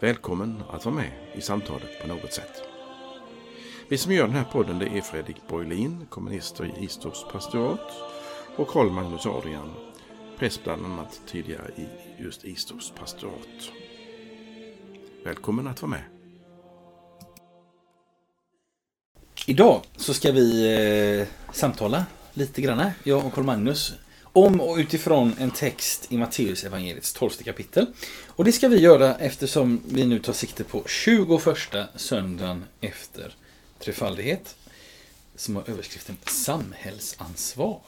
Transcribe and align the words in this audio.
Välkommen 0.00 0.62
att 0.70 0.84
vara 0.84 0.94
med 0.94 1.10
i 1.34 1.40
samtalet 1.40 2.00
på 2.00 2.08
något 2.08 2.32
sätt. 2.32 2.62
Vi 3.88 3.98
som 3.98 4.12
gör 4.12 4.26
den 4.26 4.36
här 4.36 4.44
podden 4.44 4.78
det 4.78 4.86
är 4.86 5.00
Fredrik 5.00 5.36
Borglin, 5.48 6.06
kommunister 6.10 6.64
i 6.64 6.84
Istorps 6.84 7.24
pastorat 7.32 7.92
och 8.56 8.68
Karl 8.68 8.90
Magnus 8.90 9.26
Adrian, 9.26 9.70
präst 10.38 10.64
bland 10.64 10.86
annat 10.86 11.20
tidigare 11.26 11.70
i 11.76 11.86
just 12.22 12.44
Istorps 12.44 12.90
pastorat. 12.90 13.70
Välkommen 15.24 15.66
att 15.66 15.82
vara 15.82 15.90
med. 15.90 16.04
Idag 19.46 19.82
så 19.96 20.14
ska 20.14 20.32
vi 20.32 20.74
eh, 21.20 21.54
samtala 21.54 22.06
lite 22.34 22.62
grann, 22.62 22.90
jag 23.04 23.26
och 23.26 23.32
Karl 23.32 23.44
Magnus, 23.44 23.94
om 24.32 24.60
och 24.60 24.76
utifrån 24.76 25.34
en 25.38 25.50
text 25.50 26.06
i 26.12 26.16
Matteus 26.16 26.64
evangeliets 26.64 27.12
12 27.12 27.30
kapitel. 27.30 27.86
Och 28.26 28.44
det 28.44 28.52
ska 28.52 28.68
vi 28.68 28.80
göra 28.80 29.14
eftersom 29.14 29.80
vi 29.88 30.06
nu 30.06 30.18
tar 30.18 30.32
sikte 30.32 30.64
på 30.64 30.82
21 30.86 31.40
söndagen 31.96 32.64
efter 32.80 33.34
trefaldighet. 33.78 34.56
Som 35.36 35.56
har 35.56 35.70
överskriften 35.70 36.16
Samhällsansvar. 36.24 37.80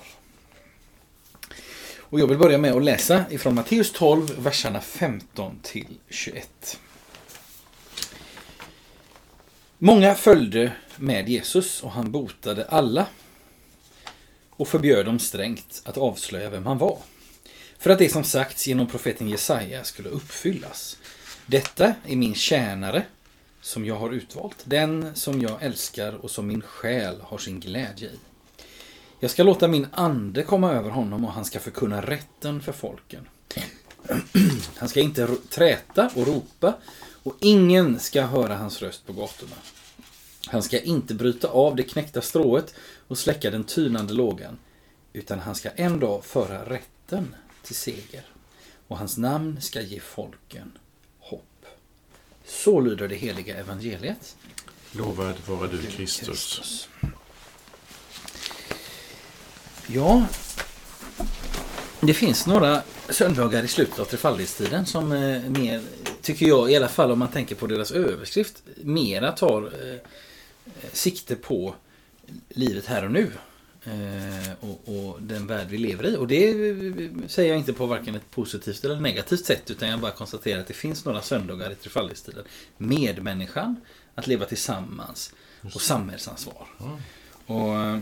Och 1.98 2.20
jag 2.20 2.26
vill 2.26 2.38
börja 2.38 2.58
med 2.58 2.72
att 2.72 2.84
läsa 2.84 3.24
ifrån 3.30 3.54
Matteus 3.54 3.92
12, 3.92 4.38
verserna 4.38 4.80
15 4.80 5.58
till 5.62 5.98
21. 6.08 6.78
Många 9.78 10.14
följde 10.14 10.72
med 10.96 11.28
Jesus 11.28 11.82
och 11.82 11.90
han 11.90 12.10
botade 12.10 12.64
alla 12.64 13.06
och 14.60 14.68
förbjöd 14.68 15.06
dem 15.06 15.18
strängt 15.18 15.82
att 15.84 15.98
avslöja 15.98 16.50
vem 16.50 16.66
han 16.66 16.78
var. 16.78 16.98
För 17.78 17.90
att 17.90 17.98
det 17.98 18.08
som 18.08 18.24
sagts 18.24 18.66
genom 18.66 18.86
profeten 18.86 19.28
Jesaja 19.28 19.84
skulle 19.84 20.08
uppfyllas. 20.08 20.96
Detta 21.46 21.94
är 22.06 22.16
min 22.16 22.34
tjänare 22.34 23.02
som 23.60 23.84
jag 23.84 23.94
har 23.94 24.10
utvalt, 24.10 24.56
den 24.64 25.14
som 25.14 25.40
jag 25.40 25.62
älskar 25.62 26.12
och 26.12 26.30
som 26.30 26.46
min 26.46 26.62
själ 26.62 27.20
har 27.20 27.38
sin 27.38 27.60
glädje 27.60 28.08
i. 28.08 28.18
Jag 29.20 29.30
ska 29.30 29.42
låta 29.42 29.68
min 29.68 29.86
ande 29.92 30.42
komma 30.42 30.72
över 30.72 30.90
honom 30.90 31.24
och 31.24 31.32
han 31.32 31.44
ska 31.44 31.60
förkunna 31.60 32.00
rätten 32.00 32.60
för 32.60 32.72
folken. 32.72 33.28
Han 34.76 34.88
ska 34.88 35.00
inte 35.00 35.28
träta 35.48 36.10
och 36.14 36.26
ropa 36.26 36.74
och 37.22 37.36
ingen 37.40 37.98
ska 37.98 38.22
höra 38.22 38.56
hans 38.56 38.82
röst 38.82 39.06
på 39.06 39.12
gatorna. 39.12 39.56
Han 40.46 40.62
ska 40.62 40.80
inte 40.80 41.14
bryta 41.14 41.48
av 41.48 41.76
det 41.76 41.82
knäckta 41.82 42.20
strået 42.20 42.74
och 43.10 43.18
släcka 43.18 43.50
den 43.50 43.64
tynande 43.64 44.12
lågan, 44.12 44.58
utan 45.12 45.38
han 45.38 45.54
ska 45.54 45.70
en 45.70 46.00
dag 46.00 46.24
föra 46.24 46.70
rätten 46.70 47.34
till 47.62 47.74
seger. 47.74 48.24
Och 48.88 48.98
hans 48.98 49.18
namn 49.18 49.60
ska 49.60 49.80
ge 49.80 50.00
folken 50.00 50.78
hopp. 51.18 51.66
Så 52.44 52.80
lyder 52.80 53.08
det 53.08 53.14
heliga 53.14 53.56
evangeliet. 53.56 54.36
Lovad 54.92 55.34
vare 55.46 55.68
du 55.68 55.82
Kristus. 55.82 56.26
Kristus. 56.26 56.88
Ja, 59.86 60.26
det 62.00 62.14
finns 62.14 62.46
några 62.46 62.82
söndagar 63.08 63.62
i 63.62 63.68
slutet 63.68 63.98
av 63.98 64.04
trefaldighetstiden 64.04 64.86
som 64.86 65.12
eh, 65.12 65.42
mer, 65.42 65.82
tycker 66.22 66.46
jag, 66.46 66.70
i 66.70 66.76
alla 66.76 66.88
fall 66.88 67.10
om 67.10 67.18
man 67.18 67.28
tänker 67.28 67.54
på 67.54 67.66
deras 67.66 67.90
överskrift, 67.90 68.62
mera 68.76 69.32
tar 69.32 69.62
eh, 69.62 70.00
sikte 70.92 71.36
på 71.36 71.74
livet 72.48 72.86
här 72.86 73.04
och 73.04 73.10
nu. 73.10 73.30
Eh, 73.84 74.52
och, 74.60 74.80
och, 74.88 75.22
den 75.22 75.46
värld 75.46 75.66
vi 75.70 75.78
lever 75.78 76.06
i. 76.06 76.16
Och 76.16 76.26
det 76.26 76.52
säger 77.26 77.50
jag 77.50 77.58
inte 77.58 77.72
på 77.72 77.86
varken 77.86 78.14
ett 78.14 78.30
positivt 78.30 78.84
eller 78.84 79.00
negativt 79.00 79.44
sätt. 79.44 79.70
Utan 79.70 79.88
jag 79.88 80.00
bara 80.00 80.12
konstaterar 80.12 80.60
att 80.60 80.66
det 80.66 80.74
finns 80.74 81.04
några 81.04 81.22
söndagar 81.22 81.72
i 81.72 81.74
trefaldighetstiden. 81.74 82.44
Medmänniskan, 82.76 83.76
att 84.14 84.26
leva 84.26 84.44
tillsammans 84.44 85.34
och 85.74 85.80
samhällsansvar. 85.80 86.66
Och, 87.46 87.74
eh, 87.76 87.98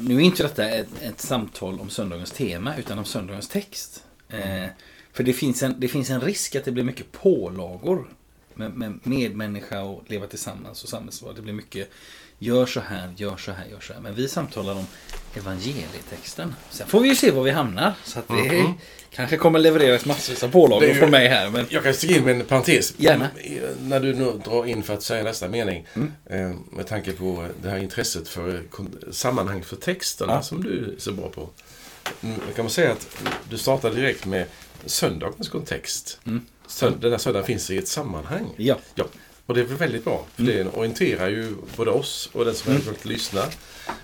nu 0.00 0.16
är 0.16 0.20
inte 0.20 0.42
detta 0.42 0.68
ett, 0.68 1.02
ett, 1.02 1.20
samtal 1.20 1.80
om 1.80 1.90
söndagens 1.90 2.30
tema 2.30 2.76
utan 2.76 2.98
om 2.98 3.04
söndagens 3.04 3.48
text. 3.48 4.04
Mm. 4.28 4.70
för 5.12 5.24
det 5.24 5.32
finns, 5.32 5.62
en, 5.62 5.80
det 5.80 5.88
finns 5.88 6.10
en 6.10 6.20
risk 6.20 6.54
att 6.54 6.64
det 6.64 6.72
blir 6.72 6.84
mycket 6.84 7.12
pålagor 7.12 8.08
med, 8.54 8.76
med 8.76 9.00
medmänniska 9.02 9.82
och 9.82 10.04
leva 10.06 10.26
tillsammans 10.26 10.82
och 10.82 10.88
samhällsvar. 10.88 11.32
Det 11.32 11.42
blir 11.42 11.52
mycket 11.52 11.90
gör 12.44 12.66
så 12.66 12.80
här, 12.80 13.12
gör 13.16 13.36
så 13.36 13.52
här, 13.52 13.66
gör 13.70 13.80
så 13.80 13.92
här. 13.92 14.00
Men 14.00 14.14
vi 14.14 14.28
samtalar 14.28 14.72
om 14.72 14.86
evangelietexten. 15.36 16.54
Sen 16.70 16.86
får 16.86 17.00
vi 17.00 17.08
ju 17.08 17.14
se 17.14 17.30
var 17.30 17.42
vi 17.42 17.50
hamnar. 17.50 17.94
Så 18.04 18.18
att 18.18 18.28
det 18.28 18.34
mm 18.34 18.66
-hmm. 18.66 18.74
kanske 19.10 19.36
kommer 19.36 19.58
levereras 19.58 20.04
massvis 20.04 20.42
av 20.42 20.48
pålagor 20.48 20.94
från 20.94 21.10
mig 21.10 21.28
här. 21.28 21.50
Men... 21.50 21.66
Jag 21.68 21.82
kan 21.82 21.94
sticka 21.94 22.14
in 22.14 22.24
med 22.24 22.40
en 22.40 22.46
parentes. 22.46 22.94
Gärna. 22.96 23.28
När 23.80 24.00
du 24.00 24.14
nu 24.14 24.40
drar 24.44 24.66
in 24.66 24.82
för 24.82 24.94
att 24.94 25.02
säga 25.02 25.24
nästa 25.24 25.48
mening. 25.48 25.86
Mm. 25.94 26.12
Eh, 26.26 26.56
med 26.72 26.86
tanke 26.86 27.12
på 27.12 27.46
det 27.62 27.70
här 27.70 27.78
intresset 27.78 28.28
för 28.28 28.62
sammanhang 29.10 29.62
för 29.62 29.76
texterna 29.76 30.32
ja. 30.32 30.42
som 30.42 30.62
du 30.62 30.94
är 30.96 31.00
så 31.00 31.12
bra 31.12 31.28
på. 31.28 31.48
Mm, 32.20 32.40
kan 32.56 32.64
man 32.64 32.70
säga 32.70 32.92
att 32.92 33.22
du 33.50 33.58
startar 33.58 33.90
direkt 33.90 34.26
med 34.26 34.46
söndagens 34.86 35.48
kontext. 35.48 36.20
Mm. 36.26 36.44
Den 37.00 37.10
här 37.10 37.18
söndagen 37.18 37.46
finns 37.46 37.70
i 37.70 37.78
ett 37.78 37.88
sammanhang. 37.88 38.46
Ja. 38.56 38.78
ja. 38.94 39.04
Och 39.46 39.54
det 39.54 39.60
är 39.60 39.64
väl 39.64 39.76
väldigt 39.76 40.04
bra. 40.04 40.26
För 40.34 40.42
mm. 40.42 40.54
det 40.54 40.70
orienterar 40.70 41.28
ju 41.28 41.54
både 41.76 41.90
oss 41.90 42.30
och 42.32 42.44
den 42.44 42.54
som 42.54 42.70
mm. 42.70 42.82
eventuellt 42.82 43.04
lyssnar 43.04 43.54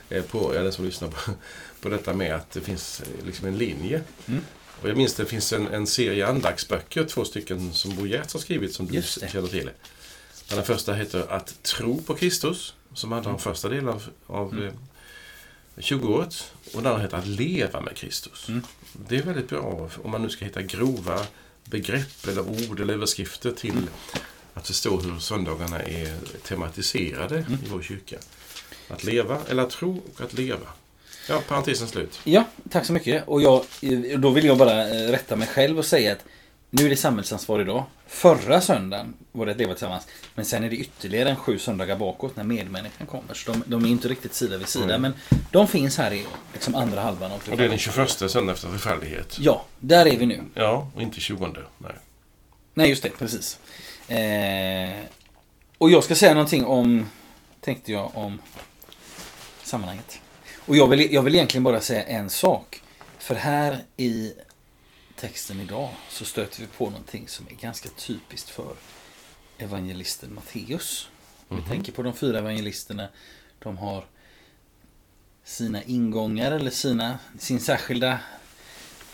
eh, 0.08 0.22
på, 0.24 0.54
ja, 0.54 0.62
den 0.62 0.72
som 0.72 0.84
lyssnar 0.84 1.08
på, 1.08 1.32
på 1.80 1.88
detta 1.88 2.14
med 2.14 2.34
att 2.34 2.50
det 2.50 2.60
finns 2.60 3.00
eh, 3.00 3.26
liksom 3.26 3.46
en 3.46 3.58
linje. 3.58 4.02
Mm. 4.26 4.40
Och 4.82 4.88
jag 4.88 4.96
minns 4.96 5.14
det 5.14 5.26
finns 5.26 5.52
en, 5.52 5.66
en 5.68 5.86
serie 5.86 6.26
andaktsböcker, 6.26 7.04
två 7.04 7.24
stycken 7.24 7.72
som 7.72 7.96
Bo 7.96 8.06
Giertz 8.06 8.32
har 8.32 8.40
skrivit 8.40 8.74
som 8.74 8.86
du 8.86 9.02
känner 9.02 9.48
till. 9.48 9.70
Den 10.48 10.64
första 10.64 10.94
heter 10.94 11.32
Att 11.32 11.62
tro 11.62 12.02
på 12.02 12.14
Kristus, 12.14 12.74
som 12.94 13.12
handlar 13.12 13.30
om 13.30 13.36
mm. 13.36 13.42
första 13.42 13.68
delen 13.68 13.88
av, 13.88 14.02
av 14.26 14.52
mm. 14.52 14.74
20-året. 15.76 16.52
Eh, 16.64 16.76
och 16.76 16.82
den 16.82 16.92
andra 16.92 17.02
heter 17.02 17.16
Att 17.16 17.26
leva 17.26 17.80
med 17.80 17.96
Kristus. 17.96 18.48
Mm. 18.48 18.62
Det 19.08 19.16
är 19.16 19.22
väldigt 19.22 19.48
bra 19.48 19.90
om 20.02 20.10
man 20.10 20.22
nu 20.22 20.30
ska 20.30 20.44
hitta 20.44 20.62
grova 20.62 21.26
begrepp 21.64 22.26
eller 22.28 22.70
ord 22.70 22.80
eller 22.80 22.94
överskrifter 22.94 23.52
till 23.52 23.70
mm. 23.70 23.88
Att 24.54 24.66
förstå 24.66 25.00
hur 25.00 25.18
söndagarna 25.18 25.82
är 25.82 26.16
tematiserade 26.42 27.38
mm. 27.38 27.52
i 27.52 27.68
vår 27.68 27.82
kyrka. 27.82 28.16
Att 28.88 29.04
leva, 29.04 29.38
eller 29.48 29.62
att 29.62 29.70
tro 29.70 30.02
och 30.14 30.20
att 30.20 30.32
leva. 30.32 30.66
Ja, 31.28 31.42
parentesen 31.48 31.88
slut. 31.88 32.20
Ja, 32.24 32.44
tack 32.70 32.86
så 32.86 32.92
mycket. 32.92 33.28
Och 33.28 33.42
jag, 33.42 33.64
då 34.18 34.30
vill 34.30 34.44
jag 34.44 34.58
bara 34.58 34.88
eh, 34.88 35.10
rätta 35.10 35.36
mig 35.36 35.48
själv 35.48 35.78
och 35.78 35.84
säga 35.84 36.12
att 36.12 36.24
nu 36.70 36.86
är 36.86 36.90
det 36.90 36.96
samhällsansvar 36.96 37.60
idag. 37.60 37.84
Förra 38.06 38.60
söndagen 38.60 39.14
var 39.32 39.46
det 39.46 39.52
att 39.52 39.58
leva 39.58 39.74
tillsammans. 39.74 40.06
Men 40.34 40.44
sen 40.44 40.64
är 40.64 40.70
det 40.70 40.76
ytterligare 40.76 41.30
en 41.30 41.36
sju 41.36 41.58
söndagar 41.58 41.96
bakåt 41.96 42.36
när 42.36 42.44
medmänniskan 42.44 43.06
kommer. 43.06 43.34
Så 43.34 43.52
de, 43.52 43.62
de 43.66 43.84
är 43.84 43.88
inte 43.88 44.08
riktigt 44.08 44.34
sida 44.34 44.56
vid 44.56 44.68
sida. 44.68 44.94
Mm. 44.94 45.02
Men 45.02 45.12
de 45.50 45.68
finns 45.68 45.98
här 45.98 46.12
i 46.12 46.24
liksom 46.52 46.74
andra 46.74 47.00
halvan 47.00 47.32
av 47.32 47.42
Och 47.50 47.56
det 47.56 47.64
är 47.64 47.68
den 47.68 47.78
21 47.78 48.10
söndagen 48.10 48.48
efter 48.48 48.68
förfärlighet. 48.68 49.36
Ja, 49.40 49.64
där 49.80 50.06
är 50.06 50.16
vi 50.16 50.26
nu. 50.26 50.42
Ja, 50.54 50.90
och 50.94 51.02
inte 51.02 51.20
20. 51.20 51.46
Nej. 51.78 51.92
Nej, 52.74 52.88
just 52.88 53.02
det. 53.02 53.10
Precis. 53.10 53.58
Eh, 54.10 55.04
och 55.78 55.90
jag 55.90 56.04
ska 56.04 56.14
säga 56.14 56.34
någonting 56.34 56.64
om, 56.64 57.06
tänkte 57.60 57.92
jag, 57.92 58.10
om 58.14 58.38
sammanhanget. 59.62 60.20
Och 60.66 60.76
jag 60.76 60.86
vill, 60.86 61.12
jag 61.12 61.22
vill 61.22 61.34
egentligen 61.34 61.64
bara 61.64 61.80
säga 61.80 62.04
en 62.04 62.30
sak. 62.30 62.82
För 63.18 63.34
här 63.34 63.84
i 63.96 64.32
texten 65.16 65.60
idag 65.60 65.90
så 66.08 66.24
stöter 66.24 66.60
vi 66.60 66.66
på 66.66 66.90
någonting 66.90 67.28
som 67.28 67.46
är 67.50 67.54
ganska 67.54 67.88
typiskt 67.88 68.50
för 68.50 68.74
evangelisten 69.58 70.34
Matteus. 70.34 71.08
Mm 71.08 71.16
-hmm. 71.48 71.48
vi 71.48 71.54
mhm. 71.54 71.70
tänker 71.70 71.92
på 71.92 72.02
de 72.02 72.14
fyra 72.14 72.38
evangelisterna. 72.38 73.08
De 73.58 73.78
har 73.78 74.04
sina 75.44 75.82
ingångar 75.82 76.52
eller 76.52 76.70
sina, 76.70 77.18
sin 77.38 77.60
särskilda 77.60 78.18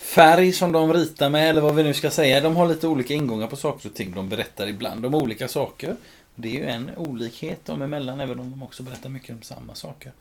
färg 0.06 0.52
som 0.52 0.72
de 0.72 0.92
ritar 0.92 1.30
med 1.30 1.50
eller 1.50 1.60
vad 1.60 1.74
vi 1.74 1.82
nu 1.82 1.94
ska 1.94 2.10
säga. 2.10 2.40
De 2.40 2.56
har 2.56 2.68
lite 2.68 2.86
olika 2.88 3.14
ingångar 3.14 3.46
på 3.46 3.56
saker 3.56 3.88
och 3.88 3.94
ting. 3.94 4.12
De 4.14 4.28
berättar 4.28 4.66
ibland 4.66 5.06
om 5.06 5.14
olika 5.14 5.48
saker. 5.48 5.96
Det 6.34 6.48
är 6.48 6.52
ju 6.52 6.66
en 6.66 6.90
olikhet 6.96 7.64
dem 7.64 7.82
emellan 7.82 8.20
även 8.20 8.40
om 8.40 8.50
de 8.50 8.62
också 8.62 8.82
berättar 8.82 9.08
mycket 9.08 9.30
om 9.36 9.42
samma 9.42 9.74
saker. 9.74 10.12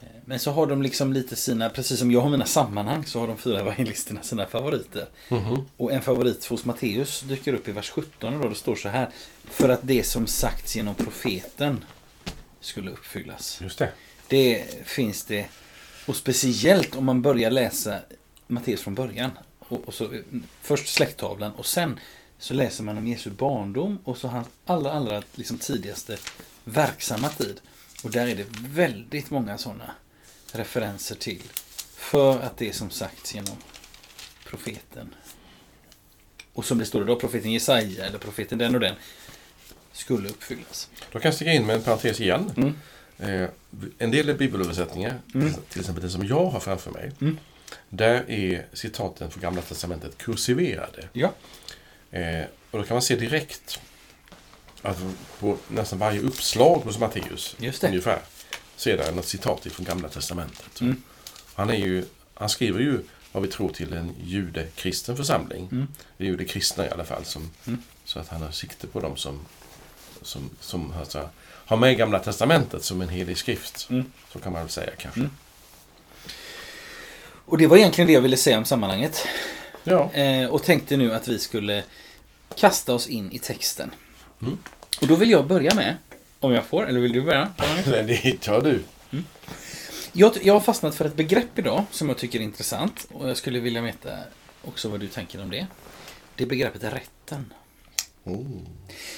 Eh, 0.00 0.06
Men 0.24 0.38
så 0.38 0.50
har 0.50 0.66
de 0.66 0.82
liksom 0.82 1.12
lite 1.12 1.36
sina, 1.36 1.68
precis 1.70 1.98
som 1.98 2.10
jag 2.10 2.20
har 2.20 2.30
mina 2.30 2.46
sammanhang, 2.46 3.04
så 3.06 3.20
har 3.20 3.26
de 3.26 3.36
fyra 3.36 3.60
evangelisterna 3.60 4.22
sina 4.22 4.46
favoriter. 4.46 5.06
Mhm. 5.28 5.64
Och 5.76 5.92
en 5.92 6.02
favorit 6.02 6.44
hos 6.46 6.64
Matteus 6.64 7.20
dyker 7.20 7.54
upp 7.54 7.68
i 7.68 7.72
vers 7.72 7.90
17 7.90 8.40
då 8.42 8.48
det 8.48 8.54
står 8.54 8.76
så 8.76 8.88
här. 8.88 9.08
För 9.44 9.68
att 9.68 9.80
det 9.82 10.02
som 10.06 10.26
sagts 10.26 10.76
genom 10.76 10.94
profeten 10.94 11.84
skulle 12.60 12.90
uppfyllas. 12.90 13.58
Just 13.62 13.78
det. 13.78 13.88
Det 14.28 14.64
finns 14.84 15.24
det. 15.24 15.46
Och 16.06 16.16
speciellt 16.16 16.96
om 16.96 17.04
man 17.04 17.22
börjar 17.22 17.50
läsa 17.50 17.98
Matteus 18.46 18.80
från 18.82 18.94
början. 18.94 19.30
Och, 19.58 19.88
och 19.88 19.94
så, 19.94 20.20
först 20.62 20.88
släkttavlan 20.88 21.52
och 21.52 21.66
sen 21.66 22.00
så 22.38 22.54
läser 22.54 22.84
man 22.84 22.98
om 22.98 23.06
Jesu 23.06 23.30
barndom 23.30 23.98
och 24.04 24.18
så 24.18 24.28
hans 24.28 24.48
allra, 24.66 24.92
allra 24.92 25.22
liksom 25.34 25.58
tidigaste 25.58 26.18
verksamma 26.64 27.28
tid. 27.28 27.60
Och 28.04 28.10
där 28.10 28.26
är 28.26 28.34
det 28.36 28.46
väldigt 28.68 29.30
många 29.30 29.58
sådana 29.58 29.90
referenser 30.52 31.14
till. 31.14 31.42
För 31.96 32.40
att 32.40 32.56
det 32.56 32.72
som 32.72 32.90
sagts 32.90 33.34
genom 33.34 33.56
profeten. 34.46 35.14
Och 36.52 36.64
som 36.64 36.78
det 36.78 36.84
står 36.84 37.04
då, 37.04 37.16
profeten 37.16 37.52
Jesaja 37.52 38.04
eller 38.06 38.18
profeten 38.18 38.58
den 38.58 38.74
och 38.74 38.80
den 38.80 38.94
skulle 39.92 40.28
uppfyllas. 40.28 40.88
Då 41.12 41.18
kan 41.18 41.28
jag 41.28 41.34
sticka 41.34 41.52
in 41.52 41.66
med 41.66 41.76
en 41.76 41.82
parentes 41.82 42.20
igen. 42.20 42.52
Mm. 42.56 42.74
Eh, 43.18 43.48
en 43.98 44.10
del 44.10 44.34
bibelöversättningar, 44.34 45.20
Mm. 45.34 45.52
till 45.68 45.80
exempel 45.80 46.02
den 46.02 46.10
som 46.10 46.26
jag 46.26 46.46
har 46.46 46.60
framför 46.60 46.90
mig, 46.90 47.12
Mm. 47.20 47.38
Där 47.88 48.30
är 48.30 48.66
citaten 48.72 49.30
från 49.30 49.42
Gamla 49.42 49.62
Testamentet 49.62 50.18
kursiverade. 50.18 51.08
Ja. 51.12 51.32
Eh, 52.10 52.44
och 52.70 52.78
då 52.78 52.84
kan 52.84 52.94
man 52.94 53.02
se 53.02 53.16
direkt 53.16 53.80
att 54.82 54.98
på 55.38 55.56
nästan 55.68 55.98
varje 55.98 56.20
uppslag 56.20 56.76
hos 56.76 56.98
Matteus, 56.98 57.56
Just 57.58 57.80
det. 57.80 57.88
ungefär, 57.88 58.18
så 58.76 58.90
är 58.90 58.96
det 58.96 59.10
något 59.10 59.26
citat 59.26 59.66
från 59.66 59.86
Gamla 59.86 60.08
Testamentet. 60.08 60.80
Mm. 60.80 61.02
Han, 61.54 61.70
är 61.70 61.74
ju, 61.74 62.04
han 62.34 62.48
skriver 62.48 62.80
ju 62.80 63.00
vad 63.32 63.42
vi 63.42 63.48
tror 63.48 63.68
till 63.68 63.92
en 63.92 64.14
judekristen 64.24 65.16
församling. 65.16 65.68
Mm. 65.72 65.86
Det 66.16 66.24
är 66.24 66.28
ju 66.28 66.36
det 66.36 66.44
kristna 66.44 66.86
i 66.86 66.90
alla 66.90 67.04
fall. 67.04 67.24
Som, 67.24 67.50
Mm. 67.66 67.82
Så 68.04 68.18
att 68.18 68.28
han 68.28 68.42
har 68.42 68.50
sikte 68.50 68.86
på 68.86 69.00
dem 69.00 69.16
som, 69.16 69.40
som, 70.22 70.50
som 70.60 70.92
alltså, 70.92 71.30
har 71.42 71.76
med 71.76 71.96
Gamla 71.96 72.18
Testamentet 72.18 72.84
som 72.84 73.02
en 73.02 73.08
helig 73.08 73.38
skrift. 73.38 73.86
Mm. 73.90 74.12
Så 74.32 74.38
kan 74.38 74.52
man 74.52 74.62
väl 74.62 74.70
säga 74.70 74.90
kanske. 74.98 75.28
Mm. 77.46 77.52
Och 77.52 77.58
det 77.58 77.66
var 77.66 77.76
egentligen 77.76 78.06
det 78.06 78.12
jag 78.12 78.20
ville 78.20 78.36
säga 78.36 78.58
om 78.58 78.64
sammanhanget. 78.64 79.26
Ja. 79.84 80.12
Eh, 80.12 80.48
och 80.48 80.62
tänkte 80.62 80.96
nu 80.96 81.14
att 81.14 81.28
vi 81.28 81.38
skulle 81.38 81.82
kasta 82.56 82.94
oss 82.94 83.06
in 83.06 83.32
i 83.32 83.38
texten. 83.38 83.90
Mm. 84.42 84.58
Och 85.00 85.06
då 85.06 85.14
vill 85.14 85.30
jag 85.30 85.46
börja 85.46 85.74
med, 85.74 85.96
om 86.40 86.52
jag 86.52 86.64
får, 86.64 86.88
eller 86.88 87.00
vill 87.00 87.12
du 87.12 87.22
börja? 87.22 87.48
Det 87.84 88.40
tar 88.40 88.60
du. 88.60 88.82
Jag, 90.16 90.32
jag 90.42 90.54
har 90.54 90.60
fastnat 90.60 90.94
för 90.94 91.04
ett 91.04 91.16
begrepp 91.16 91.58
idag 91.58 91.84
som 91.90 92.08
jag 92.08 92.18
tycker 92.18 92.38
är 92.38 92.42
intressant. 92.42 93.06
Och 93.12 93.28
jag 93.28 93.36
skulle 93.36 93.60
vilja 93.60 93.80
veta 93.80 94.10
också 94.64 94.88
vad 94.88 95.00
du 95.00 95.08
tänker 95.08 95.42
om 95.42 95.50
det. 95.50 95.66
Det 96.36 96.46
begreppet 96.46 96.84
är 96.84 96.90
rätten. 96.90 97.52
Oh. 98.24 98.46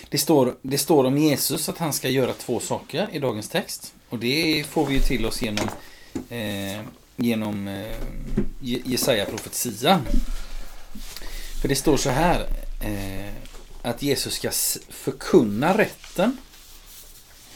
Det 0.08 0.18
står, 0.18 0.54
det 0.62 0.78
står 0.78 1.04
om 1.04 1.18
Jesus 1.18 1.68
att 1.68 1.78
han 1.78 1.92
ska 1.92 2.08
göra 2.08 2.32
två 2.32 2.60
saker 2.60 3.08
i 3.12 3.18
dagens 3.18 3.48
text. 3.48 3.94
Och 4.08 4.18
det 4.18 4.64
får 4.68 4.86
vi 4.86 4.94
ju 4.94 5.00
till 5.00 5.26
oss 5.26 5.42
genom, 5.42 5.68
eh, 6.28 6.80
genom 7.16 7.68
eh, 7.68 7.96
Je- 8.60 8.82
Jesaja-profetian. 8.84 10.06
För 11.60 11.68
det 11.68 11.76
står 11.76 11.96
så 11.96 12.10
här. 12.10 12.46
Eh, 12.80 13.32
att 13.82 14.02
Jesus 14.02 14.34
ska 14.34 14.50
förkunna 14.88 15.78
rätten 15.78 16.36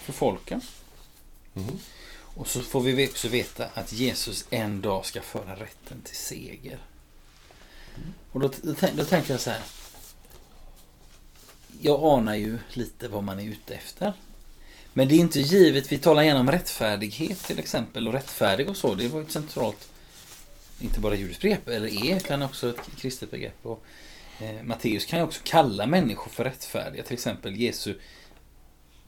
för 0.05 0.13
folken. 0.13 0.61
Mhm. 1.55 1.79
Och 2.35 2.47
så 2.49 2.63
får 2.63 2.81
vi 2.81 3.09
också 3.09 3.29
veta 3.29 3.67
att 3.75 3.93
Jesus 3.93 4.45
en 4.51 4.81
dag 4.81 5.07
ska 5.07 5.23
föra 5.23 5.53
rätten 5.57 6.03
till 6.05 6.17
seger. 6.17 6.79
Och 8.33 8.41
då, 8.41 8.51
då, 8.63 8.75
då 8.97 9.05
tänker 9.05 9.31
jag 9.35 9.41
så 9.41 9.51
här. 9.51 9.63
Jag 11.81 12.01
anar 12.19 12.35
ju 12.35 12.59
lite 12.73 13.09
vad 13.09 13.25
man 13.25 13.41
är 13.41 13.45
ute 13.45 13.75
efter. 13.75 14.13
Men 14.93 15.09
det 15.09 15.15
är 15.15 15.19
inte 15.19 15.41
givet. 15.41 15.93
Vi 15.93 15.99
talar 15.99 16.23
gärna 16.23 16.41
om 16.41 16.51
rättfärdighet 16.51 17.39
till 17.45 17.59
exempel. 17.59 18.09
Och 18.09 18.15
rättfärdig 18.15 18.69
och 18.69 18.77
så. 18.77 18.95
Det 18.95 19.09
var 19.09 19.21
ju 19.21 19.25
ett 19.27 19.33
centralt, 19.33 19.89
inte 20.81 21.01
bara 21.01 21.15
judiskt 21.15 21.43
begrepp, 21.43 21.69
eller 21.69 22.07
är, 22.07 22.17
utan 22.17 22.43
också 22.43 22.69
ett 22.71 22.97
kristet 22.99 23.31
begrepp. 23.31 23.67
Och, 23.67 23.85
eh, 24.41 24.63
Matteus 24.63 25.05
kan 25.05 25.19
ju 25.19 25.25
också 25.25 25.41
kalla 25.45 25.87
människor 25.87 26.31
för 26.31 26.45
rättfärdiga. 26.45 27.03
Till 27.03 27.15
exempel 27.15 27.57
Jesu 27.57 27.95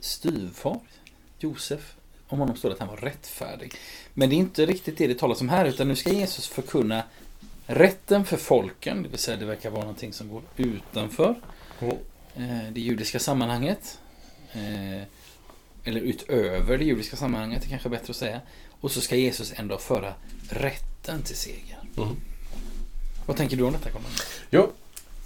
styvfar, 0.01 0.81
Josef. 1.39 1.95
Om 2.29 2.39
honom 2.39 2.57
står 2.57 2.69
det 2.69 2.73
att 2.73 2.81
han 2.81 2.89
var 2.89 2.97
rättfärdig. 2.97 3.75
Men 4.15 4.29
det 4.31 4.35
är 4.35 4.39
inte 4.39 4.67
riktigt 4.67 4.99
det 4.99 5.07
det 5.07 5.19
talas 5.19 5.41
om 5.41 5.49
här. 5.49 5.65
Utan 5.65 5.89
nu 5.89 5.97
ska 5.97 6.13
Jesus 6.13 6.49
förkunna 6.49 7.03
rätten 7.67 8.25
för 8.25 8.37
folken. 8.37 9.03
Det 9.03 9.09
vill 9.09 9.19
säga 9.19 9.37
det 9.37 9.45
verkar 9.45 9.71
vara 9.71 9.83
någonting 9.83 10.13
som 10.13 10.29
går 10.29 10.43
utanför 10.57 11.41
Mm. 11.81 11.97
eh, 12.37 12.73
det 12.73 12.81
judiska 12.81 13.19
sammanhanget. 13.19 13.99
Eller 15.85 16.01
utöver 16.01 16.79
det 16.79 16.85
judiska 16.85 17.17
sammanhanget, 17.17 17.63
det 17.63 17.69
kanske 17.69 17.89
är 17.89 17.91
bättre 17.91 18.11
att 18.11 18.17
säga. 18.17 18.41
Och 18.81 18.91
så 18.91 19.01
ska 19.01 19.17
Jesus 19.17 19.53
ändå 19.57 19.79
föra 19.79 20.15
rätten 20.49 21.23
till 21.23 21.37
seger. 21.37 21.79
Mm. 21.97 22.17
Vad 23.27 23.37
tänker 23.37 23.57
du 23.57 23.63
om 23.63 23.73
detta? 23.73 23.91
Conny? 23.91 24.05
Ja, 24.51 24.71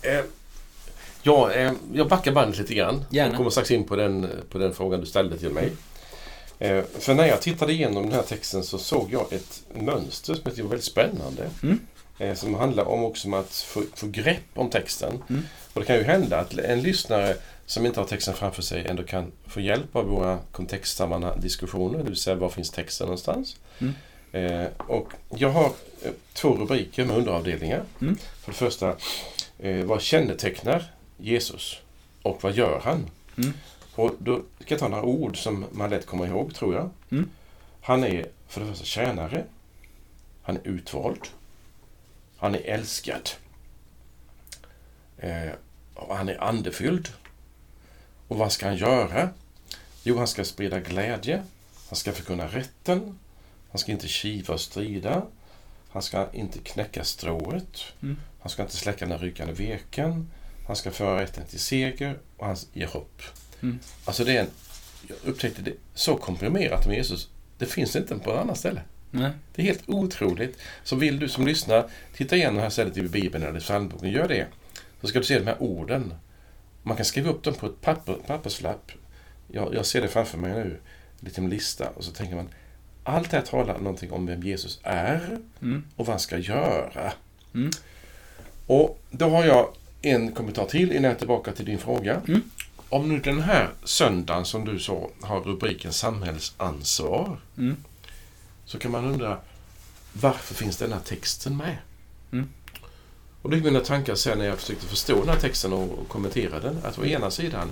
eh, 0.02 0.24
ja 1.22 1.52
eh, 1.52 1.72
jag 1.92 2.08
backar 2.08 2.32
bandet 2.32 2.58
lite 2.58 2.74
grann. 2.74 3.04
Gärna. 3.10 3.30
Och 3.30 3.36
kommer 3.36 3.50
strax 3.50 3.70
in 3.70 3.84
på 3.84 3.96
den, 3.96 4.30
på 4.50 4.58
den 4.58 4.74
frågan 4.74 5.00
du 5.00 5.06
ställde 5.06 5.38
till 5.38 5.50
mig. 5.50 5.72
Eh, 6.58 6.84
för 6.98 7.14
när 7.14 7.26
jag 7.26 7.42
tittade 7.42 7.72
igenom 7.72 8.02
den 8.02 8.12
här 8.12 8.22
texten 8.22 8.64
så 8.64 8.78
såg 8.78 9.12
jag 9.12 9.32
ett 9.32 9.62
mönster 9.74 10.34
som 10.34 10.42
jag 10.44 10.52
tyckte 10.52 10.62
var 10.62 10.70
väldigt 10.70 10.84
spännande. 10.84 11.50
Mm. 11.62 11.80
Eh, 12.18 12.34
som 12.34 12.54
handlar 12.54 12.84
om 12.84 13.04
också 13.04 13.28
om 13.28 13.34
att 13.34 13.54
få, 13.54 13.82
få 13.94 14.06
grepp 14.06 14.50
om 14.54 14.70
texten. 14.70 15.22
Mm. 15.30 15.42
Och 15.72 15.80
det 15.80 15.86
kan 15.86 15.96
ju 15.96 16.02
hända 16.02 16.40
att 16.40 16.58
en 16.58 16.82
lyssnare 16.82 17.36
som 17.66 17.86
inte 17.86 18.00
har 18.00 18.06
texten 18.06 18.34
framför 18.34 18.62
sig 18.62 18.86
ändå 18.86 19.02
kan 19.02 19.32
få 19.46 19.60
hjälp 19.60 19.96
av 19.96 20.06
våra 20.06 20.38
kontextsammanhang 20.52 21.40
diskussioner. 21.40 21.98
Det 21.98 22.04
vill 22.04 22.16
säga 22.16 22.36
var 22.36 22.48
finns 22.48 22.70
texten 22.70 23.06
någonstans? 23.06 23.56
Mm. 23.78 23.94
Eh, 24.32 24.68
och 24.78 25.12
jag 25.30 25.50
har 25.50 25.66
eh, 26.02 26.12
två 26.32 26.54
rubriker 26.54 27.04
med 27.04 27.16
underavdelningar. 27.16 27.82
Mm. 28.00 28.16
För 28.16 28.52
det 28.52 28.58
första, 28.58 28.96
eh, 29.58 29.84
vad 29.84 30.02
kännetecknar 30.02 30.92
Jesus? 31.18 31.76
Och 32.22 32.42
vad 32.42 32.52
gör 32.52 32.80
han? 32.84 33.06
Mm. 33.36 33.52
Och 33.94 34.10
då 34.18 34.40
ska 34.60 34.74
jag 34.74 34.80
ta 34.80 34.88
några 34.88 35.02
ord 35.02 35.42
som 35.42 35.64
man 35.72 35.90
lätt 35.90 36.06
kommer 36.06 36.26
ihåg, 36.26 36.54
tror 36.54 36.74
jag. 36.74 36.90
Mm. 37.10 37.30
Han 37.80 38.04
är 38.04 38.26
för 38.48 38.60
det 38.60 38.66
första 38.66 38.84
tjänare. 38.84 39.44
Han 40.42 40.56
är 40.56 40.60
utvald. 40.68 41.20
Han 42.36 42.54
är 42.54 42.60
älskad. 42.60 43.30
Eh, 45.18 45.50
och 45.94 46.16
han 46.16 46.28
är 46.28 46.42
andefylld. 46.44 47.08
Och 48.28 48.36
vad 48.36 48.52
ska 48.52 48.66
han 48.66 48.76
göra? 48.76 49.30
Jo, 50.02 50.18
han 50.18 50.26
ska 50.26 50.44
sprida 50.44 50.80
glädje. 50.80 51.42
Han 51.88 51.96
ska 51.96 52.12
förkunna 52.12 52.46
rätten. 52.46 53.18
Han 53.70 53.78
ska 53.78 53.92
inte 53.92 54.08
kiva 54.08 54.54
och 54.54 54.60
strida. 54.60 55.22
Han 55.90 56.02
ska 56.02 56.28
inte 56.32 56.58
knäcka 56.58 57.04
strået. 57.04 57.80
Mm. 58.02 58.16
Han 58.40 58.50
ska 58.50 58.62
inte 58.62 58.76
släcka 58.76 59.06
den 59.06 59.18
rykande 59.18 59.52
veken. 59.52 60.30
Han 60.66 60.76
ska 60.76 60.90
föra 60.90 61.20
rätten 61.22 61.44
till 61.46 61.60
seger 61.60 62.18
och 62.36 62.46
han 62.46 62.56
ger 62.72 62.86
hopp. 62.86 63.22
Mm. 63.62 63.78
Alltså 64.04 64.24
det 64.24 64.36
är 64.36 64.40
en, 64.40 64.50
jag 65.08 65.16
upptäckte 65.24 65.62
det 65.62 65.72
så 65.94 66.16
komprimerat 66.16 66.86
med 66.86 66.96
Jesus. 66.96 67.28
Det 67.58 67.66
finns 67.66 67.96
inte 67.96 68.18
på 68.18 68.32
ett 68.32 68.38
annat 68.38 68.58
ställe. 68.58 68.82
Nej. 69.10 69.30
Det 69.54 69.62
är 69.62 69.66
helt 69.66 69.88
otroligt. 69.88 70.58
Så 70.84 70.96
vill 70.96 71.18
du 71.18 71.28
som 71.28 71.46
lyssnar 71.46 71.90
titta 72.16 72.36
igenom 72.36 72.54
det 72.54 72.62
här 72.62 72.70
stället 72.70 72.96
i 72.96 73.02
Bibeln 73.02 73.44
eller 73.44 73.58
i 73.58 73.60
psalmboken, 73.60 74.10
gör 74.10 74.28
det. 74.28 74.46
Så 75.00 75.06
ska 75.06 75.18
du 75.18 75.24
se 75.24 75.38
de 75.38 75.46
här 75.46 75.62
orden. 75.62 76.14
Man 76.86 76.96
kan 76.96 77.06
skriva 77.06 77.30
upp 77.30 77.42
dem 77.42 77.54
på 77.54 77.66
ett 77.66 77.80
papper, 77.80 78.14
papperslapp. 78.26 78.92
Jag, 79.52 79.74
jag 79.74 79.86
ser 79.86 80.00
det 80.02 80.08
framför 80.08 80.38
mig 80.38 80.50
nu, 80.50 80.60
en 81.20 81.26
liten 81.26 81.48
lista. 81.50 81.88
Och 81.88 82.04
så 82.04 82.10
tänker 82.12 82.36
man, 82.36 82.48
allt 83.04 83.30
det 83.30 83.36
här 83.36 83.44
talar 83.44 83.78
någonting 83.78 84.12
om 84.12 84.26
vem 84.26 84.42
Jesus 84.42 84.80
är 84.82 85.38
Mm. 85.62 85.84
och 85.96 86.06
vad 86.06 86.12
han 86.12 86.20
ska 86.20 86.38
göra. 86.38 87.12
Mm. 87.54 87.70
Och 88.66 89.00
då 89.10 89.28
har 89.28 89.44
jag 89.44 89.68
en 90.02 90.32
kommentar 90.32 90.66
till 90.66 90.90
innan 90.92 91.04
jag 91.04 91.12
är 91.12 91.18
tillbaka 91.18 91.52
till 91.52 91.64
din 91.64 91.78
fråga. 91.78 92.20
Mm. 92.28 92.42
Om 92.88 93.08
nu 93.08 93.18
den 93.20 93.40
här 93.40 93.70
söndagen 93.84 94.44
som 94.44 94.64
du 94.64 94.78
sa 94.78 95.10
har 95.20 95.40
rubriken 95.40 95.92
samhällsansvar 95.92 97.38
Mm. 97.58 97.76
så 98.64 98.78
kan 98.78 98.90
man 98.90 99.04
undra 99.04 99.38
varför 100.12 100.54
finns 100.54 100.76
den 100.76 100.92
här 100.92 101.00
texten 101.00 101.56
med? 101.56 101.76
Mm. 103.46 103.50
Och 103.50 103.50
då 103.50 103.56
gick 103.56 103.64
mina 103.64 103.80
tankar 103.84 104.14
sen 104.14 104.38
när 104.38 104.44
jag 104.46 104.58
försökte 104.58 104.86
förstå 104.86 105.20
den 105.20 105.28
här 105.28 105.40
texten 105.40 105.72
och 105.72 106.08
kommentera 106.08 106.60
den 106.60 106.78
att 106.84 106.98
å 106.98 107.04
ena 107.04 107.30
sidan 107.30 107.70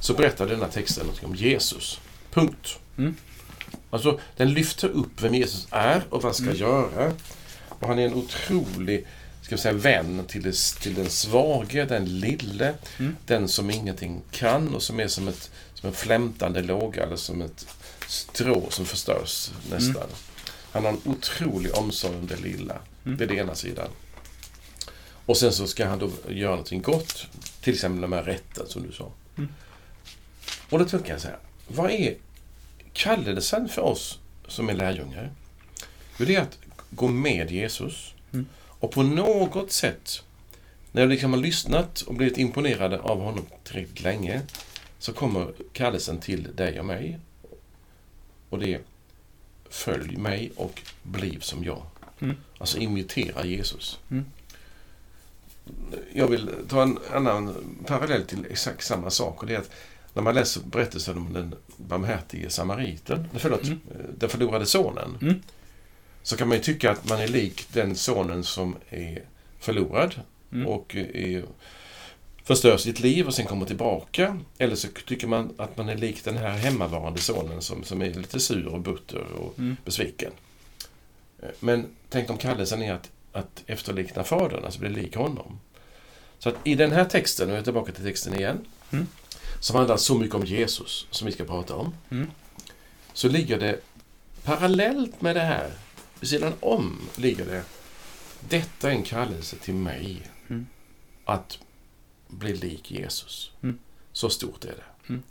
så 0.00 0.14
berättar 0.14 0.46
denna 0.46 0.68
texten 0.68 1.06
något 1.06 1.24
om 1.24 1.34
Jesus. 1.34 2.00
Punkt. 2.30 2.78
Mm. 2.98 3.14
Alltså 3.90 4.20
den 4.36 4.52
lyfter 4.54 4.88
upp 4.88 5.22
vem 5.22 5.34
Jesus 5.34 5.66
är 5.70 6.02
och 6.10 6.22
vad 6.22 6.24
han 6.24 6.34
ska 6.34 6.44
Mm. 6.44 6.56
göra. 6.56 7.12
Och 7.68 7.88
han 7.88 7.98
är 7.98 8.06
en 8.06 8.14
otrolig 8.14 9.06
ska 9.42 9.54
vi 9.56 9.60
säga, 9.62 9.74
vän 9.74 10.24
till, 10.28 10.42
det, 10.42 10.56
till 10.80 10.94
den 10.94 11.10
svage, 11.10 11.84
den 11.88 12.20
lille, 12.20 12.74
Mm. 12.98 13.16
den 13.26 13.48
som 13.48 13.70
ingenting 13.70 14.20
kan 14.30 14.74
och 14.74 14.82
som 14.82 15.00
är 15.00 15.08
som, 15.08 15.28
ett, 15.28 15.50
som 15.74 15.88
en 15.88 15.94
flämtande 15.94 16.62
låga 16.62 17.02
eller 17.02 17.16
som 17.16 17.42
ett 17.42 17.66
strå 18.06 18.70
som 18.70 18.84
förstörs 18.86 19.50
nästan. 19.70 20.06
Han 20.72 20.84
har 20.84 20.92
en 20.92 21.00
otrolig 21.04 21.74
omsorg 21.74 22.16
om 22.16 22.26
det 22.26 22.36
lilla. 22.36 22.78
Det 23.02 23.24
är 23.24 23.28
den 23.28 23.38
ena 23.38 23.54
sidan. 23.54 23.88
Och 25.28 25.36
sen 25.36 25.52
så 25.52 25.66
ska 25.66 25.86
han 25.86 25.98
då 25.98 26.10
göra 26.28 26.50
någonting 26.50 26.82
gott. 26.82 27.26
Till 27.60 27.74
exempel 27.74 28.00
den 28.00 28.12
här 28.12 28.22
rätten 28.22 28.66
som 28.66 28.82
du 28.82 28.92
sa. 28.92 29.12
Och 30.70 30.78
då 30.78 30.84
tänker 30.84 31.12
jag 31.12 31.20
så 31.20 31.28
här. 31.28 31.38
Vad 31.68 31.90
är 31.90 32.16
kallelsen 32.92 33.68
för 33.68 33.82
oss 33.82 34.18
som 34.46 34.68
är 34.68 34.74
lärjungar? 34.74 35.30
Jo, 36.18 36.26
det 36.26 36.34
är 36.34 36.40
att 36.40 36.58
gå 36.90 37.08
med 37.08 37.50
Jesus. 37.50 38.14
Och 38.58 38.90
på 38.90 39.02
något 39.02 39.72
sätt, 39.72 40.22
när 40.92 41.02
jag 41.02 41.08
liksom 41.08 41.32
har 41.32 41.40
lyssnat 41.40 42.00
och 42.00 42.14
blivit 42.14 42.38
imponerade 42.38 42.98
av 42.98 43.20
honom 43.20 43.46
tillräckligt 43.64 44.02
länge, 44.02 44.42
så 44.98 45.12
kommer 45.12 45.52
kallelsen 45.72 46.20
till 46.20 46.56
dig 46.56 46.80
och 46.80 46.86
mig. 46.86 47.18
Och 48.50 48.58
det 48.58 48.74
är 48.74 48.80
följ 49.70 50.16
mig 50.16 50.52
och 50.56 50.82
bliv 51.02 51.40
som 51.40 51.64
jag. 51.64 51.82
Mm. 52.20 52.36
Alltså 52.58 52.78
imitera 52.78 53.44
Jesus. 53.44 53.98
Mm. 54.10 54.24
Jag 56.12 56.28
vill 56.28 56.50
ta 56.68 56.82
en 56.82 56.98
annan 57.12 57.54
parallell 57.86 58.24
till 58.26 58.46
exakt 58.50 58.84
samma 58.84 59.10
sak. 59.10 59.40
Och 59.42 59.46
det 59.48 59.54
är 59.54 59.58
att 59.58 59.70
när 60.14 60.22
man 60.22 60.34
läser 60.34 60.60
berättelsen 60.60 61.16
om 61.18 61.32
den 61.32 61.54
barmhärtige 61.76 62.50
samariten, 62.50 63.28
förlåt, 63.34 63.64
Mm. 63.64 63.80
den 64.18 64.28
förlorade 64.28 64.66
sonen, 64.66 65.18
Mm. 65.22 65.42
så 66.22 66.36
kan 66.36 66.48
man 66.48 66.56
ju 66.56 66.62
tycka 66.62 66.90
att 66.90 67.08
man 67.08 67.20
är 67.20 67.28
lik 67.28 67.66
den 67.72 67.96
sonen 67.96 68.44
som 68.44 68.76
är 68.88 69.22
förlorad 69.60 70.14
Mm. 70.52 70.66
och 70.66 70.96
är, 70.96 71.44
förstör 72.44 72.76
sitt 72.76 73.00
liv 73.00 73.26
och 73.26 73.34
sen 73.34 73.46
kommer 73.46 73.66
tillbaka. 73.66 74.38
Eller 74.58 74.74
så 74.76 74.88
tycker 75.06 75.26
man 75.26 75.54
att 75.56 75.76
man 75.76 75.88
är 75.88 75.96
lik 75.96 76.24
den 76.24 76.36
här 76.36 76.50
hemmavarande 76.50 77.20
sonen 77.20 77.62
som, 77.62 77.84
som 77.84 78.02
är 78.02 78.14
lite 78.14 78.40
sur 78.40 78.66
och 78.66 78.80
butter 78.80 79.22
och 79.38 79.58
Mm. 79.58 79.76
besviken. 79.84 80.32
Eh, 81.42 81.48
Men 81.60 81.86
tänk 82.08 82.30
om 82.30 82.36
kallelsen 82.38 82.82
är 82.82 82.92
att, 82.92 83.10
att 83.38 83.62
efterlikna 83.66 84.24
fadern, 84.24 84.64
alltså 84.64 84.80
bli 84.80 84.88
lik 84.88 85.16
honom. 85.16 85.60
Så 86.38 86.48
att 86.48 86.54
i 86.64 86.74
den 86.74 86.92
här 86.92 87.04
texten, 87.04 87.48
jag 87.48 87.58
är 87.58 87.62
tillbaka 87.62 87.92
till 87.92 88.04
texten 88.04 88.34
igen, 88.34 88.58
Mm. 88.90 89.06
som 89.60 89.76
handlar 89.76 89.96
så 89.96 90.14
mycket 90.18 90.34
om 90.34 90.44
Jesus, 90.44 91.06
som 91.10 91.26
vi 91.26 91.32
ska 91.32 91.44
prata 91.44 91.74
om, 91.76 91.94
Mm. 92.10 92.30
så 93.12 93.28
ligger 93.28 93.58
det 93.58 93.80
parallellt 94.44 95.22
med 95.22 95.36
det 95.36 95.40
här, 95.42 95.70
vid 96.20 96.30
sidan 96.30 96.52
om, 96.60 97.00
ligger 97.16 97.46
det 97.46 97.62
detta 98.48 98.88
är 98.90 98.94
en 98.94 99.02
kallelse 99.02 99.56
till 99.56 99.74
mig 99.74 100.22
Mm. 100.48 100.66
att 101.24 101.58
bli 102.28 102.54
lik 102.56 102.90
Jesus. 102.90 103.50
Mm. 103.62 103.78
Så 104.12 104.30
stort 104.30 104.64
är 104.64 104.68
det. 104.68 105.08
Mm. 105.08 105.22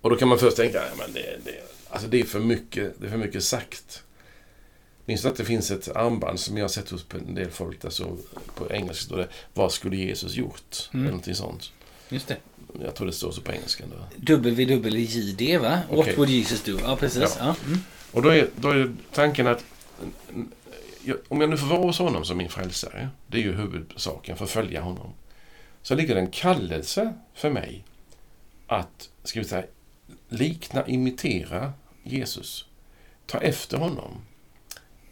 Och 0.00 0.10
då 0.10 0.16
kan 0.16 0.28
man 0.28 0.38
först 0.38 0.56
tänka, 0.56 0.82
men 0.98 1.12
det, 1.12 1.38
det, 1.44 1.62
alltså 1.90 2.08
det, 2.08 2.20
är 2.20 2.24
för 2.24 2.40
mycket, 2.40 3.00
det 3.00 3.06
är 3.06 3.10
för 3.10 3.16
mycket 3.16 3.44
sagt. 3.44 4.02
Minns 5.08 5.24
att 5.24 5.36
det 5.36 5.44
finns 5.44 5.70
ett 5.70 5.96
armband 5.96 6.40
som 6.40 6.56
jag 6.56 6.64
har 6.64 6.68
sett 6.68 6.90
hos 6.90 7.06
en 7.10 7.34
del 7.34 7.50
folk, 7.50 7.82
där 7.82 7.90
så 7.90 8.16
på 8.54 8.72
engelska 8.72 9.04
står 9.04 9.16
det 9.16 9.28
Vad 9.54 9.72
skulle 9.72 9.96
Jesus 9.96 10.34
gjort? 10.34 10.90
Mm. 10.92 11.04
Eller 11.04 11.10
någonting 11.10 11.34
sånt. 11.34 11.72
Just 12.08 12.28
det. 12.28 12.36
Jag 12.82 12.94
tror 12.94 13.06
det 13.06 13.12
står 13.12 13.32
så 13.32 13.40
på 13.40 13.52
engelska. 13.52 13.84
WWJD 14.16 15.60
va? 15.60 15.80
What 15.90 15.98
Okej. 15.98 16.16
would 16.16 16.30
Jesus 16.30 16.62
do? 16.62 16.78
Ja, 16.82 16.96
precis. 16.96 17.36
Ja. 17.38 17.54
Mm. 17.66 17.78
Och 18.12 18.22
då 18.22 18.28
är, 18.28 18.48
då 18.56 18.70
är 18.70 18.92
tanken 19.12 19.46
att 19.46 19.64
om 21.28 21.40
jag 21.40 21.50
nu 21.50 21.56
får 21.56 21.66
vara 21.66 21.80
hos 21.80 21.98
honom 21.98 22.24
som 22.24 22.36
min 22.36 22.48
frälsare, 22.48 23.08
det 23.26 23.38
är 23.38 23.42
ju 23.42 23.52
huvudsaken, 23.52 24.36
för 24.36 24.44
att 24.44 24.50
följa 24.50 24.80
honom, 24.80 25.12
så 25.82 25.94
ligger 25.94 26.14
det 26.14 26.20
en 26.20 26.30
kallelse 26.30 27.14
för 27.34 27.50
mig 27.50 27.84
att, 28.66 29.10
ska 29.24 29.40
vi 29.40 29.46
säga, 29.46 29.64
likna, 30.28 30.86
imitera 30.86 31.72
Jesus. 32.02 32.64
Ta 33.26 33.38
efter 33.38 33.78
honom. 33.78 34.20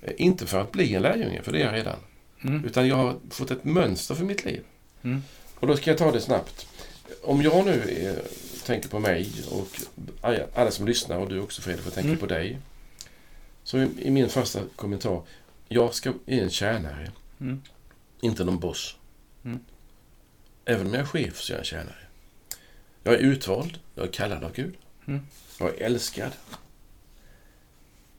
Eh, 0.02 0.12
Inte 0.16 0.46
för 0.46 0.60
att 0.60 0.72
bli 0.72 0.94
en 0.94 1.02
lärjunge, 1.02 1.42
för 1.42 1.52
det 1.52 1.60
är 1.60 1.64
jag 1.64 1.74
redan. 1.74 1.96
Mm. 2.44 2.64
Utan 2.64 2.88
jag 2.88 2.96
har 2.96 3.16
fått 3.30 3.50
ett 3.50 3.64
mönster 3.64 4.14
för 4.14 4.24
mitt 4.24 4.44
liv. 4.44 4.62
Mm. 5.02 5.22
Och 5.54 5.66
då 5.66 5.76
ska 5.76 5.90
jag 5.90 5.98
ta 5.98 6.12
det 6.12 6.20
snabbt. 6.20 6.66
Om 7.22 7.42
jag 7.42 7.66
nu 7.66 7.82
eh, 7.82 8.16
tänker 8.66 8.88
på 8.88 8.98
mig 8.98 9.30
och 9.50 9.66
alla 10.54 10.70
som 10.70 10.86
lyssnar 10.86 11.16
och 11.18 11.28
du 11.28 11.40
också 11.40 11.62
Fredrik 11.62 11.84
får 11.84 11.90
tänka 11.90 12.08
Mm. 12.08 12.20
på 12.20 12.26
dig. 12.26 12.58
Så 13.64 13.78
i, 13.78 13.88
i 13.98 14.10
min 14.10 14.28
första 14.28 14.60
kommentar. 14.76 15.22
Jag 15.68 15.94
ska 15.94 16.12
är 16.26 16.42
en 16.42 16.50
tjänare, 16.50 17.10
Mm. 17.40 17.62
inte 18.20 18.44
någon 18.44 18.58
boss. 18.58 18.96
Mm. 19.44 19.60
Även 20.64 20.86
om 20.86 20.92
jag 20.94 21.02
är 21.02 21.06
chef 21.06 21.40
så 21.40 21.52
är 21.52 21.54
jag 21.54 21.58
en 21.60 21.64
tjänare. 21.64 21.96
Jag 23.02 23.14
är 23.14 23.18
utvald, 23.18 23.78
jag 23.94 24.06
är 24.06 24.12
kallad 24.12 24.44
av 24.44 24.52
Gud. 24.52 24.74
Mm. 25.06 25.20
Jag 25.58 25.68
är 25.68 25.84
älskad. 25.86 26.30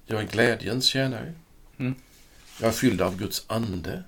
Jag 0.05 0.21
är 0.21 0.27
glädjens 0.27 0.85
tjänare. 0.85 1.33
Mm. 1.77 1.95
Jag 2.59 2.67
är 2.67 2.71
fylld 2.71 3.01
av 3.01 3.17
Guds 3.17 3.45
ande. 3.47 4.03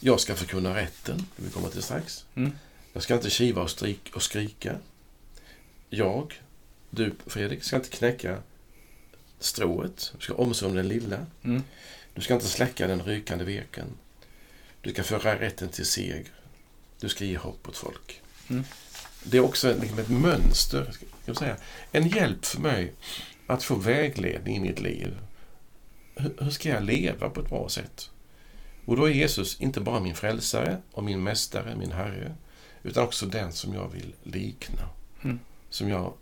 Jag 0.00 0.20
ska 0.20 0.36
förkunna 0.36 0.76
rätten, 0.76 1.26
det 1.36 1.44
vi 1.44 1.50
kommer 1.50 1.68
till 1.68 1.82
strax. 1.82 2.24
Mm. 2.34 2.52
Jag 2.92 3.02
ska 3.02 3.14
inte 3.14 3.30
kiva 3.30 3.62
och, 3.62 3.70
strik 3.70 4.10
och 4.14 4.22
skrika. 4.22 4.78
Jag, 5.90 6.40
du 6.90 7.14
Fredrik, 7.26 7.64
ska 7.64 7.76
inte 7.76 7.88
knäcka 7.88 8.38
strået. 9.38 10.12
Du 10.16 10.24
ska 10.24 10.34
omsorg 10.34 10.70
om 10.70 10.76
den 10.76 10.88
lilla. 10.88 11.26
Mm. 11.42 11.62
Du 12.14 12.22
ska 12.22 12.34
inte 12.34 12.46
släcka 12.46 12.86
den 12.86 13.02
rykande 13.02 13.44
veken. 13.44 13.86
Du 14.80 14.90
ska 14.90 15.02
föra 15.02 15.40
rätten 15.40 15.68
till 15.68 15.86
seger. 15.86 16.32
Du 17.00 17.08
ska 17.08 17.24
ge 17.24 17.36
hopp 17.36 17.68
åt 17.68 17.76
folk. 17.76 18.22
Mm. 18.48 18.64
Det 19.22 19.36
är 19.36 19.40
också 19.40 19.76
liksom 19.80 19.98
ett 19.98 20.08
mönster, 20.08 20.92
ska 20.92 21.06
jag 21.24 21.36
säga. 21.36 21.56
En 21.92 22.08
hjälp 22.08 22.44
för 22.44 22.60
mig 22.60 22.92
att 23.46 23.64
få 23.64 23.74
vägledning 23.74 24.56
i 24.56 24.60
mitt 24.60 24.80
liv. 24.80 25.16
Hur 26.16 26.50
ska 26.50 26.68
jag 26.68 26.84
leva 26.84 27.30
på 27.30 27.40
ett 27.40 27.48
bra 27.48 27.68
sätt? 27.68 28.10
Och 28.84 28.96
då 28.96 29.04
är 29.04 29.12
Jesus 29.12 29.60
inte 29.60 29.80
bara 29.80 30.00
min 30.00 30.14
frälsare 30.14 30.82
och 30.92 31.04
min 31.04 31.22
mästare, 31.22 31.76
min 31.76 31.92
herre, 31.92 32.34
utan 32.82 33.04
också 33.04 33.26
den 33.26 33.52
som 33.52 33.74
jag 33.74 33.88
vill 33.88 34.14
likna. 34.22 34.88
Mm. 35.22 35.38
Som 35.70 35.88
jag, 35.88 36.12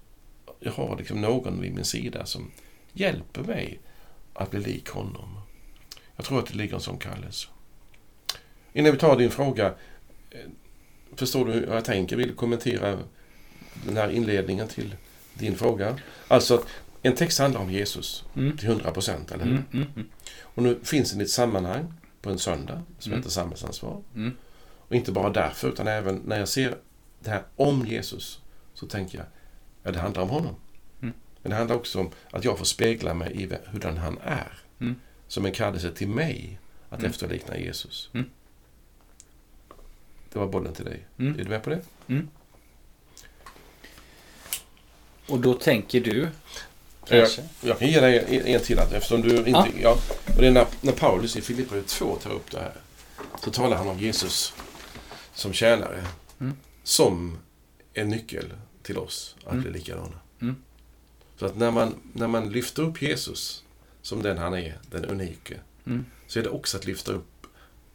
jag 0.60 0.72
har 0.72 0.96
liksom 0.96 1.20
någon 1.20 1.60
vid 1.60 1.74
min 1.74 1.84
sida 1.84 2.26
som 2.26 2.50
hjälper 2.92 3.42
mig 3.42 3.80
att 4.34 4.50
bli 4.50 4.60
lik 4.60 4.88
honom. 4.88 5.38
Jag 6.16 6.24
tror 6.24 6.38
att 6.38 6.46
det 6.46 6.54
ligger 6.54 6.74
en 6.74 6.80
sån 6.80 6.98
kallelse. 6.98 7.48
Innan 8.72 8.92
vi 8.92 8.98
tar 8.98 9.16
din 9.16 9.30
fråga, 9.30 9.74
eh, 10.30 10.38
förstår 11.16 11.46
du 11.46 11.52
hur 11.52 11.66
jag 11.66 11.84
tänker? 11.84 12.16
Vill 12.16 12.28
du 12.28 12.34
kommentera 12.34 12.98
den 13.86 13.96
här 13.96 14.10
inledningen 14.10 14.68
till 14.68 14.96
din 15.34 15.56
fråga? 15.56 15.98
Alltså, 16.28 16.54
att 16.54 16.66
en 17.02 17.14
text 17.14 17.38
handlar 17.38 17.60
om 17.60 17.70
Jesus 17.70 18.24
Mm. 18.36 18.56
till 18.56 18.68
100 18.68 18.90
procent, 18.90 19.30
eller 19.32 19.44
hur? 19.44 19.52
Mm. 19.52 19.64
Mm. 19.72 19.88
Mm. 19.96 20.08
Och 20.40 20.62
nu 20.62 20.80
finns 20.82 21.10
den 21.10 21.20
i 21.20 21.24
ett 21.24 21.30
sammanhang 21.30 21.92
på 22.20 22.30
en 22.30 22.38
söndag 22.38 22.82
som 22.98 23.12
Mm. 23.12 23.20
heter 23.20 23.30
samhällsansvar. 23.30 24.00
Mm. 24.14 24.36
Och 24.88 24.94
inte 24.94 25.12
bara 25.12 25.30
därför, 25.30 25.68
utan 25.68 25.88
även 25.88 26.16
när 26.16 26.38
jag 26.38 26.48
ser 26.48 26.76
det 27.20 27.30
här 27.30 27.42
om 27.56 27.86
Jesus 27.86 28.40
så 28.74 28.86
tänker 28.86 29.18
jag, 29.18 29.26
ja 29.82 29.90
det 29.90 29.98
handlar 29.98 30.22
om 30.22 30.28
honom. 30.30 30.54
Men 31.44 31.50
det 31.50 31.56
handlar 31.56 31.76
också 31.76 32.00
om 32.00 32.10
att 32.30 32.44
jag 32.44 32.58
får 32.58 32.64
spegla 32.64 33.14
mig 33.14 33.42
i 33.42 33.48
hurdan 33.66 33.96
han 33.96 34.18
är. 34.24 34.58
Som 35.28 35.46
en 35.46 35.52
kallelse 35.52 35.92
till 35.92 36.08
mig 36.08 36.58
att 36.88 37.02
efterlikna 37.02 37.58
Jesus. 37.58 38.10
Det 40.32 40.38
var 40.38 40.46
bollen 40.46 40.74
till 40.74 40.84
dig. 40.84 41.06
Är 41.18 41.24
du 41.44 41.44
med 41.44 41.62
på 41.62 41.70
det? 41.70 41.80
Och 45.28 45.38
då 45.40 45.54
tänker 45.54 46.00
du 46.00 46.28
kanske? 47.08 47.42
jag 47.60 47.78
kan 47.78 47.88
ge 47.88 48.00
dig 48.00 48.18
en, 48.38 48.46
en 48.46 48.60
till 48.60 48.78
att 48.78 48.92
eftersom 48.92 49.20
du 49.22 49.36
inte... 49.36 49.50
Ja. 49.50 49.66
Ja. 49.80 49.98
och 50.36 50.40
det 50.40 50.46
är 50.46 50.50
när, 50.50 50.66
när 50.80 50.92
Paulus 50.92 51.36
i 51.36 51.40
Filipperbrevet 51.40 51.88
2 51.88 52.16
tar 52.16 52.30
upp 52.30 52.50
det 52.50 52.58
här. 52.58 52.74
Så 53.44 53.50
talar 53.50 53.76
han 53.76 53.88
om 53.88 53.98
Jesus 53.98 54.54
som 55.34 55.52
tjänare. 55.52 56.04
Mm. 56.40 56.56
Som 56.82 57.38
en 57.94 58.08
nyckel 58.08 58.52
till 58.82 58.98
oss 58.98 59.36
att 59.44 59.52
Mm. 59.52 59.62
bli 59.62 59.72
likadana. 59.72 60.18
Mm. 60.40 60.56
Så 61.38 61.46
att 61.46 61.56
när 61.56 61.70
man, 61.70 61.94
när 62.12 62.26
man 62.28 62.50
lyfter 62.52 62.82
upp 62.82 63.02
Jesus 63.02 63.64
som 64.02 64.22
den 64.22 64.38
han 64.38 64.54
är, 64.54 64.78
den 64.90 65.04
unike, 65.04 65.54
Mm. 65.86 66.04
så 66.26 66.38
är 66.38 66.42
det 66.42 66.48
också 66.48 66.76
att 66.76 66.84
lyfta 66.86 67.12
upp 67.12 67.46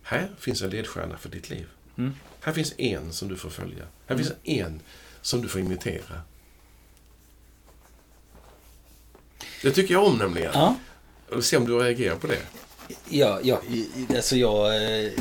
här 0.02 0.30
finns 0.40 0.62
en 0.62 0.70
ledstjärna 0.70 1.18
för 1.18 1.30
ditt 1.30 1.50
liv. 1.50 1.68
Mm. 1.98 2.14
Här 2.42 2.54
finns 2.54 2.74
en 2.78 3.14
som 3.14 3.28
du 3.28 3.36
får 3.38 3.50
följa. 3.50 3.84
Här 4.08 4.18
finns 4.18 4.32
en 4.44 4.80
som 5.22 5.42
du 5.42 5.48
får 5.48 5.62
imitera. 5.62 6.22
Det 9.62 9.72
tycker 9.72 9.94
jag 9.94 10.04
om 10.04 10.18
nämligen. 10.18 10.52
Ja. 10.54 10.76
Vill 11.32 11.44
se 11.44 11.58
om 11.58 11.66
du 11.66 11.80
reagerar 11.80 12.16
på 12.16 12.28
det. 12.28 12.40
Ja, 13.10 13.40
ja, 13.44 13.62
alltså 14.16 14.36
jag... 14.36 14.76
eh, 14.76 15.12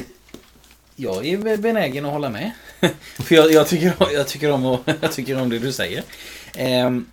Jag 0.97 1.27
är 1.27 1.57
benägen 1.57 2.05
att 2.07 2.13
hålla 2.13 2.29
med. 2.31 2.51
För 3.17 3.35
jag, 3.35 3.53
jag, 3.53 3.69
tycker, 3.69 3.95
jag, 4.13 4.29
tycker 4.29 4.51
om, 4.51 4.79
jag 5.01 5.13
tycker 5.13 5.41
om 5.41 5.49
det 5.49 5.59
du 5.59 5.73
säger. 5.73 6.03
Ehm, 6.55 7.07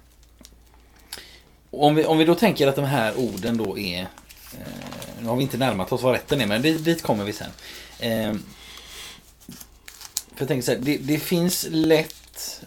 om, 1.72 1.96
vi, 1.96 2.06
om 2.06 2.18
vi 2.18 2.26
då 2.26 2.36
tänker 2.36 2.68
att 2.68 2.76
de 2.76 2.86
här 2.86 3.18
orden 3.18 3.58
då 3.58 3.78
är... 3.78 4.02
Eh, 4.02 5.18
nu 5.22 5.28
har 5.28 5.36
vi 5.36 5.44
inte 5.44 5.58
närmat 5.58 5.92
oss 5.92 6.02
vad 6.02 6.14
rätten 6.14 6.42
är, 6.42 6.48
men 6.48 6.62
dit, 6.62 6.86
dit 6.86 7.02
kommer 7.02 7.24
vi 7.26 7.34
sen. 7.34 7.52
Ehm, 8.00 8.44
för 10.36 10.42
jag 10.42 10.48
tänker 10.48 10.66
så 10.66 10.72
här, 10.72 10.80
det, 10.80 10.98
det 10.98 11.20
finns 11.20 11.68
lätt... 11.70 12.62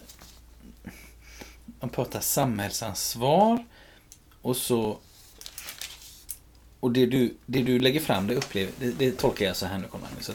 Man 1.79 1.89
pratar 1.89 2.19
samhällsansvar 2.19 3.65
och 4.47 4.57
så 4.57 4.97
och 6.79 6.91
det 6.91 7.05
du, 7.05 7.33
det 7.45 7.61
du 7.61 7.79
lägger 7.79 7.99
fram, 7.99 8.27
det, 8.27 8.35
upplever, 8.35 8.71
det, 8.79 8.91
det 8.91 9.11
tolkar 9.11 9.45
jag 9.45 9.55
så 9.55 9.65
här 9.65 9.77
nu, 9.77 9.85
Magnus. 9.91 10.31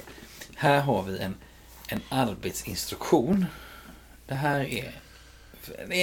Här 0.55 0.81
har 0.81 1.03
vi 1.03 1.19
en, 1.19 1.35
en 1.89 2.01
arbetsinstruktion. 2.09 3.47
Det 4.27 4.35
här 4.35 4.61
är... 4.61 4.93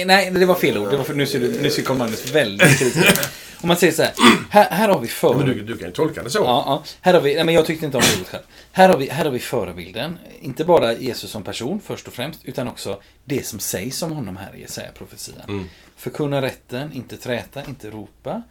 Nej, 0.04 0.30
det 0.30 0.46
var 0.46 0.54
fel 0.54 0.78
ord. 0.78 0.90
Det 0.90 0.96
var 0.96 1.04
för, 1.04 1.14
nu 1.14 1.26
ser, 1.26 1.40
du, 1.40 1.62
nu 1.62 1.70
ser 1.70 1.94
Magnus 1.94 2.30
väldigt 2.30 2.78
kritisk 2.78 3.20
om 3.62 3.68
man 3.68 3.76
säger 3.76 3.92
så 3.92 4.02
här. 4.02 4.12
Här, 4.50 4.70
här 4.70 4.88
har 4.88 5.00
vi 5.00 5.08
för... 5.08 5.34
Men 5.34 5.46
du, 5.46 5.62
du 5.62 5.76
kan 5.76 5.88
ju 5.88 5.94
tolka 5.94 6.22
det 6.22 6.30
så. 6.30 6.38
Ja, 6.38 6.64
ja. 6.66 6.84
Här 7.00 7.14
har 7.14 7.20
vi, 7.20 7.34
nej, 7.34 7.44
men 7.44 7.54
jag 7.54 7.66
tyckte 7.66 7.86
inte 7.86 7.98
om 7.98 8.02
ordet 8.16 8.28
själv. 8.28 8.42
Här 8.72 8.88
har, 8.88 8.96
vi, 8.96 9.08
här 9.08 9.24
har 9.24 9.32
vi 9.32 9.38
förebilden. 9.38 10.18
Inte 10.40 10.64
bara 10.64 10.92
Jesus 10.92 11.30
som 11.30 11.42
person 11.42 11.80
först 11.80 12.06
och 12.06 12.12
främst. 12.12 12.44
Utan 12.44 12.68
också 12.68 13.00
det 13.24 13.46
som 13.46 13.58
sägs 13.58 14.02
om 14.02 14.12
honom 14.12 14.36
här 14.36 14.56
i 14.56 14.60
Jesaja-profetian. 14.60 15.48
Mm. 15.48 15.64
Förkunna 15.96 16.42
rätten, 16.42 16.92
inte 16.92 17.16
träta, 17.16 17.64
inte 17.64 17.90
ropa. 17.90 18.42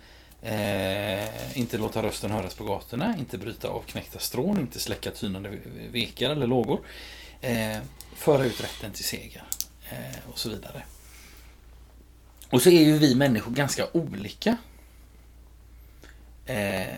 Eh, 0.42 1.58
inte 1.60 1.78
låta 1.78 2.04
rösten 2.04 2.32
höras 2.32 2.56
på 2.56 2.64
gatorna. 2.64 3.16
Inte 3.20 3.38
bryta 3.38 3.68
av 3.68 3.82
knäckta 3.88 4.20
strån. 4.20 4.60
Inte 4.60 4.80
släcka 4.80 5.12
tynande 5.12 5.52
vekar 5.92 6.30
eller 6.30 6.48
lågor. 6.48 6.80
Eh, 7.42 7.78
föra 8.16 8.46
ut 8.46 8.64
rätten 8.64 8.92
till 8.92 9.06
seger. 9.06 9.44
Eh, 9.90 10.32
och 10.32 10.40
så 10.40 10.50
vidare. 10.50 10.84
Och 12.50 12.62
så 12.62 12.70
är 12.70 12.84
ju 12.84 12.98
vi 12.98 13.16
människor 13.16 13.52
ganska 13.52 13.88
olika. 13.92 14.58
Eh, 16.50 16.96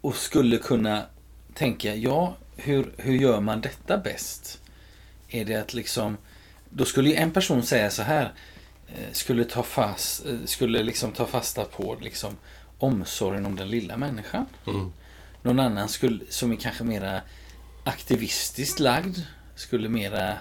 och 0.00 0.16
skulle 0.16 0.58
kunna 0.58 1.06
tänka, 1.54 1.94
ja, 1.94 2.36
hur, 2.56 2.92
hur 2.96 3.14
gör 3.14 3.40
man 3.40 3.60
detta 3.60 3.98
bäst? 3.98 4.62
Är 5.28 5.44
det 5.44 5.54
att 5.54 5.74
liksom, 5.74 6.16
då 6.70 6.84
skulle 6.84 7.08
ju 7.08 7.14
en 7.14 7.30
person 7.30 7.62
säga 7.62 7.90
så 7.90 8.02
här, 8.02 8.32
eh, 8.88 9.12
skulle 9.12 9.44
ta 9.44 9.62
fast, 9.62 10.26
eh, 10.26 10.36
skulle 10.44 10.82
liksom 10.82 11.12
ta 11.12 11.26
fasta 11.26 11.64
på 11.64 11.96
liksom 12.00 12.36
omsorgen 12.78 13.46
om 13.46 13.56
den 13.56 13.68
lilla 13.68 13.96
människan. 13.96 14.46
Mm. 14.66 14.92
Någon 15.42 15.60
annan 15.60 15.88
skulle, 15.88 16.24
som 16.28 16.52
är 16.52 16.56
kanske 16.56 16.84
mera 16.84 17.20
aktivistiskt 17.84 18.80
lagd, 18.80 19.18
skulle 19.54 19.88
mera 19.88 20.38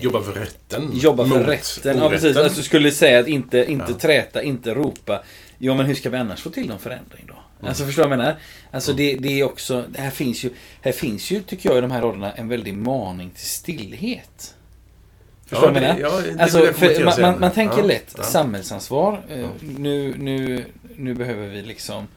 Jobba 0.00 0.22
för 0.22 0.32
rätten. 0.32 0.90
Jobba 0.94 1.26
för 1.26 1.44
rätten. 1.44 1.98
Ja, 1.98 2.08
precis. 2.08 2.36
Alltså, 2.36 2.58
du 2.58 2.62
skulle 2.62 2.90
säga 2.90 3.20
att 3.20 3.28
inte, 3.28 3.72
inte 3.72 3.92
ja. 3.92 3.98
träta, 3.98 4.42
inte 4.42 4.74
ropa. 4.74 5.22
Ja, 5.58 5.74
men 5.74 5.86
hur 5.86 5.94
ska 5.94 6.10
vi 6.10 6.16
annars 6.16 6.42
få 6.42 6.50
till 6.50 6.68
någon 6.68 6.78
förändring 6.78 7.24
då? 7.26 7.34
Mm. 7.34 7.68
Alltså, 7.68 7.84
förstår 7.84 8.02
du 8.02 8.08
vad 8.08 8.18
jag 8.18 8.24
menar? 8.24 8.36
Alltså, 8.70 8.90
mm. 8.92 8.96
det, 8.96 9.28
det 9.28 9.40
är 9.40 9.44
också... 9.44 9.84
Här 9.96 10.10
finns, 10.10 10.44
ju, 10.44 10.50
här 10.80 10.92
finns 10.92 11.30
ju, 11.30 11.42
tycker 11.42 11.68
jag, 11.68 11.78
i 11.78 11.80
de 11.80 11.90
här 11.90 12.02
raderna 12.02 12.32
en 12.32 12.48
väldig 12.48 12.74
maning 12.74 13.30
till 13.30 13.46
stillhet. 13.46 14.54
Förstår 15.46 15.72
du 15.72 15.80
ja, 15.80 15.80
vad 15.80 15.82
jag 15.82 15.96
menar? 15.96 16.32
Ja, 16.36 16.42
alltså, 16.42 16.72
för, 16.72 17.04
man, 17.04 17.20
man, 17.20 17.40
man, 17.40 17.50
tänker 17.50 17.78
ja, 17.78 17.84
lätt 17.84 18.16
samhällsansvar. 18.22 19.22
Uh, 19.36 19.48
nu, 19.60 20.14
nu, 20.18 20.64
nu 20.96 21.14
behöver 21.14 21.48
vi 21.48 21.62
liksom 21.62 22.08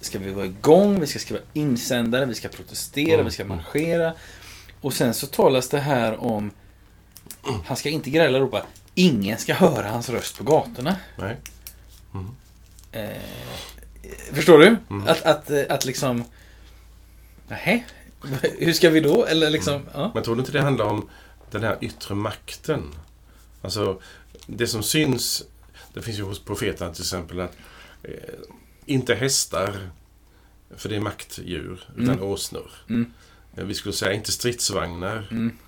ska 0.00 0.18
vi 0.18 0.30
vara 0.30 0.46
igång, 0.46 1.00
vi 1.00 1.06
ska 1.06 1.18
skriva 1.18 1.40
insändare, 1.52 2.24
vi 2.26 2.34
ska 2.34 2.48
protestera, 2.48 3.14
mm. 3.14 3.24
vi 3.24 3.32
ska 3.32 3.44
marschera. 3.44 4.14
Och 4.80 4.92
sen 4.92 5.14
så 5.14 5.26
talas 5.26 5.68
det 5.68 5.78
här 5.78 6.24
om 6.24 6.50
han 7.66 7.76
ska 7.76 7.88
inte 7.88 8.10
gräla 8.10 8.38
och 8.38 8.44
ropa. 8.44 8.62
Ingen 8.94 9.38
ska 9.38 9.54
höra 9.54 9.88
hans 9.88 10.08
röst 10.08 10.38
på 10.38 10.44
gatorna. 10.44 10.96
Nej. 11.16 11.36
Mm. 12.14 12.26
Eh, 12.92 13.22
förstår 14.32 14.58
du? 14.58 14.76
Mm. 14.90 15.08
Att, 15.08 15.22
att, 15.22 15.50
att 15.50 15.84
liksom... 15.84 16.24
Nej. 17.48 17.86
Hur 18.58 18.72
ska 18.72 18.90
vi 18.90 19.00
då? 19.00 19.24
Eller 19.24 19.50
liksom... 19.50 19.74
Mm. 19.74 19.86
Ja. 19.94 20.10
Men 20.14 20.22
tror 20.22 20.34
du 20.36 20.40
inte 20.40 20.52
det 20.52 20.60
handlar 20.60 20.84
om 20.84 21.08
den 21.50 21.62
här 21.62 21.78
yttre 21.80 22.14
makten? 22.14 22.94
Alltså, 23.62 24.00
det 24.46 24.66
som 24.66 24.82
syns... 24.82 25.44
Det 25.94 26.02
finns 26.02 26.18
ju 26.18 26.22
hos 26.22 26.44
profeterna 26.44 26.92
till 26.92 27.02
exempel 27.02 27.40
att 27.40 27.56
eh, 28.02 28.12
inte 28.86 29.14
hästar, 29.14 29.90
för 30.76 30.88
det 30.88 30.96
är 30.96 31.00
maktdjur, 31.00 31.88
utan 31.96 32.14
mm. 32.14 32.22
åsnor. 32.22 32.70
Mm. 32.88 33.12
Eh, 33.56 33.64
vi 33.64 33.74
skulle 33.74 33.92
säga 33.92 34.12
inte 34.12 34.32
stridsvagnar, 34.32 35.28
mm 35.30 35.58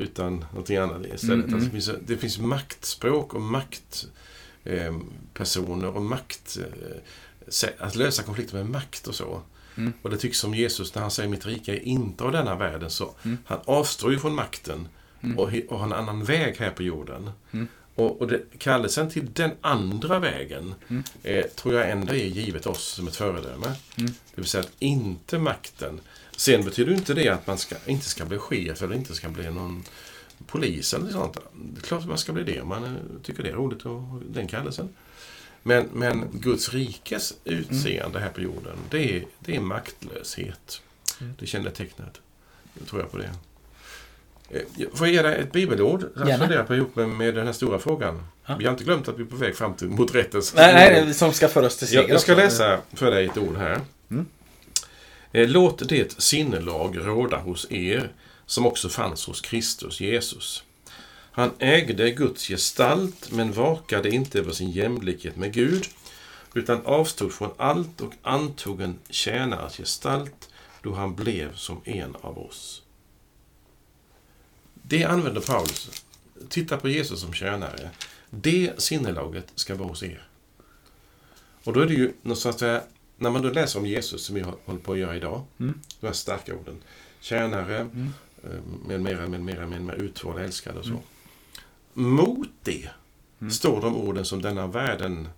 utan 0.00 0.44
någonting 0.50 0.76
annat 0.76 1.06
istället. 1.14 1.46
Mm, 1.46 1.54
alltså, 1.54 1.66
det, 1.66 1.70
finns, 1.70 1.90
det 2.06 2.16
finns 2.16 2.38
maktspråk 2.38 3.34
och 3.34 3.42
maktpersoner 3.42 5.86
eh, 5.86 5.96
och 5.96 6.02
makt... 6.02 6.58
Eh, 6.60 6.66
att 7.78 7.94
lösa 7.94 8.22
konflikter 8.22 8.56
med 8.56 8.66
makt 8.66 9.06
och 9.06 9.14
så. 9.14 9.42
Mm. 9.76 9.92
Och 10.02 10.10
det 10.10 10.16
tycks 10.16 10.38
som 10.38 10.54
Jesus 10.54 10.94
när 10.94 11.02
han 11.02 11.10
säger 11.10 11.28
mitt 11.28 11.46
rike 11.46 11.72
är 11.72 11.80
inte 11.80 12.24
av 12.24 12.32
denna 12.32 12.56
världen. 12.56 12.90
Så 12.90 13.14
mm. 13.22 13.38
Han 13.44 13.58
avstår 13.64 14.12
ju 14.12 14.18
från 14.18 14.34
makten 14.34 14.88
mm. 15.20 15.38
och, 15.38 15.52
och 15.68 15.78
har 15.78 15.86
en 15.86 15.92
annan 15.92 16.24
väg 16.24 16.56
här 16.56 16.70
på 16.70 16.82
jorden. 16.82 17.30
Mm. 17.50 17.68
Och, 17.94 18.20
och 18.20 18.28
det, 18.28 18.40
kallelsen 18.58 19.10
till 19.10 19.32
den 19.32 19.50
andra 19.60 20.18
vägen 20.18 20.74
mm. 20.88 21.02
eh, 21.22 21.44
tror 21.44 21.74
jag 21.74 21.90
ändå 21.90 22.14
är 22.14 22.24
givet 22.24 22.66
oss 22.66 22.84
som 22.84 23.08
ett 23.08 23.16
föredöme. 23.16 23.74
Det 23.96 24.12
vill 24.34 24.46
säga 24.46 24.64
att 24.64 24.72
inte 24.78 25.38
makten 25.38 26.00
Sen 26.40 26.64
betyder 26.64 26.92
inte 26.92 27.14
det 27.14 27.28
att 27.28 27.46
man 27.46 27.58
ska, 27.58 27.76
inte 27.86 28.08
ska 28.08 28.24
bli 28.24 28.38
chef 28.38 28.82
eller 28.82 28.94
inte 28.94 29.14
ska 29.14 29.28
bli 29.28 29.50
någon 29.50 29.84
polis 30.46 30.94
eller 30.94 31.10
sånt. 31.10 31.36
Det 31.52 31.80
är 31.80 31.82
klart 31.82 32.00
att 32.00 32.08
man 32.08 32.18
ska 32.18 32.32
bli 32.32 32.44
det 32.44 32.60
om 32.60 32.68
man 32.68 32.84
eh, 32.84 32.90
tycker 33.22 33.42
det 33.42 33.48
är 33.48 33.54
roligt 33.54 33.86
och 33.86 34.02
den 34.30 34.46
kallelsen. 34.48 34.88
Men, 35.62 35.88
men 35.92 36.28
Guds 36.32 36.74
rikes 36.74 37.34
utseende 37.44 38.18
här 38.18 38.28
på 38.28 38.40
jorden, 38.40 38.76
det 38.90 39.16
är, 39.16 39.24
det 39.38 39.56
är 39.56 39.60
maktlöshet. 39.60 40.82
Mm. 41.20 41.32
Det 41.38 41.46
kännetecknet. 41.46 42.20
Jag 42.78 42.88
tror 42.88 43.02
jag 43.02 43.10
på 43.10 43.18
det. 43.18 43.30
Eh, 44.50 44.88
får 44.94 45.06
jag 45.06 45.14
ge 45.14 45.22
dig 45.22 45.40
ett 45.40 45.52
bibelord? 45.52 46.04
Jag 46.16 46.38
funderar 46.38 46.64
på 46.64 46.74
ihop 46.74 46.96
med, 46.96 47.08
med 47.08 47.34
den 47.34 47.46
här 47.46 47.52
stora 47.52 47.78
frågan. 47.78 48.26
Ja. 48.46 48.56
Vi 48.56 48.64
har 48.64 48.72
inte 48.72 48.84
glömt 48.84 49.08
att 49.08 49.18
vi 49.18 49.22
är 49.22 49.26
på 49.26 49.36
väg 49.36 49.56
fram 49.56 49.74
till, 49.74 49.88
mot 49.88 50.14
rättens 50.14 50.54
Nej, 50.54 51.04
nej, 51.04 51.14
som 51.14 51.32
ska 51.32 51.48
föra 51.48 51.66
oss 51.66 51.76
till 51.76 51.88
seger. 51.88 52.08
Jag 52.08 52.20
ska 52.20 52.34
läsa 52.34 52.80
för 52.92 53.10
dig 53.10 53.26
ett 53.26 53.38
ord 53.38 53.56
här. 53.56 53.80
Mm. 54.10 54.26
Eh, 55.32 55.48
låt 55.48 55.88
det 55.88 56.22
sinnelag 56.22 57.06
råda 57.06 57.38
hos 57.38 57.70
er 57.70 58.12
som 58.46 58.66
också 58.66 58.88
fanns 58.88 59.26
hos 59.26 59.40
Kristus 59.40 60.00
Jesus. 60.00 60.64
Han 61.32 61.50
ägde 61.58 62.10
Guds 62.10 62.46
gestalt 62.48 63.32
men 63.32 63.52
vakade 63.52 64.10
inte 64.10 64.38
över 64.38 64.52
sin 64.52 64.70
jämlikhet 64.70 65.36
med 65.36 65.52
Gud 65.52 65.86
utan 66.54 66.86
avstod 66.86 67.32
från 67.32 67.50
allt 67.56 68.00
och 68.00 68.12
antog 68.22 68.80
en 68.80 68.98
tjänares 69.10 69.76
gestalt 69.76 70.48
då 70.82 70.94
han 70.94 71.14
blev 71.14 71.54
som 71.54 71.80
en 71.84 72.16
av 72.20 72.38
oss. 72.38 72.82
Det 74.74 75.04
använder 75.04 75.40
Paulus. 75.40 76.04
Titta 76.48 76.76
på 76.76 76.88
Jesus 76.88 77.20
som 77.20 77.32
tjänare. 77.32 77.90
Det 78.30 78.82
sinnelaget 78.82 79.52
ska 79.54 79.74
vara 79.74 79.88
hos 79.88 80.02
er. 80.02 80.28
Och 81.64 81.72
då 81.72 81.80
är 81.80 81.86
det 81.86 81.94
ju 81.94 82.12
något 82.22 82.38
så 82.38 82.48
att 82.48 82.58
säga 82.58 82.82
när 83.20 83.30
man 83.30 83.42
då 83.42 83.50
läser 83.50 83.78
om 83.78 83.86
Jesus, 83.86 84.24
som 84.24 84.34
vi 84.34 84.40
håller 84.40 84.80
på 84.80 84.92
att 84.92 84.98
göra 84.98 85.16
idag, 85.16 85.42
mm. 85.58 85.80
de 86.00 86.06
här 86.06 86.14
starka 86.14 86.54
orden, 86.54 86.82
tjänare, 87.20 87.78
mm. 87.78 88.12
Eh, 88.44 88.60
med 88.86 89.00
mera, 89.00 89.28
med 89.28 89.40
mera, 89.40 89.66
med 89.66 89.82
mera 89.82 89.96
utvald, 89.96 90.38
älskad 90.38 90.76
och 90.76 90.84
så. 90.84 90.90
Mm. 90.90 91.02
Mot 91.92 92.48
det 92.62 92.88
mm. 93.40 93.50
står 93.50 93.80
de 93.80 93.96
orden 93.96 94.24
som 94.24 94.42
denna 94.42 94.66
världen 94.66 95.28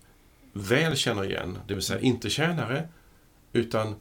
väl 0.53 0.95
känner 0.95 1.25
igen, 1.25 1.57
det 1.67 1.73
vill 1.73 1.83
säga 1.83 1.99
inte 1.99 2.29
tjänare, 2.29 2.87
utan 3.53 3.95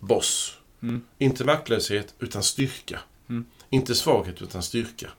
boss. 0.00 0.58
Mm. 0.82 1.02
Inte 1.18 1.44
maktlöshet, 1.44 2.14
utan 2.18 2.42
styrka. 2.42 3.00
Mm. 3.28 3.44
Inte 3.70 3.94
svaghet, 3.94 4.42
utan 4.42 4.62
styrka. 4.62 5.10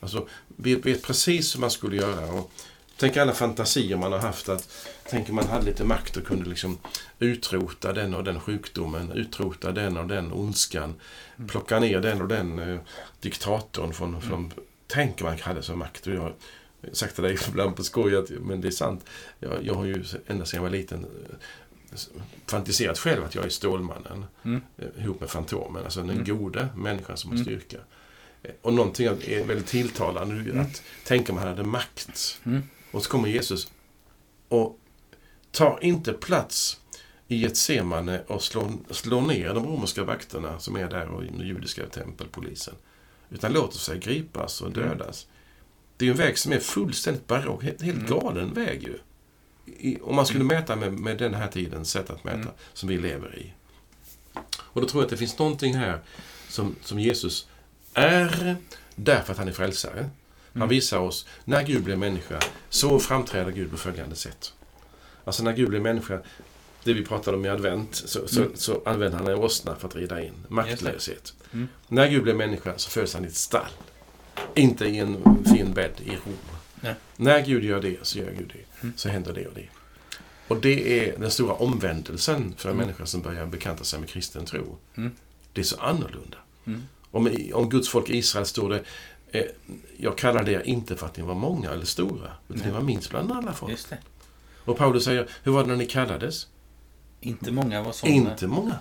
Alltså, 0.00 0.28
vi 0.46 0.74
vet 0.74 1.02
precis 1.02 1.54
hur 1.54 1.60
man 1.60 1.70
skulle 1.70 1.96
göra. 1.96 2.32
Och 2.32 2.52
Tänk 2.98 3.16
alla 3.16 3.32
fantasier 3.32 3.96
man 3.96 4.12
har 4.12 4.18
haft. 4.18 4.48
att 4.48 4.68
Tänk 5.10 5.28
om 5.28 5.34
man 5.34 5.46
hade 5.46 5.64
lite 5.64 5.84
makt 5.84 6.16
och 6.16 6.26
kunde 6.26 6.50
liksom 6.50 6.78
utrota 7.18 7.92
den 7.92 8.14
och 8.14 8.24
den 8.24 8.40
sjukdomen, 8.40 9.12
utrota 9.12 9.72
den 9.72 9.96
och 9.96 10.06
den 10.06 10.32
ondskan, 10.32 10.94
mm. 11.36 11.48
plocka 11.48 11.80
ner 11.80 12.00
den 12.00 12.22
och 12.22 12.28
den 12.28 12.58
eh, 12.58 12.80
diktatorn 13.20 13.92
från... 13.92 14.08
Mm. 14.08 14.20
från 14.20 14.52
tänk 14.86 15.20
om 15.20 15.26
man 15.26 15.38
hade 15.38 15.62
så 15.62 15.76
makt. 15.76 16.06
Och 16.06 16.14
jag 16.14 16.20
har 16.20 16.34
sagt 16.92 17.14
till 17.14 17.24
dig 17.24 17.38
ibland 17.48 17.76
på 17.76 17.84
skoj, 17.84 18.16
att, 18.16 18.30
men 18.30 18.60
det 18.60 18.68
är 18.68 18.72
sant. 18.72 19.04
Jag, 19.38 19.52
jag 19.62 19.74
har 19.74 19.84
ju 19.84 20.04
ända 20.26 20.44
sedan 20.44 20.58
jag 20.58 20.62
var 20.62 20.70
liten 20.70 21.04
eh, 21.04 21.98
fantiserat 22.46 22.98
själv 22.98 23.24
att 23.24 23.34
jag 23.34 23.44
är 23.44 23.48
Stålmannen 23.48 24.24
mm. 24.42 24.62
Eh, 24.78 25.04
ihop 25.04 25.20
med 25.20 25.30
Fantomen. 25.30 25.84
Alltså 25.84 26.00
den 26.00 26.10
mm. 26.10 26.24
gode 26.24 26.68
människan 26.76 27.16
som 27.16 27.30
har 27.30 27.36
mm. 27.36 27.44
styrka. 27.44 27.78
Eh, 28.42 28.50
och 28.62 28.72
någonting 28.72 29.06
är 29.06 29.44
väldigt 29.44 29.66
tilltalande. 29.66 30.34
Mm. 30.34 30.60
Att 30.60 30.82
tänka 31.04 31.32
om 31.32 31.38
han 31.38 31.48
hade 31.48 31.62
makt. 31.62 32.40
Mm. 32.44 32.62
Och 32.90 33.02
så 33.02 33.10
kommer 33.10 33.28
Jesus 33.28 33.70
och 34.48 34.78
tar 35.50 35.78
inte 35.82 36.12
plats 36.12 36.80
i 37.28 37.44
ett 37.44 37.56
semane 37.56 38.22
och 38.26 38.42
slår, 38.42 38.72
slår 38.90 39.20
ner 39.20 39.54
de 39.54 39.66
romerska 39.66 40.04
vakterna 40.04 40.58
som 40.58 40.76
är 40.76 40.88
där 40.90 41.08
och 41.08 41.22
den 41.22 41.46
judiska 41.46 41.86
tempelpolisen. 41.86 42.74
Utan 43.30 43.52
låter 43.52 43.78
sig 43.78 43.98
gripas 43.98 44.60
och 44.60 44.76
mm. 44.76 44.88
dödas. 44.88 45.26
Det 45.96 46.06
är 46.06 46.10
en 46.10 46.16
väg 46.16 46.38
som 46.38 46.52
är 46.52 46.58
fullständigt 46.58 47.26
barock, 47.26 47.62
helt, 47.62 47.82
helt 47.82 47.98
mm. 47.98 48.10
galen 48.10 48.54
väg 48.54 48.82
ju. 48.82 48.98
I, 49.78 50.00
om 50.00 50.16
man 50.16 50.26
skulle 50.26 50.44
mm. 50.44 50.56
mäta 50.56 50.76
med, 50.76 50.92
med 50.92 51.18
den 51.18 51.34
här 51.34 51.48
tidens 51.48 51.90
sätt 51.90 52.10
att 52.10 52.24
mäta, 52.24 52.38
mm. 52.38 52.54
som 52.72 52.88
vi 52.88 52.98
lever 52.98 53.38
i. 53.38 53.52
Och 54.58 54.80
då 54.80 54.88
tror 54.88 55.02
jag 55.02 55.04
att 55.06 55.10
det 55.10 55.16
finns 55.16 55.38
någonting 55.38 55.74
här 55.74 56.00
som, 56.48 56.74
som 56.82 57.00
Jesus 57.00 57.48
är 57.94 58.56
därför 58.94 59.32
att 59.32 59.38
han 59.38 59.48
är 59.48 59.52
frälsare. 59.52 60.10
Han 60.56 60.62
mm. 60.62 60.74
visar 60.74 60.98
oss, 60.98 61.26
när 61.44 61.62
Gud 61.62 61.82
blir 61.82 61.96
människa, 61.96 62.40
så 62.68 62.98
framträder 62.98 63.52
Gud 63.52 63.70
på 63.70 63.76
följande 63.76 64.16
sätt. 64.16 64.52
Alltså 65.24 65.42
när 65.42 65.52
Gud 65.52 65.68
blev 65.68 65.82
människa, 65.82 66.20
det 66.84 66.92
vi 66.92 67.04
pratade 67.04 67.36
om 67.36 67.44
i 67.44 67.48
advent, 67.48 67.94
så, 67.94 68.28
så, 68.28 68.40
Mm. 68.40 68.52
så 68.56 68.82
använde 68.86 69.16
han 69.16 69.26
en 69.26 69.34
åsna 69.38 69.76
för 69.76 69.88
att 69.88 69.96
rida 69.96 70.22
in. 70.22 70.32
Maktlöshet. 70.48 71.34
Mm. 71.52 71.68
När 71.88 72.08
Gud 72.08 72.22
blev 72.22 72.36
människa 72.36 72.72
så 72.76 72.90
föds 72.90 73.14
han 73.14 73.24
i 73.24 73.28
ett 73.28 73.34
stall. 73.36 73.70
Inte 74.54 74.84
i 74.86 74.98
en 74.98 75.42
fin 75.44 75.72
bädd 75.74 76.00
i 76.04 76.10
Rom. 76.10 76.36
Nej. 76.80 76.94
När 77.16 77.40
Gud 77.46 77.64
gör 77.64 77.82
det 77.82 77.96
så 78.02 78.18
gör 78.18 78.30
Gud 78.38 78.52
det. 78.54 78.82
Mm. 78.82 78.92
Så 78.96 79.08
händer 79.08 79.32
det 79.32 79.46
och 79.46 79.54
det. 79.54 79.68
Och 80.48 80.56
det 80.56 81.00
är 81.08 81.18
den 81.18 81.30
stora 81.30 81.52
omvändelsen 81.52 82.54
för 82.56 82.68
en 82.68 82.74
Mm. 82.74 82.86
människa 82.86 83.06
som 83.06 83.20
börjar 83.22 83.46
bekanta 83.46 83.84
sig 83.84 84.00
med 84.00 84.08
kristen 84.08 84.44
tro. 84.44 84.78
Mm. 84.96 85.10
Det 85.52 85.60
är 85.60 85.64
så 85.64 85.80
annorlunda. 85.80 86.36
Om, 87.10 87.30
om 87.52 87.68
Guds 87.68 87.88
folk 87.88 88.10
Israel 88.10 88.46
står 88.46 88.70
det 88.70 88.82
Jag 89.96 90.18
kallar 90.18 90.44
det 90.44 90.64
inte 90.68 90.96
för 90.96 91.06
att 91.06 91.16
ni 91.16 91.22
var 91.22 91.34
många 91.34 91.70
eller 91.70 91.84
stora, 91.84 92.30
utan 92.48 92.56
Nej. 92.58 92.66
ni 92.66 92.72
var 92.72 92.80
minst 92.80 93.10
bland 93.10 93.32
alla 93.32 93.52
folk. 93.52 93.78
Och 94.64 94.76
Paulus 94.78 95.04
säger, 95.04 95.28
hur 95.42 95.52
var 95.52 95.62
det 95.62 95.68
när 95.68 95.76
ni 95.76 95.86
kallades? 95.86 96.46
Inte 97.20 97.52
många 97.52 97.82
var 97.82 97.92
sådana. 97.92 98.16
Inte 98.16 98.46
många. 98.46 98.78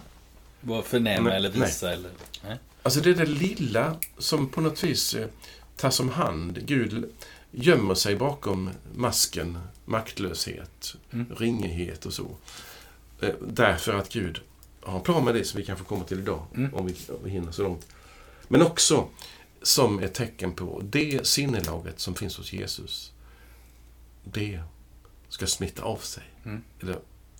Var 0.61 0.81
förnäma 0.81 1.29
Nej, 1.29 1.37
eller 1.37 1.49
visa 1.49 1.93
eller... 1.93 2.11
Nej. 2.47 2.57
Alltså 2.83 2.99
det 2.99 3.09
är 3.09 3.13
det 3.13 3.25
lilla 3.25 3.95
som 4.17 4.49
på 4.49 4.61
något 4.61 4.83
vis 4.83 5.13
eh, 5.13 5.27
tas 5.75 5.99
om 5.99 6.09
hand. 6.09 6.59
Gud 6.65 7.09
gömmer 7.51 7.95
sig 7.95 8.15
bakom 8.15 8.69
masken 8.95 9.59
maktlöshet, 9.85 10.95
Mm. 11.11 11.35
ringighet 11.37 12.05
och 12.05 12.13
så. 12.13 12.27
Eh, 13.21 13.29
därför 13.41 13.93
att 13.93 14.09
Gud 14.13 14.39
har 14.81 14.95
en 14.97 15.03
plan 15.03 15.23
med 15.25 15.35
det 15.35 15.43
som 15.43 15.59
vi 15.59 15.65
kanske 15.65 15.85
kommer 15.85 16.05
till 16.05 16.19
idag, 16.19 16.43
Mm. 16.55 16.73
om 16.73 16.85
vi 17.23 17.29
hinner 17.29 17.51
så 17.51 17.63
långt. 17.63 17.87
Men 18.47 18.61
också 18.61 19.07
som 19.65 19.99
ett 19.99 20.13
tecken 20.13 20.51
på 20.51 20.81
det 20.83 21.27
sinnelaget 21.27 21.99
som 21.99 22.15
finns 22.15 22.37
hos 22.37 22.53
Jesus. 22.53 23.11
Det 24.23 24.59
ska 25.29 25.47
smitta 25.47 25.83
av 25.83 25.97
sig. 25.97 26.23
Mm. 26.45 26.63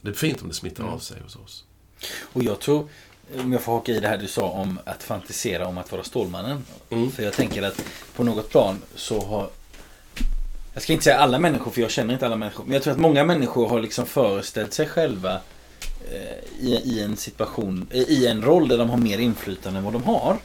Det 0.01 0.09
är 0.09 0.13
fint 0.13 0.41
om 0.41 0.47
det 0.47 0.53
smittar 0.53 0.83
Mm. 0.83 0.95
av 0.95 0.99
sig 0.99 1.21
hos 1.21 1.35
oss. 1.35 1.63
Och 2.21 2.43
jag 2.43 2.59
tror, 2.59 2.88
om 3.38 3.53
jag 3.53 3.61
får 3.61 3.73
haka 3.73 3.91
i 3.91 3.99
det 3.99 4.07
här 4.07 4.17
du 4.17 4.27
sa 4.27 4.49
om 4.49 4.79
att 4.85 5.03
fantisera 5.03 5.67
om 5.67 5.77
att 5.77 5.91
vara 5.91 6.03
Stålmannen. 6.03 6.65
Mm. 6.89 7.11
För 7.11 7.23
jag 7.23 7.33
tänker 7.33 7.61
att 7.63 7.81
på 8.15 8.23
något 8.23 8.49
plan 8.49 8.81
så 8.95 9.25
har 9.25 9.49
jag 10.73 10.83
ska 10.83 10.93
inte 10.93 11.03
säga 11.03 11.17
alla 11.17 11.39
människor 11.39 11.71
för 11.71 11.81
jag 11.81 11.91
känner 11.91 12.13
inte 12.13 12.25
alla 12.25 12.35
människor. 12.35 12.63
Men 12.63 12.73
jag 12.73 12.83
tror 12.83 12.93
att 12.93 12.99
många 12.99 13.23
människor 13.23 13.69
har 13.69 13.79
liksom 13.79 14.05
föreställt 14.05 14.73
sig 14.73 14.88
själva 14.88 15.33
eh, 16.11 16.65
i, 16.67 16.81
i 16.85 17.01
en 17.01 17.17
situation, 17.17 17.88
i 17.91 18.27
en 18.27 18.41
roll 18.41 18.67
där 18.67 18.77
de 18.77 18.89
har 18.89 18.97
mer 18.97 19.17
inflytande 19.17 19.77
än 19.79 19.83
vad 19.83 19.93
de 19.93 20.03
har. 20.03 20.38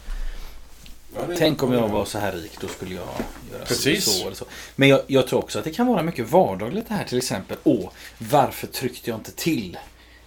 Tänk 1.38 1.62
om 1.62 1.72
jag 1.72 1.88
var 1.88 2.04
så 2.04 2.18
här 2.18 2.32
rik, 2.32 2.60
då 2.60 2.68
skulle 2.68 2.94
jag 2.94 3.08
göra 3.52 3.64
Precis. 3.64 4.04
så 4.04 4.26
eller 4.26 4.36
så. 4.36 4.44
Men 4.76 4.88
jag, 4.88 5.00
jag 5.06 5.26
tror 5.26 5.38
också 5.38 5.58
att 5.58 5.64
det 5.64 5.70
kan 5.70 5.86
vara 5.86 6.02
mycket 6.02 6.28
vardagligt 6.28 6.88
det 6.88 6.94
här 6.94 7.04
till 7.04 7.18
exempel. 7.18 7.56
Åh, 7.64 7.90
varför 8.18 8.66
tryckte 8.66 9.10
jag 9.10 9.18
inte 9.18 9.32
till 9.32 9.78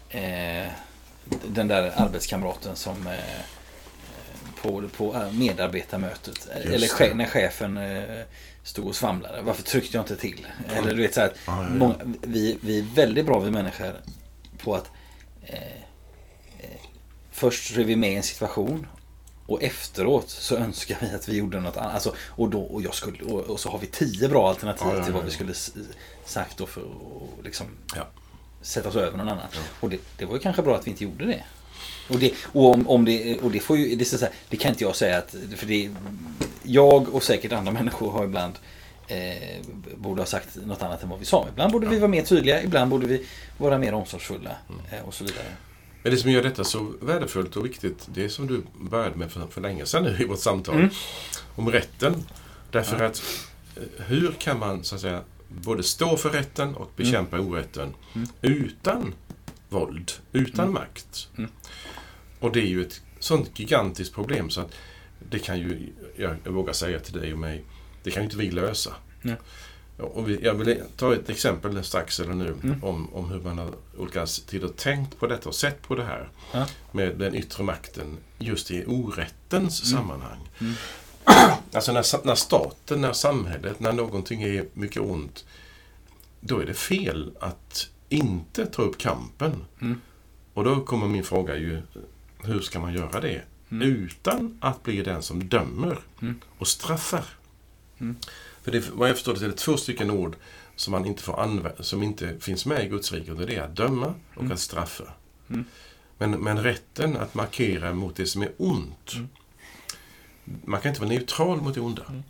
eh, 0.10 0.68
den 1.48 1.68
där 1.68 1.94
arbetskamraten 1.96 2.76
som 2.76 3.08
eh, 3.08 3.14
på, 4.62 4.90
på 4.98 5.16
eh, 5.16 5.32
medarbetarmötet. 5.32 6.48
Just 6.56 6.68
eller 6.68 6.88
che, 6.88 7.14
när 7.14 7.26
chefen 7.26 7.78
eh, 7.78 8.22
stod 8.64 8.88
och 8.88 8.96
svamlade. 8.96 9.42
Varför 9.42 9.64
tryckte 9.64 9.98
jag 9.98 10.04
inte 10.04 10.16
till? 10.16 10.48
Eller 10.76 10.96
du 10.96 11.02
vet 11.02 11.14
så 11.14 11.22
här, 11.22 11.34
ja, 11.48 11.64
ja. 11.64 11.70
Många, 11.70 11.96
vi, 12.22 12.58
vi 12.62 12.80
är 12.80 12.86
väldigt 12.96 13.26
bra 13.26 13.40
vi 13.40 13.52
människor 13.52 13.94
på 14.58 14.76
att 14.76 14.92
eh, 15.44 15.58
eh, 16.60 16.82
först 17.32 17.74
så 17.74 17.80
är 17.80 17.86
vi 17.86 17.96
med 17.96 18.12
i 18.12 18.16
en 18.16 18.24
situation 18.24 18.88
och 19.46 19.64
efteråt 19.64 20.30
så 20.30 20.56
önskar 20.56 20.98
vi 21.02 21.16
att 21.16 21.30
vi 21.30 21.38
gjorde 21.38 21.60
något 21.60 21.78
annat. 21.78 21.94
Alltså, 21.94 22.16
och, 22.28 22.50
då, 22.50 22.62
och, 22.62 22.82
jag 22.82 22.94
skulle, 22.96 23.24
och, 23.24 23.40
och 23.40 23.60
så 23.60 23.70
har 23.70 23.80
vi 23.80 23.88
tio 23.88 24.30
bra 24.30 24.50
alternativ 24.50 24.88
Ja, 24.88 24.98
ja, 24.98 25.04
till 25.04 25.14
vad 25.14 25.26
vi 25.26 25.32
skulle 25.32 25.54
sagt 26.26 26.58
då 26.58 26.66
för 26.66 26.82
att 26.82 27.46
liksom 27.46 27.66
sätta 28.62 28.90
oss 28.90 28.96
över 28.96 29.18
någon 29.18 29.30
annan. 29.30 29.48
Och 29.80 29.90
det, 29.90 29.98
det 30.18 30.26
var 30.26 30.34
ju 30.34 30.40
kanske 30.40 30.62
bra 30.62 30.76
att 30.76 30.88
vi 30.88 30.92
inte 30.92 31.04
gjorde 31.04 31.26
det. 31.26 31.44
Och 32.10 32.20
det, 32.20 32.34
och 32.52 32.74
om, 32.74 32.90
om 32.90 33.06
det, 33.06 33.40
och 33.40 33.52
det 33.52 33.60
får 33.60 33.78
ju, 33.78 33.96
det, 33.96 34.22
här, 34.22 34.30
det 34.50 34.58
kan 34.58 34.72
inte 34.72 34.84
jag 34.84 34.96
säga 34.96 35.18
att, 35.18 35.36
för 35.56 35.66
det, 35.66 35.90
jag 36.64 37.16
och 37.16 37.24
säkert 37.24 37.52
andra 37.52 37.72
människor 37.80 38.12
har 38.12 38.24
ibland 38.24 38.54
eh, 39.08 39.62
borde 39.96 40.22
ha 40.22 40.26
sagt 40.26 40.56
något 40.66 40.82
annat 40.82 41.04
än 41.04 41.10
vad 41.10 41.20
vi 41.20 41.26
sa. 41.26 41.48
Ibland 41.50 41.72
borde 41.72 41.88
vi 41.88 42.00
vara 42.00 42.08
mer 42.08 42.24
tydliga, 42.24 42.64
ibland 42.64 42.92
borde 42.92 43.08
vi 43.08 43.26
vara 43.58 43.78
mer 43.78 43.94
omsorgsfulla 43.94 44.52
Mm. 44.70 44.82
eh, 44.92 45.08
och 45.08 45.14
så 45.14 45.24
vidare. 45.24 45.46
Men 46.04 46.12
det 46.12 46.18
som 46.18 46.32
gör 46.32 46.44
detta 46.44 46.64
så 46.64 46.94
värdefullt 47.02 47.56
och 47.56 47.66
viktigt, 47.66 48.08
det 48.14 48.26
är 48.26 48.30
som 48.30 48.48
du 48.48 48.64
började 48.82 49.16
med 49.16 49.32
för, 49.32 49.48
för 49.48 49.62
länge 49.62 49.86
sedan 49.86 50.04
nu 50.04 50.18
i 50.20 50.26
vårt 50.26 50.40
samtal. 50.40 50.76
Mm. 50.76 50.90
Om 51.56 51.72
rätten. 51.72 52.24
Därför 52.72 53.00
Ja. 53.00 53.06
att 53.06 53.24
eh, 53.76 54.06
hur 54.06 54.32
kan 54.40 54.60
man 54.60 54.84
så 54.84 54.96
att 54.96 55.02
säga 55.02 55.22
både 55.48 55.84
stå 55.84 56.18
för 56.18 56.30
rätten 56.30 56.76
och 56.76 56.92
bekämpa 56.96 57.40
orätten 57.40 57.94
Mm. 58.16 58.28
utan 58.42 59.14
våld, 59.70 60.12
utan 60.32 60.64
Mm. 60.66 60.74
makt? 60.74 61.28
Mm. 61.38 61.50
Och 62.40 62.52
det 62.52 62.60
är 62.62 62.68
ju 62.68 62.82
ett 62.82 63.02
sånt 63.20 63.60
gigantiskt 63.60 64.16
problem 64.16 64.50
så 64.50 64.62
att 64.62 64.72
det 65.30 65.40
kan 65.40 65.60
ju, 65.60 65.94
jag, 66.16 66.36
vågar 66.46 66.74
säga 66.74 67.00
till 67.00 67.14
dig 67.22 67.34
och 67.34 67.40
mig, 67.40 67.64
det 68.04 68.12
kan 68.12 68.24
ju 68.24 68.26
inte 68.26 68.38
vi 68.38 68.52
lösa. 68.52 68.94
Nej. 69.22 69.36
Och 70.04 70.30
vi, 70.30 70.40
jag 70.44 70.54
vill 70.54 70.82
ta 70.98 71.14
ett 71.14 71.30
exempel 71.30 71.84
strax 71.84 72.20
eller 72.20 72.34
nu 72.34 72.56
Mm. 72.64 72.84
om, 72.84 73.14
om 73.14 73.30
hur 73.30 73.40
man 73.42 73.58
har 73.58 73.70
olika 73.98 74.26
tider 74.26 74.68
tänkt 74.68 75.20
på 75.20 75.28
detta 75.28 75.50
och 75.50 75.56
sett 75.56 75.82
på 75.82 75.96
det 75.96 76.04
här 76.04 76.30
Ja. 76.52 76.68
med 76.92 77.18
den 77.18 77.36
yttre 77.36 77.64
makten 77.64 78.18
just 78.40 78.72
i 78.72 78.86
orättens 78.88 79.92
Mm. 79.94 80.02
sammanhang. 80.02 80.40
Mm. 80.62 80.74
Alltså 81.74 81.92
när, 81.92 82.26
när 82.26 82.36
staten, 82.36 83.02
när 83.02 83.14
samhället, 83.14 83.80
när 83.80 83.94
någonting 83.94 84.44
är 84.44 84.66
mycket 84.74 85.02
ont, 85.02 85.46
då 86.40 86.60
är 86.60 86.66
det 86.66 86.74
fel 86.74 87.32
att 87.40 87.90
inte 88.10 88.66
ta 88.66 88.82
upp 88.82 88.98
kampen. 88.98 89.66
Mm. 89.82 90.02
Och 90.54 90.64
då 90.64 90.82
kommer 90.82 91.08
min 91.08 91.24
fråga 91.24 91.58
ju, 91.58 91.82
hur 92.44 92.60
ska 92.60 92.80
man 92.80 92.94
göra 92.94 93.22
det? 93.22 93.42
Mm. 93.72 93.88
Utan 93.88 94.58
att 94.62 94.84
bli 94.84 95.02
den 95.04 95.22
som 95.22 95.50
dömer 95.50 96.00
Mm. 96.22 96.40
och 96.58 96.68
straffar. 96.68 97.26
Mm. 98.04 98.16
För 98.64 98.72
det, 98.72 98.90
vad 98.94 99.10
jag 99.10 99.16
förstår 99.16 99.34
det 99.34 99.46
är 99.46 99.50
det 99.50 99.56
två 99.58 99.78
stycken 99.78 100.12
ord 100.12 100.36
som, 100.76 100.92
man 100.92 101.06
inte 101.06 101.24
får 101.24 101.40
använda, 101.40 101.84
som 101.84 102.04
inte 102.04 102.40
finns 102.40 102.66
med 102.66 102.86
i 102.86 102.88
Guds 102.90 103.12
rike. 103.12 103.32
Och 103.32 103.38
det 103.38 103.56
är 103.56 103.62
att 103.62 103.76
döma 103.76 104.14
och 104.36 104.42
Mm. 104.42 104.52
att 104.52 104.60
straffa. 104.60 105.04
Mm. 105.50 105.66
Men, 106.18 106.32
men 106.32 106.64
rätten 106.64 107.18
att 107.18 107.34
markera 107.36 107.94
mot 107.94 108.16
det 108.16 108.26
som 108.26 108.42
är 108.42 108.52
ont. 108.58 109.14
Mm. 109.16 109.30
Man 110.66 110.82
kan 110.82 110.90
inte 110.90 111.02
vara 111.02 111.10
neutral 111.10 111.62
mot 111.62 111.76
det 111.76 111.82
onda. 111.82 112.04
Mm. 112.10 112.24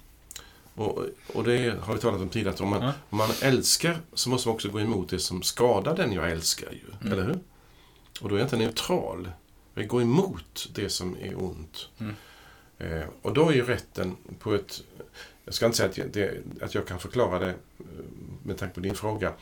Och, 0.76 1.06
och 1.34 1.44
det 1.44 1.80
har 1.82 1.94
vi 1.94 2.00
talat 2.00 2.22
om 2.22 2.30
tidigare. 2.30 2.54
Att 2.54 2.62
om 2.62 2.70
man, 2.70 2.82
Ja. 2.84 2.94
om 3.10 3.18
man 3.18 3.30
älskar 3.42 3.98
så 4.14 4.30
måste 4.30 4.48
man 4.48 4.56
också 4.56 4.70
gå 4.70 4.80
emot 4.80 5.10
det 5.10 5.20
som 5.20 5.42
skadar 5.44 5.96
den 5.96 6.12
jag 6.12 6.32
älskar. 6.32 6.72
Ju, 6.72 6.80
Mm. 7.02 7.14
Eller 7.14 7.24
hur? 7.24 7.40
Och 8.22 8.30
då 8.30 8.36
är 8.36 8.40
jag 8.40 8.46
inte 8.46 8.58
neutral. 8.58 9.30
Jag 9.76 9.88
går 9.88 10.02
emot 10.02 10.70
det 10.74 10.90
som 10.90 11.18
är 11.22 11.44
ont. 11.44 11.90
Mm. 12.00 12.16
Eh, 12.78 13.06
och 13.22 13.34
då 13.34 13.50
är 13.50 13.54
ju 13.54 13.66
rätten 13.66 14.16
på 14.40 14.54
ett... 14.54 14.84
Jag 15.46 15.54
ska 15.54 15.66
inte 15.66 15.78
säga 15.78 15.90
att 15.90 15.98
jag, 15.98 16.12
det, 16.12 16.38
att 16.62 16.76
jag 16.76 16.88
kan 16.88 17.00
förklara 17.00 17.40
det 17.40 17.50
eh, 17.50 17.56
med 18.44 18.58
tanke 18.58 18.76
på 18.76 18.80
din 18.80 18.96
fråga 18.96 19.34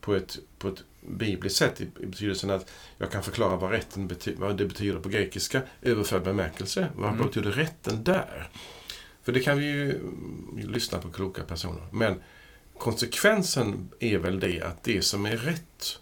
på 0.00 0.14
ett, 0.14 0.38
på 0.58 0.68
ett 0.68 0.84
bibliskt 1.00 1.58
sätt 1.58 1.80
i, 1.80 1.84
i 2.00 2.06
betydelsen 2.06 2.50
att 2.50 2.70
jag 2.98 3.10
kan 3.10 3.22
förklara 3.22 3.56
vad 3.56 3.70
rätten 3.70 4.08
bety, 4.08 4.34
vad 4.36 4.56
det 4.56 4.66
betyder 4.66 4.98
på 5.00 5.08
grekiska, 5.08 5.62
överförd 5.82 6.22
bemärkelse. 6.22 6.88
Vad 6.96 7.12
Mm. 7.14 7.26
betyder 7.26 7.50
rätten 7.50 8.04
där? 8.04 8.50
För 9.22 9.32
det 9.32 9.40
kan 9.40 9.58
vi 9.58 9.64
ju 9.64 9.90
mm, 9.90 10.70
lyssna 10.72 10.98
på 10.98 11.10
kloka 11.10 11.42
personer. 11.44 11.86
Men 11.92 12.22
konsekvensen 12.78 13.88
är 14.00 14.18
väl 14.18 14.40
det 14.40 14.62
att 14.62 14.82
det 14.84 15.02
som 15.02 15.26
är 15.26 15.36
rätt 15.36 15.98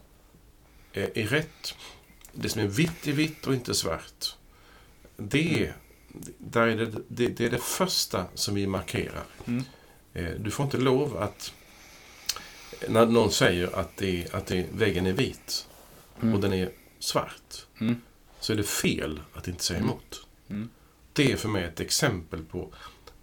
är, 0.92 1.18
är 1.18 1.26
rätt. 1.26 1.74
Det 2.32 2.48
som 2.48 2.60
är 2.60 2.66
vitt 2.66 3.06
är 3.06 3.12
vitt 3.12 3.46
och 3.46 3.54
inte 3.54 3.74
svart. 3.74 4.36
Det, 5.16 5.72
där 6.38 6.66
är 6.66 6.77
det, 6.77 6.92
det, 7.09 7.29
det 7.29 7.44
är 7.46 7.51
det 7.51 7.59
första 7.62 8.25
som 8.35 8.55
vi 8.55 8.66
markerar. 8.66 9.25
Mm. 9.46 9.64
Eh, 10.14 10.31
Du 10.40 10.51
får 10.51 10.64
inte 10.64 10.79
lov 10.79 11.16
att... 11.16 11.53
När 12.88 13.07
någon 13.07 13.31
säger 13.33 13.77
att, 13.77 13.96
det, 13.96 14.35
att 14.35 14.46
det, 14.46 14.66
väggen 14.72 15.07
är 15.07 15.12
vit 15.12 15.66
Mm. 16.22 16.35
och 16.35 16.40
den 16.40 16.53
är 16.53 16.70
svart, 16.98 17.66
Mm. 17.81 17.96
så 18.40 18.53
är 18.53 18.57
det 18.57 18.62
fel 18.62 19.20
att 19.35 19.48
inte 19.48 19.64
säga 19.64 19.79
Mm. 19.79 19.90
emot. 19.90 20.27
Mm. 20.48 20.68
Det 21.12 21.33
är 21.33 21.37
för 21.37 21.48
mig 21.48 21.64
ett 21.64 21.81
exempel 21.81 22.44
på, 22.44 22.72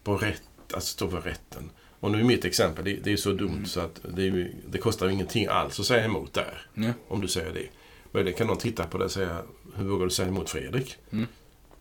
på 0.04 0.18
rätt, 0.18 0.42
att 0.74 0.84
stå 0.84 1.10
för 1.10 1.22
rätten. 1.22 1.70
Och 2.00 2.12
nu 2.12 2.20
är 2.20 2.24
mitt 2.24 2.46
exempel, 2.46 2.86
det, 2.86 2.94
det 2.94 3.12
är 3.12 3.18
så 3.18 3.32
dumt 3.32 3.50
Mm. 3.54 3.66
så 3.66 3.80
att 3.80 4.00
det, 4.16 4.52
det 4.70 4.78
kostar 4.78 5.10
ingenting 5.10 5.48
alls 5.48 5.80
att 5.80 5.86
säga 5.86 6.06
emot 6.06 6.34
där. 6.34 6.68
Om 7.08 7.22
du 7.22 7.28
säger 7.28 7.54
det. 7.54 7.68
Möjligen 8.12 8.38
kan 8.38 8.48
någon 8.48 8.58
titta 8.58 8.84
på 8.88 8.98
det 8.98 9.06
och 9.06 9.12
säga, 9.12 9.42
hur 9.76 9.86
vågar 9.86 10.06
du 10.06 10.12
säga 10.12 10.28
emot 10.28 10.50
Fredrik? 10.50 10.98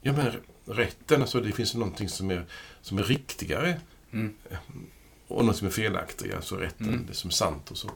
Ja 0.01 0.13
men 0.13 0.33
rätten, 0.69 1.21
alltså 1.21 1.41
det 1.41 1.53
finns 1.53 1.75
någonting 1.75 2.09
som 2.09 2.31
är, 2.31 2.47
som 2.83 2.99
är 2.99 3.03
riktigare 3.03 3.81
Mm. 4.13 4.35
och 5.29 5.45
något 5.45 5.57
som 5.57 5.67
är 5.67 5.71
felaktigt, 5.71 6.35
alltså 6.35 6.57
rätten, 6.57 6.89
Mm. 6.89 7.07
det 7.09 7.15
som 7.15 7.29
är 7.31 7.35
sant 7.35 7.71
och 7.71 7.77
så. 7.79 7.91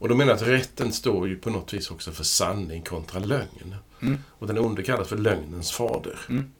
Och 0.00 0.08
då 0.08 0.14
menar 0.14 0.32
att 0.32 0.42
rätten 0.42 0.92
står 0.92 1.28
ju 1.28 1.36
på 1.38 1.50
något 1.50 1.72
vis 1.72 1.90
också 1.90 2.12
för 2.12 2.24
sanning 2.24 2.82
kontra 2.82 3.20
lögn. 3.20 3.74
Mm. 4.02 4.18
Och 4.28 4.46
den 4.46 4.58
onde 4.58 4.82
kallas 4.82 5.08
för 5.08 5.16
lögnens 5.18 5.72
fader. 5.72 6.18
Mm. 6.28 6.52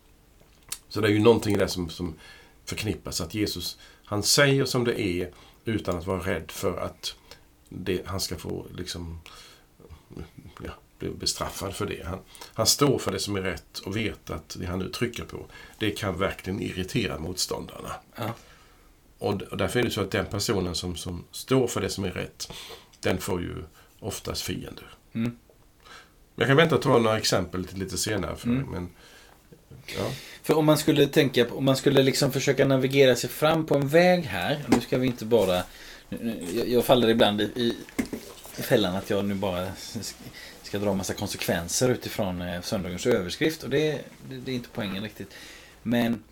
Så 0.88 1.00
det 1.00 1.08
är 1.08 1.12
ju 1.12 1.18
någonting 1.18 1.58
där 1.58 1.66
som, 1.66 1.90
som 1.90 2.14
förknippas 2.64 3.20
att 3.20 3.34
Jesus, 3.34 3.78
han 4.04 4.22
säger 4.22 4.64
som 4.64 4.84
det 4.84 5.00
är 5.00 5.30
utan 5.64 5.96
att 5.98 6.06
vara 6.06 6.20
rädd 6.20 6.50
för 6.50 6.76
att 6.78 7.14
det, 7.68 8.06
han 8.06 8.20
ska 8.20 8.36
få 8.36 8.66
liksom 8.76 9.20
bli 10.98 11.08
bestraffad 11.10 11.74
för 11.74 11.86
det. 11.86 12.06
Han, 12.06 12.18
han 12.54 12.66
står 12.66 12.98
för 12.98 13.12
det 13.12 13.18
som 13.18 13.36
är 13.36 13.40
rätt 13.42 13.78
och 13.78 13.96
vet 13.96 14.30
att 14.30 14.56
det 14.60 14.66
han 14.66 14.78
nu 14.78 14.88
trycker 14.88 15.24
på, 15.24 15.46
det 15.78 15.90
kan 15.90 16.18
verkligen 16.18 16.60
irritera 16.60 17.18
motståndarna. 17.18 17.94
Ja. 18.16 18.34
Och, 19.18 19.42
och 19.42 19.56
därför 19.56 19.80
är 19.80 19.84
det 19.84 19.90
så 19.90 20.00
att 20.00 20.10
den 20.10 20.26
personen 20.26 20.74
som, 20.74 20.96
som 20.96 21.24
står 21.32 21.66
för 21.68 21.80
det 21.80 21.90
som 21.90 22.04
är 22.04 22.10
rätt, 22.10 22.52
den 23.00 23.18
får 23.18 23.40
ju 23.40 23.54
oftast 24.00 24.42
fiender. 24.42 24.84
Mm. 25.12 25.38
Jag 26.36 26.46
kan 26.46 26.56
vänta 26.56 26.74
och 26.74 26.82
ta 26.82 26.98
några 26.98 27.18
exempel 27.18 27.64
till 27.64 27.78
lite 27.78 27.98
senare. 27.98 28.36
För, 28.36 28.48
Mm. 28.48 28.66
men, 28.70 28.88
ja. 29.98 30.10
För 30.42 30.54
om 30.54 30.64
man 30.64 30.78
skulle 30.78 31.06
tänka 31.06 31.46
om 31.52 31.64
man 31.64 31.76
skulle 31.76 32.02
liksom 32.02 32.32
försöka 32.32 32.64
navigera 32.64 33.16
sig 33.16 33.30
fram 33.30 33.66
på 33.66 33.74
en 33.74 33.88
väg 33.88 34.22
här. 34.24 34.64
Nu 34.68 34.80
ska 34.80 34.98
vi 34.98 35.06
inte 35.06 35.24
bara... 35.24 35.62
nu- 36.08 36.18
nu- 36.22 36.46
Jag, 36.58 36.68
jag 36.68 36.84
faller 36.84 37.08
ibland 37.08 37.40
i, 37.40 37.44
i 38.58 38.62
fällan 38.62 38.96
att 38.96 39.10
jag 39.10 39.24
nu 39.24 39.34
bara 39.34 39.68
ska 40.68 40.78
dra 40.78 40.94
massa 40.94 41.14
konsekvenser 41.14 41.88
utifrån 41.88 42.42
eh, 42.42 42.60
söndagens 42.60 43.06
överskrift. 43.06 43.62
Och 43.62 43.70
det, 43.70 44.00
det, 44.28 44.36
det 44.36 44.50
är 44.50 44.54
inte 44.54 44.68
poängen 44.72 45.02
riktigt. 45.02 45.34
Men 45.82 46.22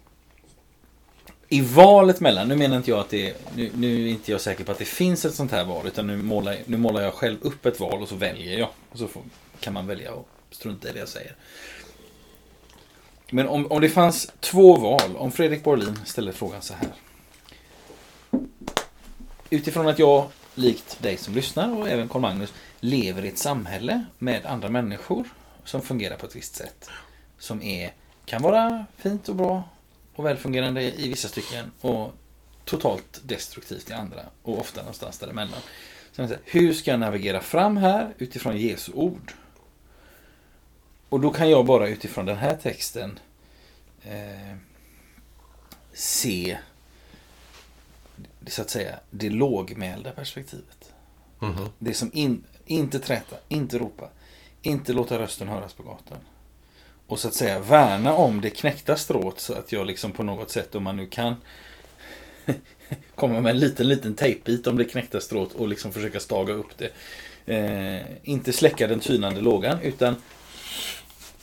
i 1.49 1.61
valet 1.61 2.20
mellan, 2.20 2.49
nu 2.49 2.57
menar 2.57 2.77
inte 2.77 2.90
jag 2.90 3.01
att 3.01 3.11
det 3.11 3.35
nu, 3.57 3.70
nu 3.75 4.07
är 4.07 4.11
inte 4.11 4.31
jag 4.31 4.40
säker 4.40 4.64
på 4.64 4.72
att 4.72 4.79
det 4.79 4.85
finns 4.85 5.25
ett 5.25 5.35
sånt 5.35 5.53
här 5.53 5.64
val. 5.64 5.87
Utan 5.87 6.07
nu 6.07 6.16
målar, 6.16 6.57
nu 6.66 6.77
målar 6.77 7.03
jag 7.03 7.14
själv 7.14 7.38
upp 7.40 7.66
ett 7.66 7.81
val 7.81 8.03
och 8.03 8.09
så 8.09 8.14
väljer 8.14 8.59
jag. 8.59 8.68
Och 8.90 8.99
så 8.99 9.09
får, 9.09 9.22
kan 9.61 9.72
man 9.72 9.87
välja 9.87 10.12
att 10.12 10.27
strunta 10.51 10.88
i 10.88 10.92
det 10.92 10.99
jag 10.99 11.09
säger. 11.09 11.35
Men 13.31 13.49
om, 13.49 13.72
om 13.72 13.81
det 13.81 13.88
fanns 13.88 14.33
två 14.40 14.77
val, 14.77 15.16
om 15.16 15.33
Fredrik 15.33 15.64
Borlin 15.64 15.99
ställer 16.05 16.33
frågan 16.33 16.62
så 16.62 16.75
här. 16.75 16.88
Utifrån 19.51 19.88
att 19.88 19.99
jag, 19.99 20.29
likt 20.55 21.03
dig 21.03 21.16
som 21.16 21.35
lyssnar 21.35 21.79
och 21.79 21.88
även 21.88 22.09
Carl-Magnus, 22.09 22.53
lever 22.80 23.24
i 23.24 23.28
ett 23.28 23.38
samhälle 23.38 24.04
med 24.18 24.46
andra 24.46 24.68
människor 24.68 25.24
som 25.64 25.82
fungerar 25.82 26.16
på 26.16 26.26
ett 26.26 26.36
visst 26.36 26.54
sätt. 26.54 26.90
Som 27.38 27.62
är, 27.62 27.92
kan 28.24 28.42
vara 28.42 28.86
fint 28.96 29.28
och 29.28 29.36
bra 29.36 29.68
och 30.14 30.26
välfungerande 30.26 30.82
i 30.82 31.08
vissa 31.08 31.28
stycken 31.28 31.72
och 31.80 32.12
totalt 32.64 33.20
destruktivt 33.24 33.90
i 33.90 33.92
andra 33.92 34.20
och 34.42 34.58
ofta 34.58 34.80
någonstans 34.80 35.18
däremellan. 35.18 35.60
Så 36.12 36.28
hur 36.44 36.72
ska 36.72 36.90
jag 36.90 37.00
navigera 37.00 37.40
fram 37.40 37.76
här 37.76 38.14
utifrån 38.18 38.56
Jesu 38.56 38.92
ord? 38.92 39.32
Och 41.08 41.20
då 41.20 41.30
kan 41.30 41.50
jag 41.50 41.66
bara 41.66 41.88
utifrån 41.88 42.26
den 42.26 42.36
här 42.36 42.56
texten 42.56 43.18
eh, 44.02 44.56
se 45.92 46.58
så 48.46 48.62
att 48.62 48.70
säga, 48.70 48.98
det 49.10 49.30
lågmälda 49.30 50.12
perspektivet. 50.12 50.92
Mhm. 51.38 51.68
Det 51.78 51.94
som 51.94 52.10
in, 52.12 52.44
inte 52.66 52.98
träta, 52.98 53.37
inte 53.48 53.79
ropa, 53.79 54.09
inte 54.62 54.92
låta 54.92 55.18
rösten 55.18 55.48
höras 55.48 55.72
på 55.72 55.83
gatan. 55.83 56.18
Och 57.07 57.18
så 57.18 57.29
att 57.29 57.35
säga 57.35 57.61
värna 57.61 58.14
om 58.14 58.40
det 58.40 58.50
knäckta 58.50 58.96
strået 58.96 59.40
så 59.40 59.55
att 59.55 59.72
jag 59.72 59.87
liksom 59.87 60.12
på 60.12 60.22
något 60.22 60.50
sätt, 60.50 60.74
om 60.74 60.83
man 60.83 60.96
nu 60.96 61.07
kan 61.07 61.35
komma 63.14 63.40
med 63.40 63.50
en 63.50 63.59
liten, 63.59 63.88
liten 63.88 64.14
tejpbit 64.14 64.66
om 64.66 64.76
det 64.76 64.85
knäckta 64.85 65.20
strået 65.20 65.52
och 65.52 65.68
liksom 65.68 65.92
försöka 65.92 66.20
staga 66.20 66.52
upp 66.52 66.79
det. 66.79 66.90
Eh, 67.55 68.07
inte 68.22 68.52
släcka 68.52 68.87
den 68.87 69.00
tynande 69.00 69.40
lågan 69.40 69.81
utan 69.81 70.16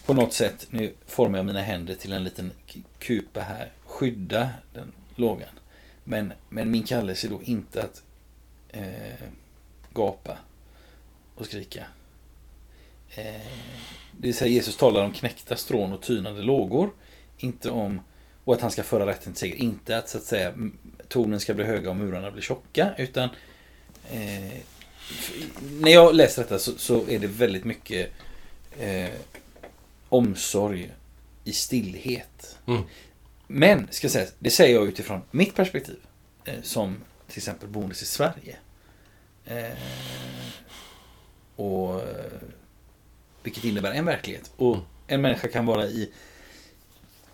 på 0.06 0.14
något 0.14 0.34
sätt, 0.34 0.68
nu 0.70 0.94
formar 1.06 1.38
jag 1.40 1.46
mina 1.46 1.62
händer 1.62 1.96
till 1.96 2.14
en 2.14 2.24
liten 2.24 2.52
kupa 3.00 3.40
här, 3.40 3.72
skydda 3.86 4.50
den 4.74 4.92
lågan. 5.16 5.60
Men, 6.04 6.34
men 6.50 6.72
min 6.72 6.84
kallelse 6.84 7.28
är 7.28 7.32
då 7.32 7.42
inte 7.44 7.84
att 7.84 8.04
eh, 8.70 9.28
gapa 9.94 10.38
och 11.36 11.46
skrika. 11.46 11.86
Eh, 13.10 13.24
det 14.12 14.28
vill 14.28 14.36
säga 14.36 14.52
Jesus 14.52 14.78
talar 14.78 15.04
om 15.04 15.12
knäckta 15.12 15.56
strån 15.56 15.94
och 15.94 16.02
tynande 16.02 16.42
lågor. 16.42 16.90
Inte 17.38 17.70
om, 17.70 18.02
och 18.44 18.54
att 18.54 18.62
han 18.62 18.72
ska 18.72 18.84
föra 18.84 19.06
rätten 19.06 19.34
till 19.34 19.40
seger. 19.40 19.56
Inte 19.56 19.98
att 19.98 20.10
så 20.10 20.18
att 20.18 20.24
säga 20.24 20.54
tonen 21.08 21.40
ska 21.40 21.54
bli 21.54 21.66
höga 21.66 21.90
och 21.90 21.96
murarna 21.96 22.32
blir 22.32 22.42
tjocka. 22.42 22.94
Utan 22.98 23.30
eh, 24.12 24.60
när 25.72 25.92
jag 25.92 26.16
läser 26.16 26.42
detta 26.42 26.60
så, 26.60 26.78
så 26.78 27.08
är 27.08 27.20
det 27.20 27.28
väldigt 27.28 27.64
mycket 27.64 28.12
eh, 28.80 29.10
omsorg 30.10 30.92
i 31.44 31.54
stillhet. 31.54 32.58
Mm. 32.68 32.82
Men, 33.48 33.88
ska 33.92 34.06
jag 34.06 34.12
säga, 34.12 34.28
det 34.40 34.50
säger 34.50 34.76
jag 34.76 34.88
utifrån 34.88 35.22
mitt 35.32 35.56
perspektiv. 35.56 36.00
Eh, 36.46 36.62
som 36.62 36.98
till 37.28 37.38
exempel 37.38 37.70
boendes 37.70 38.02
i 38.02 38.06
Sverige. 38.06 38.58
Eh, 39.46 39.78
och 41.56 42.02
eh, 42.02 42.08
Vilket 43.44 43.64
innebär 43.64 43.92
en 43.92 44.06
verklighet. 44.06 44.52
Och 44.56 44.78
en 45.08 45.22
människa 45.22 45.48
kan 45.48 45.66
vara 45.66 45.86
i, 45.86 46.12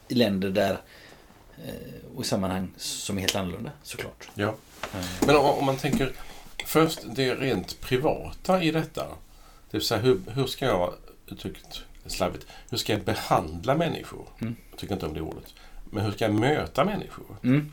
i 0.08 0.14
länder 0.16 0.50
där 0.50 0.82
eh, 1.66 2.16
och 2.16 2.24
i 2.24 2.28
sammanhang 2.28 2.72
som 2.78 3.18
är 3.18 3.22
helt 3.22 3.36
annorlunda 3.36 3.72
såklart. 3.84 4.30
Ja. 4.34 4.56
Eh, 4.94 5.06
Men 5.28 5.36
om, 5.36 5.46
om 5.46 5.66
man 5.66 5.78
tänker 5.78 6.12
först 6.66 7.00
det 7.16 7.36
rent 7.36 7.82
privata 7.82 8.64
i 8.64 8.72
detta. 8.72 9.08
Det 9.72 9.78
vill 9.78 9.82
säga 9.88 10.02
hur, 10.02 10.22
hur 10.28 10.46
ska 10.48 10.66
jag, 10.66 10.94
uttryckt 11.28 11.82
slarvigt, 12.06 12.46
hur 12.70 12.78
ska 12.78 12.94
jag 12.94 13.02
behandla 13.02 13.76
människor? 13.76 14.28
Mm. 14.42 14.56
Jag 14.72 14.80
tycker 14.80 14.94
inte 14.94 15.06
om 15.06 15.14
det 15.14 15.22
ordet. 15.22 15.54
Men 15.92 16.06
hur 16.06 16.12
ska 16.12 16.26
jag 16.26 16.34
möta 16.34 16.86
människor? 16.86 17.26
Mm. 17.44 17.72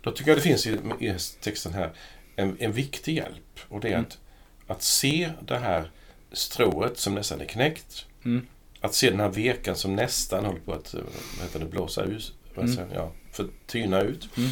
Då 0.00 0.10
tycker 0.10 0.30
jag 0.30 0.38
det 0.38 0.42
finns 0.42 0.66
i, 0.66 0.78
i 1.00 1.16
texten 1.40 1.72
här 1.72 1.92
en, 2.36 2.56
en 2.60 2.72
viktig 2.72 3.16
hjälp. 3.16 3.60
Och 3.68 3.80
det 3.80 3.88
är 3.88 3.92
Mm. 3.92 4.04
att, 4.04 4.18
att 4.66 4.82
se 4.82 5.30
det 5.46 5.58
här 5.58 5.90
strået 6.32 6.98
som 6.98 7.14
nästan 7.14 7.40
är 7.40 7.44
knäckt. 7.44 8.06
Mm. 8.24 8.46
Att 8.80 8.94
se 8.94 9.10
den 9.10 9.20
här 9.20 9.28
vekan 9.28 9.76
som 9.76 9.96
nästan 9.96 10.44
håller 10.44 10.60
på 10.60 10.72
att 10.72 10.94
eh, 10.94 11.00
vad 11.38 11.46
heter 11.46 11.60
det, 11.60 11.66
blåsa 11.66 12.02
ut. 12.02 12.32
Mm. 12.56 12.76
Ja, 12.94 13.12
för 13.32 13.46
tyna 13.66 14.00
ut. 14.00 14.28
Mm. 14.36 14.50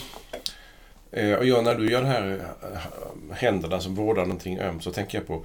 Eh, 1.13 1.39
och 1.39 1.47
jag, 1.47 1.65
när 1.65 1.75
du 1.75 1.91
gör 1.91 2.03
de 2.03 2.09
här 2.09 2.53
eh, 2.73 3.37
händerna 3.37 3.81
som 3.81 3.95
vårdar 3.95 4.23
någonting 4.23 4.59
ömt 4.59 4.85
så 4.85 4.93
tänker 4.93 5.19
jag 5.19 5.27
på 5.27 5.45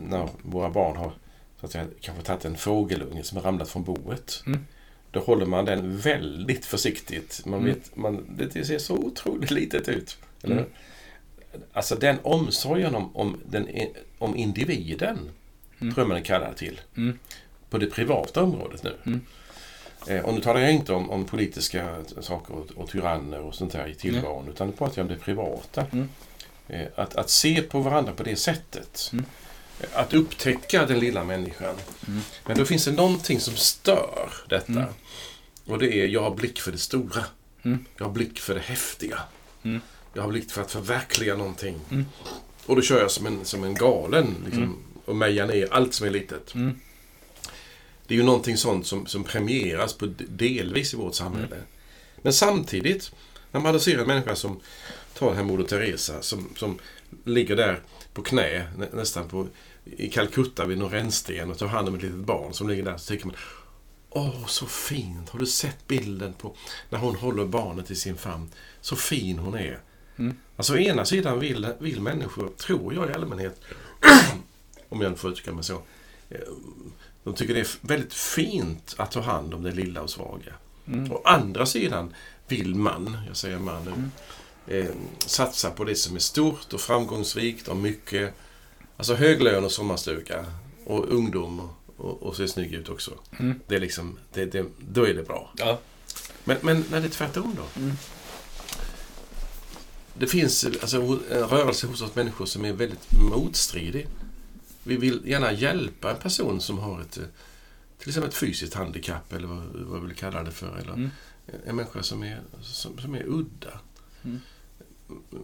när 0.00 0.28
våra 0.42 0.70
barn 0.70 0.96
har 0.96 1.12
så 1.60 1.66
att 1.66 1.72
säga, 1.72 1.86
kanske 2.00 2.24
tagit 2.24 2.44
en 2.44 2.56
fågelunge 2.56 3.22
som 3.22 3.36
har 3.36 3.44
ramlat 3.44 3.68
från 3.68 3.84
boet. 3.84 4.42
Mm. 4.46 4.66
Då 5.10 5.20
håller 5.20 5.46
man 5.46 5.64
den 5.64 5.96
väldigt 5.98 6.64
försiktigt. 6.66 7.42
Man 7.46 7.60
Mm. 7.60 7.74
vet, 7.74 7.96
man, 7.96 8.36
det 8.54 8.64
ser 8.64 8.78
så 8.78 8.94
otroligt 8.94 9.50
litet 9.50 9.88
ut. 9.88 10.16
Eller? 10.42 10.66
Alltså 11.72 11.94
den 11.94 12.18
omsorgen 12.22 12.94
om, 12.94 13.16
om, 13.16 13.40
den, 13.46 13.68
om 14.18 14.36
individen 14.36 15.18
Mm. 15.82 15.94
tror 15.94 16.04
jag 16.04 16.08
man 16.08 16.18
är 16.18 16.24
kallad 16.24 16.56
till. 16.56 16.80
Mm. 16.96 17.18
På 17.70 17.78
det 17.78 17.86
privata 17.86 18.42
området 18.42 18.82
nu. 18.82 18.96
Mm. 19.06 19.20
Eh, 20.06 20.24
och 20.24 20.34
nu 20.34 20.40
talar 20.40 20.60
jag 20.60 20.72
inte 20.72 20.92
om, 20.92 21.10
om 21.10 21.24
politiska 21.24 21.96
saker 22.20 22.54
och, 22.54 22.70
och 22.70 22.90
tyranner 22.90 23.40
och 23.40 23.54
sånt 23.54 23.72
där 23.72 23.86
i 23.88 23.94
tillvaron. 23.94 24.48
Utan 24.48 24.66
nu 24.66 24.72
pratar 24.72 24.98
jag 24.98 25.04
om 25.04 25.12
det 25.12 25.18
privata. 25.18 25.86
Mm. 25.92 26.08
Eh, 26.68 26.86
att, 26.96 27.16
att 27.16 27.30
se 27.30 27.62
på 27.62 27.80
varandra 27.80 28.12
på 28.12 28.22
det 28.22 28.36
sättet. 28.36 29.10
Mm. 29.12 29.24
Att 29.92 30.14
upptäcka 30.14 30.86
den 30.86 30.98
lilla 30.98 31.24
människan. 31.24 31.74
Mm. 32.08 32.20
Men 32.46 32.58
då 32.58 32.64
finns 32.64 32.84
det 32.84 32.92
någonting 32.92 33.40
som 33.40 33.56
stör 33.56 34.32
detta. 34.48 34.86
Och 35.66 35.78
det 35.78 35.94
är, 35.94 36.06
jag 36.08 36.22
har 36.22 36.30
blick 36.34 36.60
för 36.60 36.72
det 36.72 36.78
stora. 36.78 37.24
Jag 37.96 38.04
har 38.04 38.12
blick 38.12 38.38
för 38.40 38.54
det 38.54 38.60
häftiga. 38.60 39.18
Mm. 40.12 40.16
Jag 40.16 40.22
har 40.22 40.28
blick 40.28 40.50
för 40.50 40.62
att 40.62 40.70
förverkliga 40.70 41.36
någonting. 41.36 41.80
Mm. 41.90 42.04
Och 42.66 42.76
då 42.76 42.82
kör 42.82 43.00
jag 43.00 43.10
som 43.10 43.26
en, 43.26 43.44
som 43.44 43.64
en 43.64 43.74
galen. 43.74 44.34
Liksom, 44.44 44.62
Mm. 44.62 44.76
Och 45.04 45.16
mejar 45.16 45.46
ner 45.46 45.68
allt 45.72 45.94
som 45.94 46.06
är 46.06 46.10
litet. 46.10 46.54
Mm. 46.54 46.80
Det 48.06 48.14
är 48.14 48.18
ju 48.18 48.24
någonting 48.24 48.56
sånt 48.56 48.86
som, 48.86 49.06
som 49.06 49.24
premieras 49.24 49.94
på 49.94 50.06
delvis 50.28 50.94
i 50.94 50.96
vårt 50.96 51.14
samhälle. 51.14 51.56
Men 52.22 52.32
samtidigt, 52.32 53.12
när 53.52 53.60
man 53.60 53.80
ser 53.80 53.98
en 53.98 54.06
människa 54.06 54.36
som 54.36 54.60
tar 55.14 55.26
den 55.26 55.36
här 55.36 55.44
Moder 55.44 55.64
Teresa 55.64 56.22
som, 56.22 56.48
som 56.56 56.78
ligger 57.24 57.56
där 57.56 57.80
på 58.12 58.22
knä 58.22 58.66
nä, 58.76 58.88
nästan 58.92 59.28
på, 59.28 59.46
i 59.84 60.08
Calcutta 60.08 60.66
vid 60.66 60.78
någon 60.78 60.90
rännsten 60.90 61.50
och 61.50 61.58
tar 61.58 61.66
hand 61.66 61.88
om 61.88 61.94
ett 61.94 62.02
litet 62.02 62.18
barn 62.18 62.52
som 62.52 62.68
ligger 62.68 62.82
där 62.82 62.96
så 62.96 63.08
tänker 63.08 63.26
man 63.26 63.36
Åh, 64.10 64.46
så 64.46 64.66
fint! 64.66 65.28
Har 65.28 65.38
du 65.38 65.46
sett 65.46 65.86
bilden 65.86 66.32
på 66.32 66.56
när 66.90 66.98
hon 66.98 67.16
håller 67.16 67.44
barnet 67.44 67.90
i 67.90 67.94
sin 67.94 68.16
famn? 68.16 68.50
Så 68.80 68.96
fin 68.96 69.38
hon 69.38 69.54
är. 69.54 69.80
Mm. 70.16 70.36
Alltså 70.56 70.74
å 70.74 70.76
ena 70.76 71.04
sidan 71.04 71.40
vill, 71.40 71.68
vill 71.78 72.00
människor, 72.00 72.48
tror 72.48 72.94
jag 72.94 73.10
i 73.10 73.12
allmänhet, 73.12 73.60
om 74.88 75.00
jag 75.00 75.18
får 75.18 75.30
uttrycka 75.30 75.52
mig 75.52 75.64
så, 75.64 75.82
eh, 76.30 76.38
de 77.24 77.34
tycker 77.34 77.54
det 77.54 77.60
är 77.60 77.68
väldigt 77.80 78.14
fint 78.14 78.94
att 78.98 79.10
ta 79.10 79.20
hand 79.20 79.54
om 79.54 79.62
det 79.62 79.70
lilla 79.72 80.02
och 80.02 80.10
svaga. 80.10 80.52
Mm. 80.86 81.12
Å 81.12 81.22
andra 81.24 81.66
sidan 81.66 82.14
vill 82.48 82.74
man, 82.74 83.18
jag 83.26 83.36
säger 83.36 83.58
man 83.58 83.84
nu, 83.84 83.90
Mm. 83.90 84.86
eh, 84.86 84.92
satsa 85.26 85.70
på 85.70 85.84
det 85.84 85.94
som 85.94 86.16
är 86.16 86.20
stort 86.20 86.72
och 86.72 86.80
framgångsrikt 86.80 87.68
och 87.68 87.76
mycket, 87.76 88.34
alltså 88.96 89.14
hög 89.14 89.42
lön 89.42 89.64
och 89.64 89.72
sommarstuga 89.72 90.46
och 90.84 91.08
ungdom 91.08 91.60
och, 91.60 91.70
och, 91.96 92.22
och 92.22 92.36
se 92.36 92.48
snygg 92.48 92.72
ut 92.74 92.88
också. 92.88 93.10
Mm. 93.38 93.60
Det 93.66 93.74
är 93.76 93.80
liksom, 93.80 94.18
det, 94.32 94.44
det, 94.44 94.66
då 94.78 95.06
är 95.06 95.14
det 95.14 95.22
bra. 95.22 95.52
Ja. 95.56 95.78
Men, 96.44 96.56
men 96.60 96.84
när 96.90 97.00
det 97.00 97.06
är 97.06 97.10
tvärtom 97.10 97.56
då? 97.56 97.80
Mm. 97.80 97.96
Det 100.18 100.26
finns 100.26 100.64
alltså, 100.64 100.96
en 101.30 101.44
rörelse 101.48 101.86
hos 101.86 102.02
oss 102.02 102.14
människor 102.14 102.46
som 102.46 102.64
är 102.64 102.72
väldigt 102.72 103.12
motstridig. 103.30 104.06
vi 104.84 104.96
vill 104.96 105.22
gärna 105.24 105.52
hjälpa 105.52 106.10
en 106.10 106.16
person 106.18 106.60
som 106.60 106.78
har 106.78 107.00
ett 107.00 107.16
eh, 107.18 107.24
till 107.98 108.08
exempel 108.08 108.28
ett 108.28 108.36
fysiskt 108.36 108.74
handikapp 108.74 109.32
eller 109.32 109.46
vad, 109.48 109.62
vad 109.74 110.00
vi 110.00 110.06
vill 110.06 110.16
kalla 110.16 110.42
det 110.42 110.50
för. 110.50 110.76
Eller 110.78 110.92
Mm. 110.92 111.10
en 111.66 111.76
människa 111.76 112.02
som 112.02 112.22
är, 112.22 112.40
som, 112.62 112.98
som 112.98 113.14
är 113.14 113.24
udda. 113.26 113.80
Mm. 114.24 114.40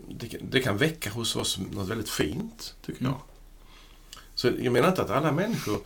Det, 0.08 0.28
kan- 0.28 0.40
det 0.50 0.60
kan 0.60 0.76
väcka 0.76 1.10
hos 1.10 1.36
oss 1.36 1.58
något 1.72 1.88
väldigt 1.88 2.08
fint, 2.10 2.74
tycker 2.86 3.00
Mm. 3.00 3.12
jag. 3.12 3.20
Så 4.34 4.46
jag 4.60 4.72
menar 4.72 4.88
inte 4.88 5.02
att 5.02 5.10
alla 5.10 5.32
människor 5.32 5.80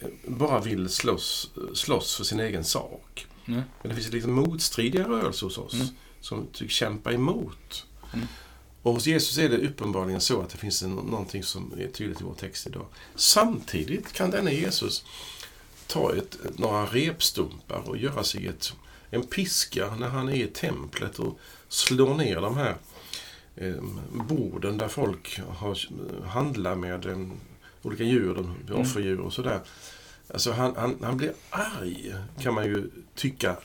eh, 0.00 0.08
bara 0.26 0.60
vill 0.60 0.88
slåss, 0.88 1.50
slåss 1.74 2.14
för 2.16 2.24
sin 2.24 2.40
egen 2.40 2.64
sak. 2.64 3.26
Men 3.44 3.64
det 3.82 3.94
finns 3.94 4.12
liksom 4.12 4.32
motstridiga 4.32 5.08
rörelser 5.08 5.46
hos 5.46 5.58
oss 5.58 5.74
Mm. 5.74 5.86
som 6.20 6.46
tycker 6.52 6.72
kämpa 6.72 7.12
emot. 7.12 7.86
Mm. 8.14 8.26
Och 8.82 8.92
hos 8.92 9.06
Jesus 9.06 9.38
är 9.38 9.48
det 9.48 9.58
uppenbarligen 9.58 10.20
så 10.20 10.42
att 10.42 10.50
det 10.50 10.58
finns 10.58 10.82
en, 10.82 10.94
någonting 10.94 11.42
som 11.42 11.72
är 11.78 11.86
tydligt 11.88 12.20
i 12.20 12.24
vår 12.24 12.34
text 12.34 12.66
idag. 12.66 12.86
Samtidigt 13.14 14.12
kan 14.12 14.30
denne 14.30 14.52
Jesus 14.54 15.04
ta 15.86 16.14
ett, 16.16 16.38
några 16.58 16.86
repstumpar 16.86 17.88
och 17.88 17.96
göra 17.96 18.24
sig 18.24 18.46
ett, 18.46 18.72
en 19.10 19.22
piska 19.22 19.94
när 19.98 20.08
han 20.08 20.28
är 20.28 20.34
i 20.34 20.46
templet 20.46 21.18
och 21.18 21.38
slår 21.68 22.14
ner 22.14 22.40
de 22.40 22.56
här 22.56 22.76
eh, 23.56 23.82
borden 24.12 24.78
där 24.78 24.88
folk 24.88 25.40
har, 25.48 25.78
handlar 26.26 26.74
med 26.74 27.06
eh, 27.06 27.18
olika 27.82 28.04
djur, 28.04 28.38
Mm. 28.38 28.80
offerdjur 28.80 29.20
och 29.20 29.32
sådär. 29.32 29.60
Alltså 30.34 30.52
han, 30.52 30.76
han, 30.76 30.96
han 31.02 31.16
blir 31.16 31.32
arg, 31.50 32.14
kan 32.40 32.54
man 32.54 32.64
ju 32.64 32.90
tycka 33.14 33.56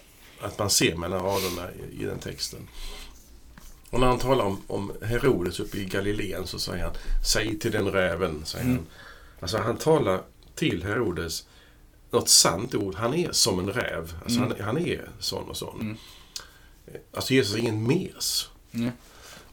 att 0.41 0.59
man 0.59 0.69
ser 0.69 0.95
mellan 0.95 1.19
raderna 1.23 1.69
i, 1.71 2.01
i 2.01 2.05
den 2.05 2.19
texten. 2.19 2.67
Och 3.95 4.01
när 4.01 4.07
han 4.07 4.19
talar 4.19 4.45
om, 4.45 4.61
om 4.67 4.91
Herodes 5.01 5.59
uppe 5.59 5.77
i 5.77 5.85
Galileen 5.85 6.47
så 6.47 6.59
säger 6.59 6.83
han 6.83 6.93
Säg 7.25 7.59
till 7.59 7.71
den 7.71 7.91
räven, 7.91 8.45
säger 8.45 8.65
Mm. 8.65 8.77
han. 8.77 8.85
Alltså 9.39 9.57
han 9.57 9.77
talar 9.77 10.21
till 10.55 10.83
Herodes 10.83 11.45
något 12.11 12.29
sant 12.29 12.75
ord. 12.75 12.95
Han 12.95 13.13
är 13.13 13.31
som 13.31 13.59
en 13.59 13.69
räv. 13.69 14.13
Alltså 14.23 14.39
Mm. 14.39 14.51
han, 14.57 14.65
han 14.65 14.77
är 14.77 15.09
sån 15.19 15.49
och 15.49 15.57
sån. 15.57 15.81
Mm. 15.81 15.97
Alltså 17.13 17.33
Jesus 17.33 17.55
är 17.55 17.59
ingen 17.59 17.87
mes. 17.87 18.49
Nej. 18.71 18.91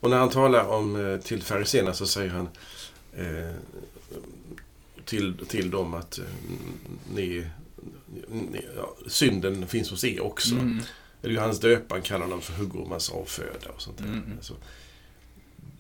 Och 0.01 0.11
när 0.11 0.17
han 0.19 0.31
talar 0.31 0.65
om 0.69 1.07
eh, 1.13 1.21
till 1.21 1.43
fariséerna 1.43 1.95
så 1.95 2.07
säger 2.07 2.31
han 2.31 2.49
eh, 3.17 3.55
till, 5.05 5.47
till 5.49 5.71
dem 5.71 5.95
att 5.95 6.19
eh, 6.19 6.25
ni, 7.15 7.47
ni, 8.31 8.67
ja, 8.77 8.95
synden 9.07 9.67
finns 9.67 9.91
hos 9.91 10.05
er 10.05 10.21
också. 10.21 10.55
Mm. 11.23 11.31
Eller 11.31 11.35
Johannes 11.35 11.61
döparen 11.61 12.03
kallar 12.03 12.29
dem 12.29 12.41
för 12.41 12.53
huggormars 12.53 13.11
avföda 13.11 13.69
och 13.75 13.83
sånt 13.83 13.99
där. 13.99 14.05
Mm. 14.05 14.39
Så, 14.41 14.55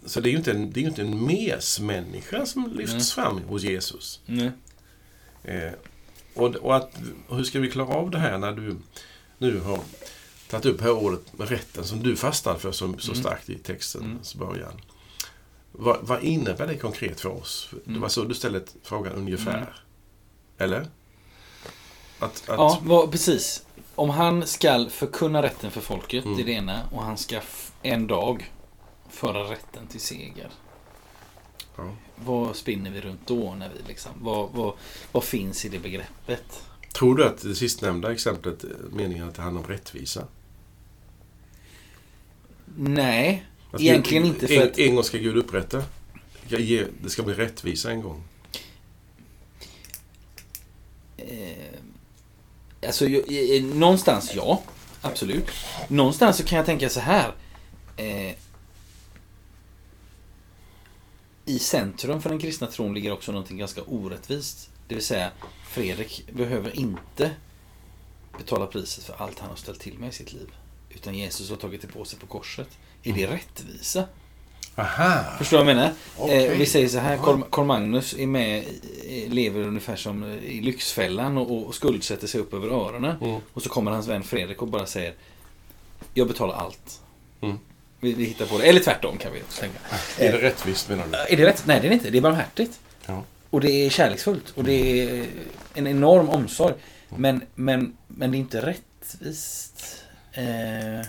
så 0.06 0.20
det 0.20 0.28
är 0.28 0.30
ju 0.30 0.36
inte 0.36 0.50
en, 0.50 0.70
det 0.72 0.80
är 0.80 0.84
inte 0.84 1.02
en 1.02 1.24
mesmänniska 1.26 2.46
som 2.46 2.72
lyfts 2.72 3.12
fram 3.12 3.38
hos 3.42 3.62
Jesus. 3.62 4.20
Eh, 5.44 5.72
och, 6.34 6.54
och, 6.56 6.76
att, 6.76 6.96
hur 7.30 7.44
ska 7.44 7.60
vi 7.60 7.70
klara 7.70 7.94
av 7.94 8.10
det 8.10 8.18
här 8.18 8.38
när 8.38 8.52
du 8.52 8.76
nu 9.38 9.58
har 9.60 9.80
tagit 10.50 10.66
upp 10.66 10.80
här 10.80 10.90
ordet 10.90 11.38
med 11.38 11.48
rätten 11.48 11.84
som 11.84 12.02
du 12.02 12.16
fastnade 12.16 12.58
för 12.58 12.72
så, 12.72 12.94
så 12.98 13.10
Mm. 13.12 13.22
starkt 13.22 13.50
i 13.50 13.58
textens 13.58 14.34
Mm. 14.34 14.48
början. 14.48 14.80
Vad, 15.72 15.98
vad 16.02 16.22
innebär 16.22 16.66
det 16.66 16.76
konkret 16.76 17.20
för 17.20 17.28
oss? 17.28 17.68
Det 17.84 17.90
Mm. 17.90 18.00
var 18.00 18.08
så 18.08 18.24
du 18.24 18.34
ställde 18.34 18.62
frågan 18.82 19.12
ungefär. 19.12 19.56
Mm. 19.56 19.68
Eller? 20.58 20.80
Att, 22.18 22.24
att, 22.24 22.44
Ja, 22.48 22.80
vad, 22.82 23.10
precis. 23.12 23.62
Om 24.02 24.10
han 24.10 24.46
ska 24.46 24.86
förkunna 24.90 25.42
rätten 25.42 25.70
för 25.70 25.80
folket, 25.80 26.24
Mm. 26.24 26.36
det 26.36 26.42
är 26.42 26.46
det 26.46 26.52
ena. 26.52 26.80
Och 26.92 27.02
han 27.02 27.18
ska 27.18 27.40
en 27.82 28.06
dag 28.06 28.50
föra 29.10 29.50
rätten 29.52 29.86
till 29.86 30.00
seger. 30.00 30.50
ja. 31.76 31.90
Vad 32.16 32.56
spinner 32.56 32.90
vi 32.90 33.00
runt 33.00 33.20
då? 33.26 33.54
När 33.54 33.68
vi 33.68 33.74
liksom, 33.88 34.12
vad, 34.20 34.50
vad, 34.52 34.74
vad 35.12 35.24
finns 35.24 35.64
i 35.64 35.68
det 35.68 35.78
begreppet? 35.78 36.62
Tror 36.92 37.16
du 37.16 37.24
att 37.24 37.42
det 37.42 37.54
sistnämnda 37.54 38.12
exemplet, 38.12 38.64
eh, 38.64 38.70
meningen 38.92 39.28
att 39.28 39.34
det 39.34 39.42
handlar 39.42 39.62
om 39.62 39.68
rättvisa? 39.68 40.24
Nej, 42.76 43.46
Att 43.72 43.80
Egentligen 43.80 44.22
Gud, 44.22 44.32
inte, 44.34 44.46
för 44.46 44.54
en, 44.54 44.62
att- 44.68 44.78
en 44.78 44.94
gång 44.94 45.04
ska 45.04 45.18
Gud 45.18 45.36
upprätta. 45.36 45.82
Det 47.02 47.10
ska 47.10 47.22
bli 47.22 47.34
rättvisa 47.34 47.90
en 47.90 48.02
gång. 48.02 48.22
eh, 51.16 51.74
alltså 52.86 53.04
någonstans 53.74 54.32
ja, 54.34 54.62
absolut. 55.00 55.50
Någonstans 55.88 56.36
så 56.36 56.44
kan 56.44 56.56
jag 56.56 56.66
tänka 56.66 56.88
så 56.88 57.00
här. 57.00 57.34
Eh, 57.96 58.34
I 61.44 61.58
centrum 61.58 62.22
för 62.22 62.30
den 62.30 62.38
kristna 62.38 62.66
tron 62.66 62.94
ligger 62.94 63.12
också 63.12 63.32
någonting 63.32 63.58
ganska 63.58 63.82
orättvist. 63.82 64.70
Det 64.88 64.94
vill 64.94 65.04
säga, 65.04 65.30
Fredrik 65.68 66.30
behöver 66.32 66.76
inte 66.76 67.30
betala 68.38 68.66
priset 68.66 69.04
för 69.04 69.14
allt 69.14 69.38
han 69.38 69.50
har 69.50 69.56
ställt 69.56 69.80
till 69.80 69.98
med 69.98 70.08
i 70.08 70.12
sitt 70.12 70.32
liv. 70.32 70.50
Utan 70.90 71.14
Jesus 71.14 71.50
har 71.50 71.56
tagit 71.56 71.82
det 71.82 71.88
på 71.88 72.04
sig 72.04 72.18
på 72.18 72.26
korset. 72.26 72.68
Är 73.02 73.12
det 73.12 73.26
rättvisa? 73.26 74.04
Aha! 74.74 75.24
Förstår 75.38 75.58
du 75.58 75.64
vad 75.64 75.70
jag 75.70 75.76
menar? 75.76 75.92
Okej. 76.16 76.46
Eh, 76.46 76.58
vi 76.58 76.66
säger 76.66 76.88
så 76.88 76.98
här, 76.98 77.16
Carl, 77.16 77.42
Carl 77.50 77.64
Magnus 77.64 78.14
är 78.18 78.26
med, 78.26 78.58
eh, 79.08 79.28
lever 79.30 79.60
ungefär 79.60 79.96
som 79.96 80.22
eh, 80.22 80.44
i 80.44 80.60
Lyxfällan 80.60 81.38
och, 81.38 81.66
och 81.66 81.74
skuldsätter 81.74 82.26
sig 82.26 82.40
upp 82.40 82.54
över 82.54 82.68
öronen. 82.68 83.16
Mm. 83.20 83.40
Och 83.52 83.62
så 83.62 83.68
kommer 83.68 83.90
hans 83.90 84.08
vän 84.08 84.22
Fredrik 84.22 84.62
och 84.62 84.68
bara 84.68 84.86
säger 84.86 85.14
Jag 86.14 86.28
betalar 86.28 86.54
allt. 86.54 87.00
Mm. 87.40 87.58
Vi, 88.00 88.12
vi 88.12 88.24
hittar 88.24 88.46
på 88.46 88.58
det. 88.58 88.64
Eller 88.64 88.80
tvärtom 88.80 89.18
kan 89.18 89.32
vi 89.32 89.42
också 89.42 89.60
tänka. 89.60 89.78
Är 90.18 90.32
det 90.32 90.38
rättvist 90.38 90.88
menar 90.88 91.04
du? 91.10 91.34
Är 91.34 91.36
det 91.36 91.46
rätt? 91.46 91.62
Nej, 91.66 91.80
det 91.80 91.86
är 91.86 91.88
det 91.88 91.94
inte. 91.94 92.10
Det 92.10 92.18
är 92.18 92.22
barmhärtigt. 92.22 92.80
Ja. 93.06 93.22
Och 93.50 93.60
det 93.60 93.70
är 93.70 93.90
kärleksfullt. 93.90 94.52
Och 94.54 94.64
det 94.64 95.02
är 95.02 95.26
en 95.74 95.86
enorm 95.86 96.28
omsorg. 96.28 96.74
Men, 97.08 97.40
men, 97.54 97.96
men 98.06 98.30
det 98.30 98.36
är 98.36 98.38
inte 98.38 98.60
rättvist. 98.60 100.04
Eh, 100.32 101.06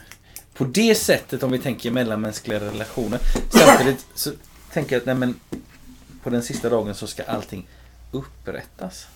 på 0.53 0.63
det 0.63 0.95
sättet 0.95 1.43
om 1.43 1.51
vi 1.51 1.59
tänker 1.59 1.91
mellanmänskliga 1.91 2.59
relationer. 2.59 3.19
Samtidigt 3.49 4.05
så 4.15 4.31
tänker 4.71 4.95
jag 4.95 4.99
att 4.99 5.05
nej, 5.05 5.15
men, 5.15 5.39
på 6.23 6.29
den 6.29 6.43
sista 6.43 6.69
dagen 6.69 6.95
så 6.95 7.07
ska 7.07 7.23
allting 7.23 7.67
upprättas. 8.11 9.07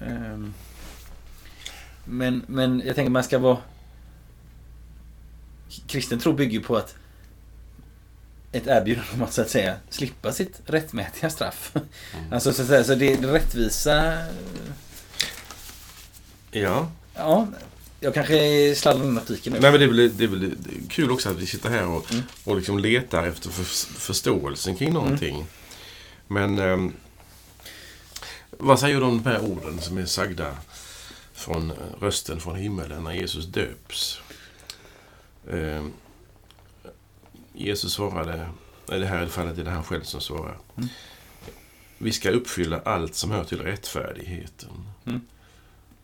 Ehm, 0.00 0.54
men, 2.04 2.42
men 2.46 2.82
jag 2.86 2.94
tänker 2.94 3.10
man 3.10 3.24
ska 3.24 3.38
vara... 3.38 3.58
Kristen 5.86 6.18
tro 6.18 6.32
bygger 6.32 6.52
ju 6.52 6.64
på 6.64 6.76
att 6.76 6.94
ett 8.52 8.66
erbjudande 8.66 9.10
om 9.14 9.22
att 9.22 9.32
så 9.32 9.42
att 9.42 9.50
säga 9.50 9.76
slippa 9.90 10.32
sitt 10.32 10.60
rättmätiga 10.66 11.30
straff. 11.30 11.76
Alltså 12.30 12.52
så 12.52 12.62
att 12.62 12.68
säga, 12.68 12.84
så 12.84 12.94
det, 12.94 13.16
det 13.16 13.32
rättvisa... 13.32 14.24
ja. 16.50 16.90
Ja, 17.14 17.46
jag 18.00 18.14
kanske 18.14 18.74
sladdar 18.74 19.04
in 19.04 19.18
optiken 19.18 19.52
nu. 19.52 19.60
Nej, 19.60 19.70
men 19.70 19.80
det 19.80 19.86
är, 19.86 19.88
väl, 19.88 20.16
det 20.16 20.24
är 20.24 20.28
väl 20.28 20.54
kul 20.88 21.10
också 21.10 21.28
att 21.30 21.36
vi 21.36 21.46
sitter 21.46 21.70
här 21.70 21.86
och, 21.86 22.12
Mm. 22.12 22.22
och 22.44 22.56
liksom 22.56 22.78
letar 22.78 23.26
efter 23.26 23.50
för, 23.50 23.64
förståelsen 24.00 24.76
kring 24.76 24.92
någonting. 24.92 25.46
Men 26.28 26.58
ehm, 26.58 26.92
vad 28.50 28.80
säger 28.80 29.00
du 29.00 29.06
om 29.06 29.22
de 29.22 29.30
här 29.30 29.40
orden 29.40 29.80
som 29.80 29.98
är 29.98 30.06
sagda 30.06 30.56
från 31.32 31.72
rösten 32.00 32.40
från 32.40 32.56
himmelen 32.56 33.04
när 33.04 33.12
Jesus 33.12 33.46
döps? 33.46 34.20
Ehm, 35.50 35.92
Jesus 37.54 37.92
svarade, 37.92 38.48
nej, 38.88 38.98
det 39.00 39.06
här 39.06 39.22
är 39.22 39.26
fallet 39.26 39.58
är 39.58 39.64
det 39.64 39.70
han 39.70 39.84
själv 39.84 40.02
som 40.02 40.20
svarar. 40.20 40.58
Mm. 40.76 40.88
Vi 41.98 42.12
ska 42.12 42.30
uppfylla 42.30 42.80
allt 42.84 43.14
som 43.14 43.30
hör 43.30 43.44
till 43.44 43.60
rättfärdigheten. 43.60 44.70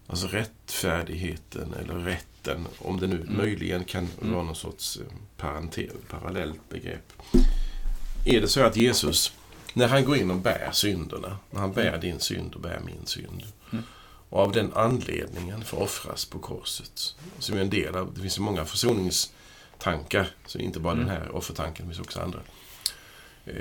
Mm. 0.07 0.11
Alltså 0.11 0.27
rättfärdigheten 0.27 1.75
eller 1.75 1.95
rätten, 1.95 2.67
om 2.79 3.01
det 3.01 3.07
nu 3.07 3.21
Mm. 3.21 3.37
möjligen 3.37 3.85
kan 3.85 4.09
Mm. 4.21 4.33
vara 4.35 4.43
någon 4.45 4.55
sorts 4.57 4.97
eh, 4.97 5.07
parente- 5.39 5.91
parallellt 6.11 6.69
begrepp. 6.69 7.13
Är 8.27 8.41
det 8.41 8.49
så 8.49 8.61
att 8.63 8.77
Jesus, 8.77 9.33
när 9.75 9.89
han 9.89 10.05
går 10.05 10.17
in 10.17 10.31
och 10.31 10.37
bär 10.37 10.71
synderna, 10.73 11.39
när 11.51 11.61
han 11.61 11.73
bär 11.73 11.99
din 11.99 12.21
synd 12.21 12.55
och 12.55 12.61
bär 12.61 12.81
min 12.87 13.07
synd, 13.07 13.43
Mm. 13.73 13.85
och 14.29 14.39
av 14.41 14.53
den 14.53 14.73
anledningen 14.75 15.65
får 15.65 15.83
offras 15.83 16.25
på 16.25 16.39
korset, 16.39 17.15
som 17.39 17.57
är 17.57 17.61
en 17.61 17.71
del 17.71 17.97
av, 17.97 18.15
det 18.15 18.21
finns 18.21 18.39
ju 18.39 18.43
många 18.43 18.65
försoningstankar, 18.65 20.31
så 20.47 20.59
inte 20.59 20.81
bara 20.81 20.93
Mm. 20.95 21.07
den 21.07 21.17
här 21.17 21.31
offertanken, 21.37 21.89
det 21.89 21.95
finns 21.95 22.07
också 22.07 22.21
andra. 22.21 22.41
Eh, 23.47 23.55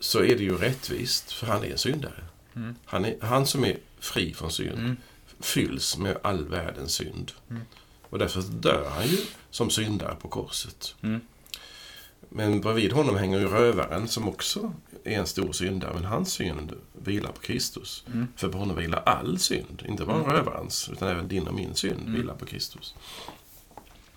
så 0.00 0.18
är 0.18 0.36
det 0.36 0.42
ju 0.42 0.56
rättvist, 0.56 1.32
för 1.32 1.46
han 1.46 1.64
är 1.64 1.70
en 1.70 1.78
syndare. 1.78 2.24
Mm. 2.56 2.74
Han, 2.84 3.04
är, 3.04 3.16
han 3.20 3.46
som 3.46 3.64
är 3.64 3.76
fri 4.00 4.34
från 4.34 4.50
synd 4.52 4.78
Mm. 4.78 4.96
Fylls 5.44 5.98
med 5.98 6.18
all 6.22 6.44
världens 6.48 6.92
synd. 6.94 7.32
Mm. 7.50 7.62
Och 8.10 8.18
därför 8.18 8.42
dör 8.42 8.90
han 8.90 9.06
ju 9.06 9.18
som 9.50 9.70
syndare 9.70 10.14
på 10.14 10.28
korset. 10.28 10.94
Mm. 11.02 11.20
Men 12.28 12.60
bredvid 12.60 12.92
honom 12.92 13.16
hänger 13.16 13.38
ju 13.38 13.48
rövaren 13.48 14.08
som 14.08 14.28
också 14.28 14.72
är 15.04 15.18
en 15.18 15.26
stor 15.26 15.52
syndare. 15.52 15.94
Men 15.94 16.04
hans 16.04 16.32
synd 16.32 16.72
vilar 16.92 17.32
på 17.32 17.40
Kristus. 17.40 18.04
Mm. 18.06 18.28
För 18.36 18.48
på 18.48 18.58
honom 18.58 18.76
vilar 18.76 19.02
all 19.06 19.38
synd. 19.38 19.82
Inte 19.88 20.04
bara 20.04 20.16
Mm. 20.16 20.30
rövarens, 20.30 20.88
utan 20.92 21.08
även 21.08 21.28
din 21.28 21.46
och 21.48 21.54
min 21.54 21.74
synd 21.74 22.00
Mm. 22.00 22.14
vilar 22.14 22.34
på 22.34 22.46
Kristus. 22.46 22.94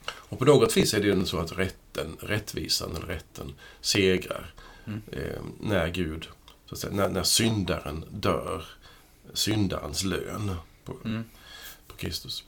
Och 0.08 0.40
på 0.40 0.46
något 0.46 0.78
vis 0.78 0.94
är 0.94 1.00
det 1.00 1.08
ju 1.08 1.26
så 1.26 1.40
att 1.40 1.58
rätten, 1.58 2.18
rättvisan 2.20 2.96
eller 2.96 3.06
rätten 3.06 3.54
segrar 3.82 4.54
Mm. 4.88 5.02
eh, 5.12 5.42
när 5.62 5.88
Gud, 5.88 6.28
så 6.66 6.76
att 6.76 6.80
säga, 6.80 6.94
när, 6.94 7.10
när 7.10 7.24
syndaren 7.24 8.06
dör 8.12 8.66
syndarens 9.34 10.04
lön 10.04 10.56
på, 10.86 10.94
på 11.88 11.96
Kristus. 11.98 12.44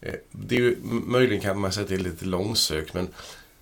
Eh, 0.00 0.14
Det 0.30 0.56
är 0.56 0.60
ju, 0.60 0.76
möjligen 0.82 1.42
kan 1.42 1.60
man 1.60 1.72
säga 1.72 1.82
att 1.82 1.88
det 1.88 1.94
är 1.94 1.98
lite 1.98 2.24
långsökt, 2.24 2.94
men, 2.94 3.08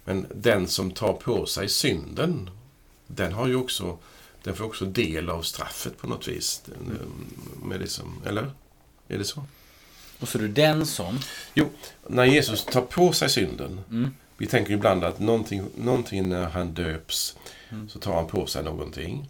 men 0.04 0.26
den 0.34 0.68
som 0.68 0.90
tar 0.90 1.12
på 1.12 1.46
sig 1.46 1.68
synden, 1.68 2.50
den 3.06 3.32
har 3.32 3.46
ju 3.48 3.56
också, 3.56 3.98
den 4.42 4.56
får 4.56 4.64
också 4.64 4.84
del 4.84 5.30
av 5.30 5.42
straffet 5.42 5.98
på 5.98 6.06
något 6.06 6.28
vis. 6.28 6.62
Den, 6.66 6.96
eh, 6.96 7.66
Med 7.66 7.80
det 7.80 7.86
som, 7.88 8.22
eller? 8.26 8.50
Är 9.08 9.18
det 9.18 9.24
så? 9.24 9.44
Och 10.20 10.28
så 10.28 10.38
är 10.38 10.42
du 10.42 10.48
den 10.48 10.86
som... 10.86 11.18
Jo, 11.54 11.68
när 12.08 12.24
Jesus 12.24 12.64
tar 12.64 12.82
på 12.82 13.12
sig 13.12 13.28
synden. 13.30 13.80
Mm. 13.90 14.10
Vi 14.36 14.46
tänker 14.46 14.72
ibland 14.72 15.04
att 15.04 15.18
någonting, 15.20 15.62
någonting 15.76 16.28
när 16.28 16.48
han 16.48 16.74
döps 16.74 17.36
Mm. 17.72 17.88
så 17.88 17.98
tar 17.98 18.14
han 18.14 18.26
på 18.26 18.46
sig 18.46 18.64
någonting. 18.64 19.28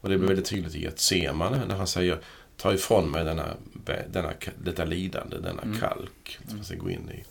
Och 0.00 0.08
det 0.08 0.18
blir 0.18 0.28
väldigt 0.28 0.46
tydligt 0.46 0.74
i 0.74 0.82
Getsemane 0.82 1.66
när 1.66 1.76
han 1.76 1.86
säger 1.86 2.20
Ta 2.56 2.74
ifrån 2.74 3.10
mig 3.10 3.24
denna, 3.24 3.56
denna, 4.12 4.32
detta 4.64 4.84
lidande, 4.84 5.36
denna 5.38 5.62
Mm. 5.62 5.78
kalk. 5.80 6.38
Som 6.48 6.56
jag 6.56 6.66
ska 6.66 6.76
gå 6.76 6.90
in 6.90 7.10
i. 7.10 7.24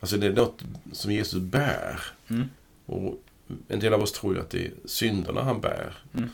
Alltså 0.00 0.16
det 0.16 0.26
är 0.26 0.32
något 0.32 0.62
som 0.92 1.12
Jesus 1.12 1.42
bär. 1.42 2.00
Mm. 2.28 2.44
Och 2.86 3.22
en 3.68 3.80
del 3.80 3.94
av 3.94 4.02
oss 4.02 4.12
tror 4.12 4.34
ju 4.34 4.40
att 4.40 4.50
det 4.50 4.66
är 4.66 4.72
synderna 4.84 5.42
han 5.42 5.60
bär. 5.60 5.94
Mm. 6.14 6.30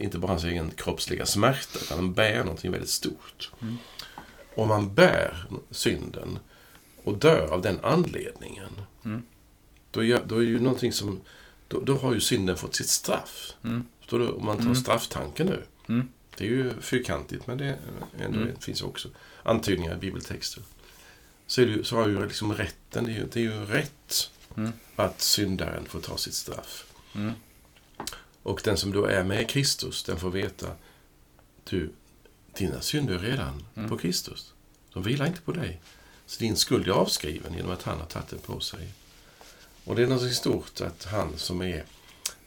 Inte 0.00 0.18
bara 0.18 0.28
hans 0.28 0.44
egen 0.44 0.70
kroppsliga 0.70 1.26
smärta, 1.26 1.78
utan 1.82 1.98
han 1.98 2.12
bär 2.12 2.38
någonting 2.44 2.70
väldigt 2.70 2.90
stort. 2.90 3.50
Mm. 3.62 3.76
Om 4.54 4.68
man 4.68 4.94
bär 4.94 5.46
synden 5.70 6.38
och 7.04 7.18
dör 7.18 7.48
av 7.52 7.62
den 7.62 7.78
anledningen, 7.82 8.70
Mm. 9.04 9.22
då, 9.90 10.02
gör, 10.04 10.22
då 10.26 10.36
är 10.36 10.42
ju 10.42 10.60
någonting 10.60 10.92
som... 10.92 11.20
Då, 11.68 11.80
då 11.80 11.94
har 11.96 12.14
ju 12.14 12.20
synden 12.20 12.56
fått 12.56 12.74
sitt 12.74 12.88
straff. 12.88 13.52
Mm. 13.64 13.84
Förstår 14.00 14.18
du? 14.18 14.28
Om 14.28 14.44
man 14.44 14.56
tar 14.56 14.62
Mm. 14.64 14.74
strafftanken 14.76 15.46
nu. 15.46 15.62
Det 16.36 16.44
är 16.44 16.48
ju 16.48 16.80
fyrkantigt, 16.80 17.46
men 17.46 17.58
det, 17.58 17.78
ändå, 18.20 18.38
Mm. 18.38 18.54
det 18.54 18.64
finns 18.64 18.82
också 18.82 19.08
antydningar 19.42 19.94
i 19.94 19.96
bibeltexter. 19.98 20.62
Så, 21.46 21.62
är 21.62 21.66
det, 21.66 21.84
så 21.84 21.96
har 21.96 22.08
ju 22.08 22.26
liksom 22.26 22.54
rätten, 22.54 23.04
det 23.04 23.10
är 23.12 23.14
ju, 23.14 23.26
det 23.32 23.40
är 23.40 23.44
ju 23.44 23.64
rätt 23.64 24.30
Mm. 24.56 24.72
att 24.96 25.20
syndaren 25.20 25.84
får 25.86 26.00
ta 26.00 26.16
sitt 26.16 26.34
straff. 26.34 26.86
Mm. 27.14 27.32
Och 28.42 28.60
den 28.64 28.76
som 28.76 28.92
då 28.92 29.04
är 29.04 29.24
med 29.24 29.48
Kristus, 29.48 30.02
den 30.02 30.16
får 30.18 30.30
veta 30.30 30.66
du, 31.64 31.90
dina 32.54 32.80
synder 32.80 33.14
är 33.14 33.18
redan 33.18 33.64
Mm. 33.76 33.88
på 33.90 33.98
Kristus. 33.98 34.52
De 34.92 35.02
vilar 35.02 35.26
inte 35.26 35.40
på 35.40 35.52
dig. 35.52 35.80
Så 36.26 36.40
din 36.40 36.56
skuld 36.56 36.88
är 36.88 36.92
avskriven 36.92 37.54
genom 37.54 37.70
att 37.72 37.82
han 37.82 37.98
har 37.98 38.06
tagit 38.06 38.28
den 38.28 38.38
på 38.38 38.60
sig. 38.60 38.88
Och 39.84 39.96
det 39.96 40.02
är 40.02 40.06
något 40.06 40.32
stort 40.34 40.80
att 40.80 41.04
han 41.04 41.38
som 41.38 41.62
är 41.62 41.84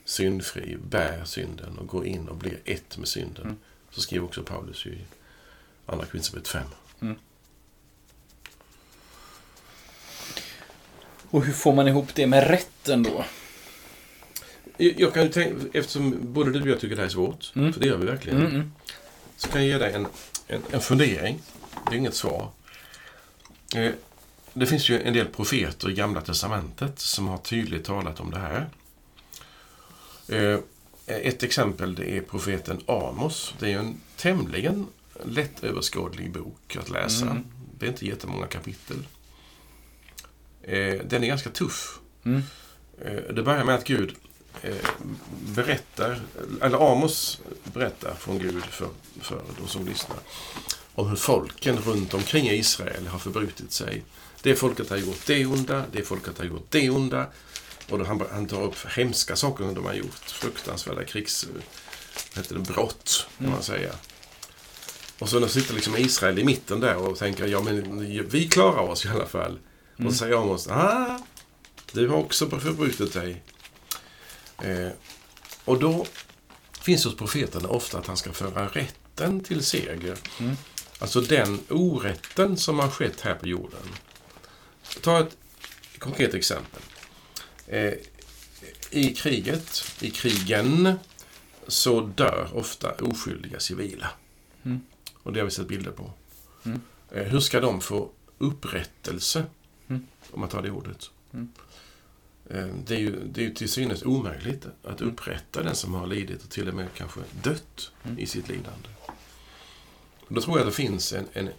syndfri 0.05 0.77
bär 0.89 1.25
synden 1.25 1.77
och 1.77 1.87
går 1.87 2.05
in 2.05 2.27
och 2.27 2.37
blir 2.37 2.59
ett 2.65 2.97
med 2.97 3.07
synden. 3.07 3.43
Mm. 3.45 3.57
Så 3.97 4.01
skriver 4.03 4.25
också 4.25 4.43
Paulus 4.43 4.85
i 4.85 4.97
Andra 5.85 6.05
Korinthierbrevet 6.05 6.47
5. 6.47 6.63
Och 11.29 11.45
hur 11.45 11.53
får 11.53 11.73
man 11.75 11.87
ihop 11.87 12.15
det 12.15 12.27
med 12.27 12.47
rätten 12.47 13.03
då? 13.03 13.25
Jag 14.77 14.99
jag 14.99 15.13
kan 15.13 15.23
ju 15.23 15.29
tänka, 15.29 15.65
eftersom 15.73 16.17
både 16.33 16.51
du 16.51 16.61
och 16.61 16.67
jag 16.67 16.79
tycker 16.79 16.95
det 16.95 17.01
här 17.01 17.07
är 17.07 17.11
svårt, 17.13 17.51
Mm. 17.55 17.73
för 17.73 17.79
det 17.79 17.87
gör 17.87 17.97
vi 17.97 18.05
verkligen, 18.05 18.39
Mm, 18.39 18.55
mm. 18.55 18.71
så 19.37 19.47
kan 19.47 19.61
jag 19.61 19.67
ge 19.69 19.77
dig 19.77 19.93
en, 19.93 20.07
en, 20.47 20.61
en 20.71 20.81
fundering. 20.81 21.39
Det 21.89 21.95
är 21.95 21.97
inget 21.97 22.15
svar. 22.15 22.49
Eh, 23.75 23.91
det 24.53 24.65
finns 24.65 24.89
ju 24.89 25.01
en 25.01 25.13
del 25.13 25.27
profeter 25.27 25.89
i 25.89 25.93
Gamla 25.93 26.21
Testamentet 26.21 26.99
som 26.99 27.27
har 27.27 27.37
tydligt 27.37 27.85
talat 27.85 28.19
om 28.19 28.31
det 28.31 28.39
här. 28.39 28.69
Eh, 30.27 30.59
ett 31.07 31.43
exempel 31.43 31.95
det 31.95 32.17
är 32.17 32.21
profeten 32.21 32.81
Amos. 32.85 33.53
Det 33.59 33.73
är 33.73 33.79
en 33.79 34.01
tämligen 34.15 34.87
lättöverskådlig 35.25 36.31
bok 36.31 36.77
att 36.79 36.89
läsa. 36.89 37.25
Mm. 37.25 37.43
Det 37.79 37.85
är 37.85 37.89
inte 37.89 38.05
jättemånga 38.07 38.47
kapitel. 38.47 39.07
Eh, 40.61 40.95
den 41.05 41.23
är 41.23 41.27
ganska 41.27 41.49
tuff. 41.49 41.99
Mm. 42.23 42.41
Eh, 43.01 43.33
Det 43.33 43.43
börjar 43.43 43.63
med 43.63 43.75
att 43.75 43.83
Gud 43.83 44.15
eh, 44.61 44.75
berättar, 45.55 46.21
eller 46.61 46.91
Amos 46.91 47.41
berättar 47.63 48.13
från 48.13 48.39
Gud 48.39 48.63
för, 48.65 48.89
för 49.21 49.41
de 49.61 49.67
som 49.67 49.85
lyssnar 49.85 50.17
om 50.93 51.09
hur 51.09 51.15
folken 51.15 51.77
runt 51.77 52.13
omkring 52.13 52.49
Israel 52.49 53.07
har 53.07 53.19
förbrutit 53.19 53.71
sig. 53.71 54.03
Det 54.41 54.55
folket 54.55 54.89
har 54.89 54.97
gjort 54.97 55.25
det 55.25 55.45
onda, 55.45 55.83
det 55.91 56.01
folket 56.01 56.37
har 56.37 56.45
gjort 56.45 56.67
det 56.69 56.89
onda. 56.89 57.25
Och 57.89 57.99
då 57.99 58.05
han, 58.05 58.23
han 58.31 58.47
tar 58.47 58.63
upp 58.63 58.75
hemska 58.87 59.35
saker 59.35 59.63
som 59.63 59.73
de 59.73 59.85
har 59.85 59.93
gjort. 59.93 60.23
Fruktansvärda 60.25 61.03
krigs... 61.03 61.47
heter 62.35 62.55
det, 62.55 62.61
brott, 62.61 63.27
kan 63.37 63.49
man 63.49 63.63
säga. 63.63 63.91
Och 65.19 65.29
så 65.29 65.47
sitter 65.47 65.73
liksom 65.73 65.97
Israel 65.97 66.39
i 66.39 66.43
mitten 66.43 66.79
där 66.79 66.95
och 66.95 67.17
tänker, 67.17 67.47
ja 67.47 67.61
men 67.61 67.99
vi 68.29 68.49
klarar 68.49 68.79
oss 68.79 69.05
i 69.05 69.09
alla 69.09 69.25
fall. 69.25 69.59
Och 69.97 70.03
så 70.03 70.17
säger 70.17 70.35
Amos, 70.35 70.67
ah, 70.67 71.19
du 71.91 72.07
har 72.07 72.17
också 72.17 72.49
förbrutit 72.49 73.13
dig. 73.13 73.43
Eh, 74.61 74.89
och 75.65 75.79
då 75.79 76.05
finns 76.81 77.05
hos 77.05 77.15
profeterna 77.15 77.69
ofta 77.69 77.97
att 77.97 78.07
han 78.07 78.17
ska 78.17 78.33
föra 78.33 78.67
rätten 78.67 79.43
till 79.43 79.63
seger. 79.63 80.17
Mm. 80.39 80.57
Alltså 80.99 81.21
den 81.21 81.59
orätten 81.69 82.57
som 82.57 82.79
har 82.79 82.89
skett 82.89 83.21
här 83.21 83.35
på 83.35 83.47
jorden. 83.47 83.89
Ta 85.01 85.19
ett 85.19 85.37
konkret 85.99 86.33
exempel. 86.33 86.81
Eh, 87.67 87.93
I 88.91 89.13
kriget, 89.15 89.95
i 90.01 90.09
krigen, 90.11 90.93
så 91.67 92.01
dör 92.01 92.49
ofta 92.53 92.91
oskyldiga 92.91 93.59
civila. 93.59 94.07
Mm. 94.63 94.81
Och 95.23 95.33
det 95.33 95.39
har 95.39 95.45
vi 95.45 95.51
sett 95.51 95.67
bilder 95.67 95.91
på. 95.91 96.11
Mm. 96.65 96.81
Eh, 97.11 97.23
hur 97.23 97.39
ska 97.39 97.59
de 97.59 97.81
få 97.81 98.09
upprättelse? 98.37 99.43
Mm. 99.87 100.07
Om 100.31 100.39
man 100.39 100.49
tar 100.49 100.61
det 100.61 100.71
ordet. 100.71 101.09
Mm. 101.33 101.49
Eh, 102.49 102.67
Det 102.85 102.95
är, 102.95 102.99
ju, 102.99 103.27
det 103.27 103.41
är 103.41 103.45
ju 103.45 103.53
till 103.53 103.69
synes 103.69 104.03
omöjligt 104.03 104.65
att 104.83 105.01
upprätta 105.01 105.63
den 105.63 105.75
som 105.75 105.93
har 105.93 106.07
lidit 106.07 106.43
och 106.43 106.49
till 106.49 106.67
och 106.69 106.73
med 106.75 106.87
kanske 106.97 107.19
dött 107.43 107.91
Mm. 108.03 108.19
i 108.19 108.25
sitt 108.25 108.47
lidande. 108.49 108.89
Då 110.27 110.41
tror 110.41 110.57
jag 110.59 110.67
att 110.67 110.73
det 110.73 110.75
finns 110.83 111.13
en, 111.13 111.27
en, 111.33 111.49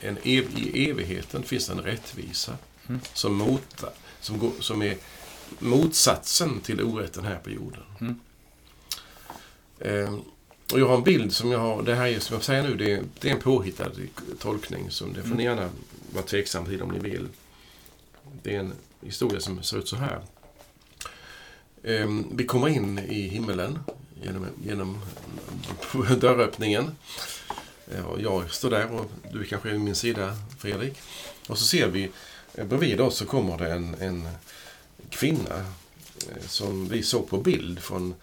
en 0.00 0.16
ev, 0.22 0.58
i 0.58 0.90
evigheten 0.90 1.42
finns 1.42 1.70
en 1.70 1.80
rättvisa 1.80 2.58
Mm. 2.88 3.00
som, 3.14 3.34
mot, 3.34 3.84
som, 4.20 4.38
går, 4.38 4.52
som 4.60 4.82
är 4.82 4.96
motsatsen 5.58 6.60
till 6.60 6.80
orätten 6.82 7.24
här 7.24 7.38
på 7.38 7.50
jorden. 7.50 7.82
Mm. 8.00 8.20
Eh, 9.78 10.14
och 10.72 10.80
jag 10.80 10.88
har 10.88 10.94
en 10.96 11.02
bild 11.02 11.32
som 11.34 11.50
jag 11.52 11.58
har, 11.58 11.82
det 11.82 11.94
här 11.94 12.06
är 12.06 12.20
som 12.20 12.34
jag 12.34 12.44
säger 12.44 12.62
nu, 12.62 12.74
det 12.76 12.92
är, 12.92 13.02
det 13.20 13.28
är 13.30 13.32
en 13.34 13.40
påhittad 13.40 13.90
tolkning. 14.38 14.90
Som 14.90 15.08
det 15.12 15.20
får 15.20 15.26
Mm. 15.26 15.36
ni 15.38 15.44
gärna 15.44 15.70
vara 16.12 16.24
tveksam 16.24 16.64
till 16.64 16.82
om 16.82 16.88
ni 16.90 16.98
vill. 16.98 17.28
Det 18.42 18.54
är 18.54 18.60
en 18.60 18.72
historia 19.00 19.40
som 19.40 19.62
ser 19.62 19.78
ut 19.78 19.88
så 19.88 19.96
här. 19.96 20.20
Eh, 21.82 22.08
vi 22.32 22.44
kommer 22.46 22.68
in 22.68 22.98
i 22.98 23.28
himmelen 23.28 23.78
genom, 24.22 24.46
genom 24.64 25.00
dörröppningen. 26.20 26.90
Eh, 27.92 28.04
Och 28.06 28.20
jag 28.20 28.50
står 28.50 28.70
där 28.70 28.90
och 28.92 29.10
du 29.32 29.44
kanske 29.44 29.68
är 29.68 29.72
vid 29.72 29.80
min 29.80 29.94
sida, 29.94 30.36
Fredrik. 30.58 30.98
Och 31.48 31.58
så 31.58 31.64
ser 31.64 31.88
vi 31.88 32.10
eh, 32.54 32.66
bredvid 32.66 33.00
oss 33.00 33.16
så 33.16 33.26
kommer 33.26 33.58
det 33.58 33.72
en, 33.72 33.94
en 34.00 34.28
kvinna 35.18 35.56
eh, 36.28 36.46
som 36.46 36.88
vi 36.88 37.02
såg 37.02 37.28
på 37.28 37.36
bild 37.38 37.78
från 37.78 38.14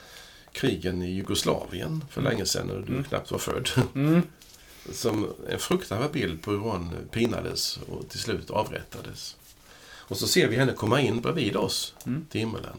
krigen 0.52 1.02
i 1.02 1.12
Jugoslavien 1.12 2.06
för 2.10 2.22
länge 2.22 2.46
sedan 2.46 2.68
när 2.68 2.76
du 2.76 2.82
Mm. 2.94 3.04
knappt 3.04 3.32
var 3.32 3.40
född. 3.40 3.70
Mm. 3.96 4.22
Som 4.92 5.34
en 5.50 5.60
fruktansvärd 5.60 6.12
bild 6.12 6.42
på 6.42 6.52
hur 6.52 6.58
hon 6.58 6.96
pinades 7.12 7.78
och 7.90 8.10
till 8.10 8.20
slut 8.20 8.50
avrättades. 8.50 9.36
Och 9.84 10.18
så 10.18 10.28
ser 10.28 10.48
vi 10.48 10.56
henne 10.56 10.74
komma 10.74 11.02
in 11.02 11.22
bredvid 11.22 11.56
oss 11.56 11.94
Mm. 12.06 12.26
till 12.30 12.40
himmelen. 12.40 12.78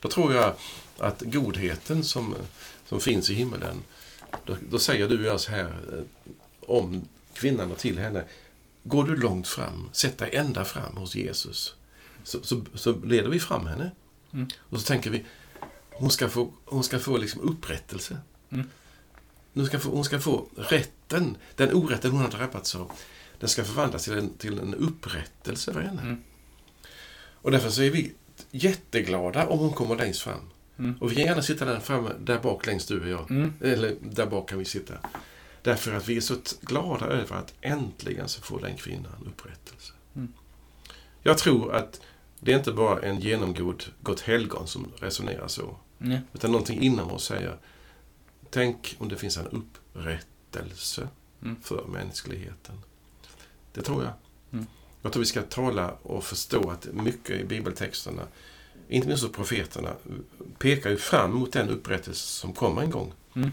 Då 0.00 0.08
tror 0.08 0.34
jag 0.34 0.54
att 0.98 1.20
godheten 1.26 2.04
som, 2.04 2.34
som 2.88 3.00
finns 3.00 3.30
i 3.30 3.34
himmelen, 3.34 3.82
då, 4.44 4.56
då 4.70 4.78
säger 4.78 5.08
du 5.08 5.18
och 5.18 5.24
jag 5.24 5.40
så 5.40 5.50
här 5.50 5.64
eh, 5.92 6.04
om 6.60 7.08
kvinnan 7.34 7.72
och 7.72 7.78
till 7.78 7.98
henne. 7.98 8.24
Går 8.82 9.04
du 9.04 9.16
långt 9.16 9.48
fram, 9.48 9.88
sätt 9.92 10.18
dig 10.18 10.30
ända 10.36 10.64
fram 10.64 10.96
hos 10.96 11.14
Jesus. 11.14 11.74
Så, 12.24 12.42
så, 12.42 12.64
så 12.74 13.00
leder 13.00 13.28
vi 13.28 13.40
fram 13.40 13.66
henne. 13.66 13.90
Mm. 14.32 14.48
Och 14.58 14.80
så 14.80 14.86
tänker 14.86 15.10
vi, 15.10 15.24
hon 15.90 16.10
ska 16.10 16.28
få, 16.28 16.52
hon 16.64 16.84
ska 16.84 16.98
få 16.98 17.16
liksom 17.16 17.40
upprättelse. 17.40 18.18
Mm. 18.50 18.70
Hon, 19.54 19.66
ska 19.66 19.78
få, 19.78 19.90
hon 19.90 20.04
ska 20.04 20.20
få 20.20 20.46
rätten, 20.56 21.36
den 21.56 21.74
orätten 21.74 22.10
hon 22.10 22.20
har 22.20 22.30
drabbats 22.30 22.74
av. 22.74 22.92
Den 23.38 23.48
ska 23.48 23.64
förvandlas 23.64 24.04
till 24.04 24.18
en, 24.18 24.30
till 24.38 24.58
en 24.58 24.74
upprättelse 24.74 25.72
för 25.72 25.80
henne. 25.80 26.02
Mm. 26.02 26.22
Och 27.16 27.50
därför 27.50 27.70
så 27.70 27.82
är 27.82 27.90
vi 27.90 28.12
jätteglada 28.50 29.46
om 29.46 29.58
hon 29.58 29.72
kommer 29.72 29.96
längst 29.96 30.20
fram. 30.20 30.50
Mm. 30.78 30.94
Och 31.00 31.10
vi 31.10 31.14
kan 31.14 31.24
gärna 31.24 31.42
sitta 31.42 31.64
där 31.64 31.80
framme, 31.80 32.10
där 32.20 32.38
bak 32.38 32.66
längst 32.66 32.88
du 32.88 33.00
och 33.00 33.08
jag. 33.08 33.30
Mm. 33.30 33.52
Eller 33.60 33.96
där 34.00 34.26
bak 34.26 34.48
kan 34.48 34.58
vi 34.58 34.64
sitta. 34.64 34.94
Därför 35.62 35.94
att 35.94 36.08
vi 36.08 36.16
är 36.16 36.20
så 36.20 36.36
glada 36.60 37.06
över 37.06 37.36
att 37.36 37.54
äntligen 37.60 38.28
så 38.28 38.42
får 38.42 38.60
den 38.60 38.76
kvinnan 38.76 39.26
upprättelse. 39.26 39.92
Mm. 40.16 40.32
Jag 41.22 41.38
tror 41.38 41.74
att 41.74 42.00
det 42.44 42.52
är 42.52 42.56
inte 42.56 42.72
bara 42.72 43.00
en 43.02 43.20
genomgod 43.20 43.84
gott 44.02 44.20
helgon 44.20 44.66
som 44.66 44.92
resonerar 44.96 45.48
så. 45.48 45.76
Nej. 45.98 46.20
Utan 46.32 46.50
någonting 46.52 46.80
inom 46.82 47.10
oss 47.10 47.24
säger 47.24 47.56
Tänk 48.50 48.96
om 48.98 49.08
det 49.08 49.16
finns 49.16 49.36
en 49.36 49.46
upprättelse 49.46 51.08
Mm. 51.42 51.56
för 51.62 51.84
mänskligheten. 51.86 52.80
Det 53.72 53.82
tror 53.82 54.02
jag. 54.04 54.12
Mm. 54.52 54.66
Jag 55.02 55.12
tror 55.12 55.20
vi 55.20 55.26
ska 55.26 55.42
tala 55.42 55.92
och 55.92 56.24
förstå 56.24 56.70
att 56.70 56.86
mycket 56.92 57.40
i 57.40 57.44
bibeltexterna, 57.44 58.22
inte 58.88 59.08
minst 59.08 59.22
hos 59.22 59.32
profeterna, 59.32 59.94
pekar 60.58 60.90
ju 60.90 60.96
fram 60.96 61.34
mot 61.34 61.52
den 61.52 61.68
upprättelse 61.68 62.26
som 62.26 62.52
kommer 62.52 62.82
en 62.82 62.90
gång. 62.90 63.12
Mm. 63.34 63.50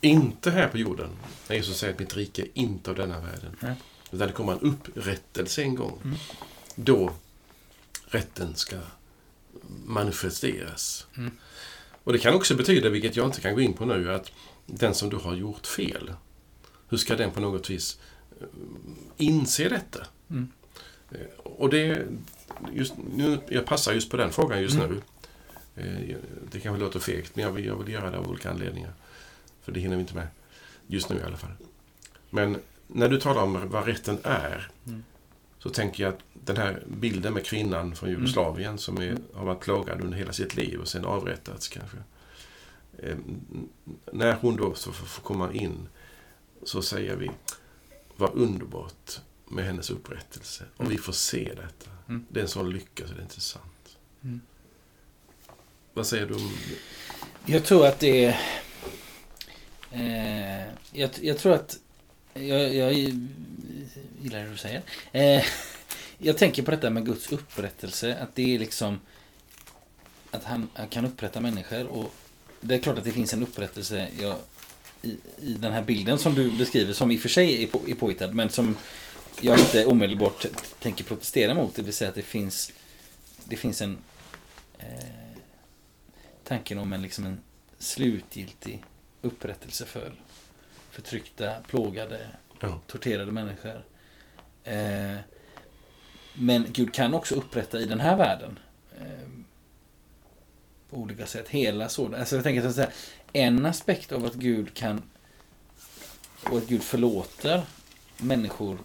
Inte 0.00 0.50
här 0.50 0.68
på 0.68 0.78
jorden. 0.78 1.10
När 1.48 1.56
Jesus 1.56 1.78
säger 1.78 1.92
att 1.92 1.98
mitt 1.98 2.16
rike 2.16 2.42
är 2.42 2.48
inte 2.54 2.90
av 2.90 2.96
denna 2.96 3.20
världen. 3.20 3.56
Nej. 3.60 3.74
Utan 4.10 4.26
det 4.28 4.34
kommer 4.34 4.52
en 4.52 4.60
upprättelse 4.60 5.62
en 5.62 5.74
gång. 5.74 6.00
Mm. 6.04 6.16
Då 6.74 7.12
rätten 8.14 8.54
ska 8.54 8.76
manifesteras. 9.86 11.06
Mm. 11.16 11.30
Och 12.04 12.12
det 12.12 12.18
kan 12.18 12.34
också 12.34 12.54
betyda, 12.56 12.88
vilket 12.88 13.16
jag 13.16 13.26
inte 13.26 13.40
kan 13.40 13.54
gå 13.54 13.60
in 13.60 13.72
på 13.72 13.84
nu, 13.84 14.14
att 14.14 14.32
den 14.66 14.94
som 14.94 15.10
du 15.10 15.16
har 15.16 15.34
gjort 15.34 15.66
fel, 15.66 16.12
hur 16.88 16.98
ska 16.98 17.16
den 17.16 17.30
på 17.30 17.40
något 17.40 17.70
vis 17.70 17.98
eh, 18.40 18.46
inse 19.16 19.68
detta? 19.68 20.06
Mm. 20.30 20.48
Eh, 21.10 21.18
Och 21.44 21.70
det, 21.70 22.06
just, 22.72 22.94
nu, 23.16 23.38
jag 23.48 23.64
passar 23.66 23.92
just 23.92 24.10
på 24.10 24.16
den 24.16 24.32
frågan 24.32 24.62
just 24.62 24.74
Mm. 24.74 24.90
nu. 24.90 25.00
Eh, 25.82 26.16
Det 26.52 26.60
kanske 26.60 26.80
låter 26.84 27.00
fegt, 27.00 27.36
men 27.36 27.44
jag 27.44 27.52
vill, 27.52 27.64
jag 27.64 27.76
vill 27.76 27.92
göra 27.92 28.10
det 28.10 28.18
av 28.18 28.28
olika 28.28 28.50
anledningar. 28.50 28.92
För 29.62 29.72
det 29.72 29.80
hinner 29.80 29.96
vi 29.96 30.02
inte 30.02 30.14
med. 30.14 30.28
Just 30.86 31.08
nu 31.08 31.16
i 31.18 31.22
alla 31.22 31.36
fall. 31.36 31.52
Men 32.30 32.58
när 32.86 33.08
du 33.08 33.20
talar 33.20 33.42
om 33.42 33.68
vad 33.68 33.86
rätten 33.86 34.18
är, 34.22 34.70
Mm. 34.86 35.04
Så 35.62 35.70
tänker 35.70 36.02
jag 36.02 36.14
att 36.14 36.20
den 36.34 36.56
här 36.56 36.82
bilden 36.86 37.34
med 37.34 37.46
kvinnan 37.46 37.94
från 37.94 38.10
Jugoslavien 38.10 38.78
som 38.78 38.98
är, 38.98 39.18
har 39.34 39.44
varit 39.44 39.60
plågad 39.60 40.00
under 40.00 40.18
hela 40.18 40.32
sitt 40.32 40.56
liv 40.56 40.80
och 40.80 40.88
sen 40.88 41.04
avrättats 41.04 41.68
kanske. 41.68 41.96
Eh, 42.98 43.16
när 44.12 44.34
hon 44.34 44.56
då 44.56 44.74
så 44.74 44.92
får, 44.92 45.22
komma 45.22 45.52
in 45.52 45.88
så 46.62 46.82
säger 46.82 47.16
vi 47.16 47.30
vad 48.16 48.34
underbart 48.34 49.20
med 49.48 49.64
hennes 49.64 49.90
upprättelse. 49.90 50.64
Och 50.76 50.90
vi 50.90 50.98
får 50.98 51.12
se 51.12 51.44
detta. 51.44 51.90
Mm. 52.08 52.26
Det 52.28 52.40
är 52.40 52.42
en 52.42 52.48
sån 52.48 52.70
lycka 52.70 53.06
så 53.06 53.14
det 53.14 53.20
är 53.20 53.22
inte 53.22 53.40
sant. 53.40 53.96
Mm. 54.22 54.40
Vad 55.92 56.06
säger 56.06 56.26
du 56.26 56.34
om 56.34 56.52
Jag 57.46 57.64
tror 57.64 57.86
att 57.86 58.00
det 58.00 58.24
är... 58.24 58.40
Eh, 59.90 60.74
jag, 60.92 61.10
jag 61.20 61.38
tror 61.38 61.52
att... 61.52 61.78
Jag, 62.34 62.74
jag 62.74 62.92
gillar 62.92 64.44
det 64.44 64.50
du 64.50 64.56
säger. 64.56 64.82
Eh, 65.12 65.44
jag 66.18 66.38
tänker 66.38 66.62
på 66.62 66.70
detta 66.70 66.90
med 66.90 67.06
Guds 67.06 67.32
upprättelse. 67.32 68.18
Att 68.18 68.34
det 68.34 68.54
är 68.54 68.58
liksom... 68.58 69.00
Att 70.30 70.44
han, 70.44 70.68
han 70.74 70.88
kan 70.88 71.04
upprätta 71.04 71.40
människor. 71.40 71.86
Och 71.86 72.14
det 72.60 72.74
är 72.74 72.78
klart 72.78 72.98
att 72.98 73.04
det 73.04 73.12
finns 73.12 73.32
en 73.32 73.42
upprättelse 73.42 74.08
jag, 74.20 74.36
i, 75.02 75.16
i 75.40 75.54
den 75.54 75.72
här 75.72 75.82
bilden 75.82 76.18
som 76.18 76.34
du 76.34 76.50
beskriver. 76.50 76.92
Som 76.92 77.10
i 77.10 77.16
och 77.16 77.20
för 77.20 77.28
sig 77.28 77.62
är, 77.62 77.66
på, 77.66 77.80
är 77.88 77.94
påhittad. 77.94 78.32
Men 78.32 78.50
som 78.50 78.76
jag 79.40 79.58
inte 79.58 79.86
omedelbart 79.86 80.46
tänker 80.78 81.04
protestera 81.04 81.54
mot. 81.54 81.74
Det 81.74 81.82
vill 81.82 81.94
säga 81.94 82.08
att 82.08 82.14
det 82.14 82.22
finns... 82.22 82.72
Det 83.44 83.56
finns 83.56 83.82
en... 83.82 83.98
Eh, 84.78 84.86
tanken 86.44 86.78
om 86.78 86.92
en, 86.92 87.02
liksom 87.02 87.26
en 87.26 87.40
slutgiltig 87.78 88.84
upprättelse 89.22 89.86
för 89.86 90.12
förtryckta, 90.92 91.54
plågade, 91.68 92.26
Ja. 92.60 92.80
torterade 92.86 93.32
människor. 93.32 93.84
Eh, 94.64 95.16
men 96.34 96.66
Gud 96.68 96.94
kan 96.94 97.14
också 97.14 97.34
upprätta 97.34 97.80
i 97.80 97.84
den 97.84 98.00
här 98.00 98.16
världen. 98.16 98.58
Eh, 98.98 99.28
på 100.90 100.96
olika 100.96 101.26
sätt. 101.26 101.48
Hela 101.48 101.88
sådan. 101.88 102.20
Alltså 102.20 102.34
jag 102.34 102.44
tänker 102.44 102.70
så 102.70 102.80
här, 102.80 102.92
en 103.32 103.66
aspekt 103.66 104.12
av 104.12 104.24
att 104.24 104.34
Gud 104.34 104.74
kan 104.74 105.02
och 106.50 106.58
att 106.58 106.66
Gud 106.66 106.82
förlåter 106.82 107.62
människor 108.18 108.78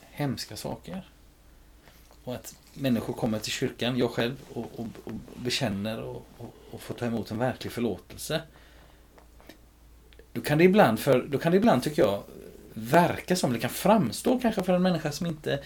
hemska 0.00 0.56
saker. 0.56 1.10
Och 2.24 2.34
att 2.34 2.56
människor 2.74 3.14
kommer 3.14 3.38
till 3.38 3.52
kyrkan, 3.52 3.98
jag 3.98 4.10
själv, 4.10 4.36
och, 4.52 4.66
och, 4.80 4.86
och 5.04 5.12
bekänner 5.36 6.02
och, 6.02 6.26
och, 6.38 6.54
och 6.70 6.80
får 6.80 6.94
ta 6.94 7.06
emot 7.06 7.30
en 7.30 7.38
verklig 7.38 7.72
förlåtelse. 7.72 8.42
Då 10.34 10.40
kan 10.40 10.58
det 10.58 10.64
ibland, 10.64 11.00
för, 11.00 11.22
då 11.28 11.38
kan 11.38 11.52
det 11.52 11.58
ibland 11.58 11.82
tycker 11.82 12.02
jag, 12.02 12.22
verka 12.74 13.36
som, 13.36 13.52
det 13.52 13.58
kan 13.58 13.70
framstå 13.70 14.38
kanske 14.38 14.62
för 14.62 14.72
en 14.72 14.82
människa 14.82 15.12
som 15.12 15.26
inte 15.26 15.58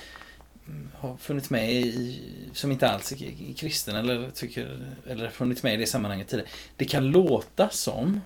mm, 0.66 0.88
har 0.98 1.16
funnits 1.16 1.50
med 1.50 1.72
i, 1.72 2.20
som 2.52 2.72
inte 2.72 2.88
alls 2.88 3.12
är 3.12 3.54
kristen 3.56 3.96
eller 3.96 4.30
tycker, 4.30 4.78
eller 5.06 5.30
funnits 5.30 5.62
med 5.62 5.74
i 5.74 5.76
det 5.76 5.86
sammanhanget 5.86 6.28
tidigare. 6.28 6.48
Det 6.76 6.84
kan 6.84 7.06
låta 7.06 7.68
som, 7.68 8.20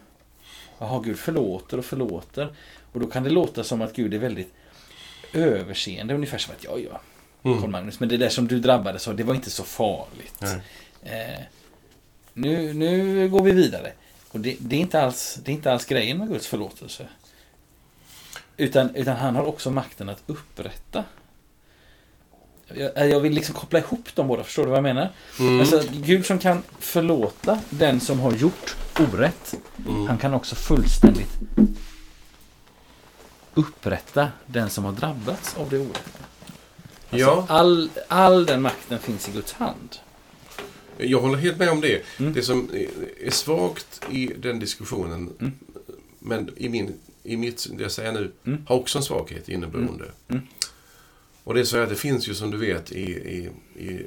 jaha 0.79 1.03
Gud 1.05 1.19
förlåter 1.19 1.79
och 1.79 1.85
förlåter. 1.85 2.55
Och 2.93 3.01
då 3.01 3.07
kan 3.07 3.23
det 3.23 3.31
låta 3.31 3.65
som 3.65 3.83
att 3.83 3.97
Gud 3.97 4.15
är 4.15 4.19
väldigt 4.19 4.55
överseende, 5.33 6.15
ungefär 6.15 6.39
som 6.39 6.55
att 6.55 6.65
ja, 6.65 6.79
ja, 6.79 7.01
Mm. 7.45 7.71
Magnus, 7.71 8.01
men 8.01 8.09
det 8.09 8.17
där 8.17 8.29
som 8.29 8.49
du 8.49 8.59
drabbades 8.59 9.09
av, 9.09 9.17
det 9.17 9.23
var 9.23 9.35
inte 9.35 9.51
så 9.51 9.65
farligt. 9.65 10.43
Eh, 11.03 11.41
nu, 12.33 12.73
nu 12.73 13.29
går 13.29 13.43
vi 13.43 13.51
vidare. 13.51 13.93
Och 14.33 14.41
det, 14.41 14.57
det, 14.61 14.77
är 14.77 14.81
inte 14.81 15.03
alls, 15.03 15.39
det 15.45 15.51
är 15.51 15.55
inte 15.55 15.73
alls 15.73 15.85
grejen 15.85 16.19
med 16.19 16.29
Guds 16.29 16.47
förlåtelse. 16.47 17.07
Utan, 18.57 18.95
utan 18.95 19.17
han 19.17 19.37
har 19.37 19.45
också 19.45 19.71
makten 19.71 20.09
att 20.09 20.23
upprätta. 20.27 21.05
Jag, 22.75 23.11
jag 23.11 23.21
vill 23.21 23.33
liksom 23.33 23.55
koppla 23.55 23.79
ihop 23.79 24.09
de 24.15 24.29
båda, 24.29 24.45
förstår 24.45 24.63
du 24.63 24.69
vad 24.69 24.77
jag 24.77 24.83
menar? 24.83 25.11
Mm. 25.41 25.61
Alltså, 25.61 25.83
Gud 25.93 26.27
som 26.27 26.39
kan 26.39 26.63
förlåta 26.79 27.61
den 27.71 28.01
som 28.01 28.21
har 28.21 28.33
gjort 28.33 28.77
orätt. 28.99 29.55
Mm. 29.89 30.07
Han 30.07 30.19
kan 30.19 30.35
också 30.35 30.55
fullständigt 30.55 31.39
upprätta 33.55 34.29
den 34.47 34.71
som 34.71 34.85
har 34.85 34.93
drabbats 34.93 35.57
av 35.57 35.71
det 35.71 35.79
orätta. 35.79 36.01
Alltså, 37.11 37.27
ja, 37.27 37.47
all, 37.49 37.91
all 38.09 38.47
den 38.47 38.63
makten 38.63 38.99
finns 38.99 39.29
i 39.29 39.33
Guds 39.33 39.53
hand. 39.53 39.97
Jag 40.99 41.21
håller 41.21 41.37
helt 41.39 41.59
med 41.59 41.71
om 41.71 41.81
det. 41.81 42.03
Mm. 42.19 42.33
Det 42.33 42.43
som 42.43 42.71
är- 42.75 43.31
svagt 43.31 44.01
i 44.11 44.27
den 44.27 44.59
diskussionen, 44.59 45.31
Mm. 45.41 45.53
men 46.19 46.51
i, 46.57 46.69
min, 46.69 46.95
i 47.23 47.37
mitt, 47.37 47.67
det 47.77 47.83
jag 47.83 47.93
säger 47.93 48.13
nu, 48.13 48.33
Mm. 48.45 48.67
har 48.69 48.77
också 48.77 48.99
en 48.99 49.05
svaghet 49.05 49.49
inneboende. 49.49 50.05
Mm. 50.29 50.43
Och 51.45 51.55
det 51.55 51.61
är 51.61 51.65
så 51.65 51.79
att 51.79 51.89
det 51.89 51.97
finns 51.97 52.29
ju 52.29 52.35
som 52.35 52.51
du 52.51 52.57
vet 52.57 52.93
i, 52.93 53.03
i, 53.11 53.51
i 53.83 54.07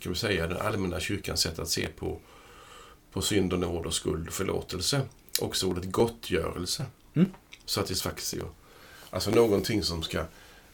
kan 0.00 0.12
vi 0.12 0.18
säga, 0.18 0.46
den 0.46 0.56
allmänna 0.60 1.00
kyrkans 1.00 1.40
sätt 1.40 1.58
att 1.58 1.68
se 1.68 1.88
på, 1.96 2.18
på 3.12 3.22
synd 3.22 3.52
och 3.52 3.58
nåd 3.58 3.86
och 3.86 3.94
skuld 3.94 4.28
och 4.28 4.34
förlåtelse. 4.34 5.00
Också 5.40 5.66
ordet 5.66 5.92
gottgörelse. 5.92 6.86
Mm. 7.14 7.28
Satisfaktio. 7.64 8.42
Alltså 9.10 9.30
någonting 9.30 9.82
som 9.82 10.02
ska 10.02 10.24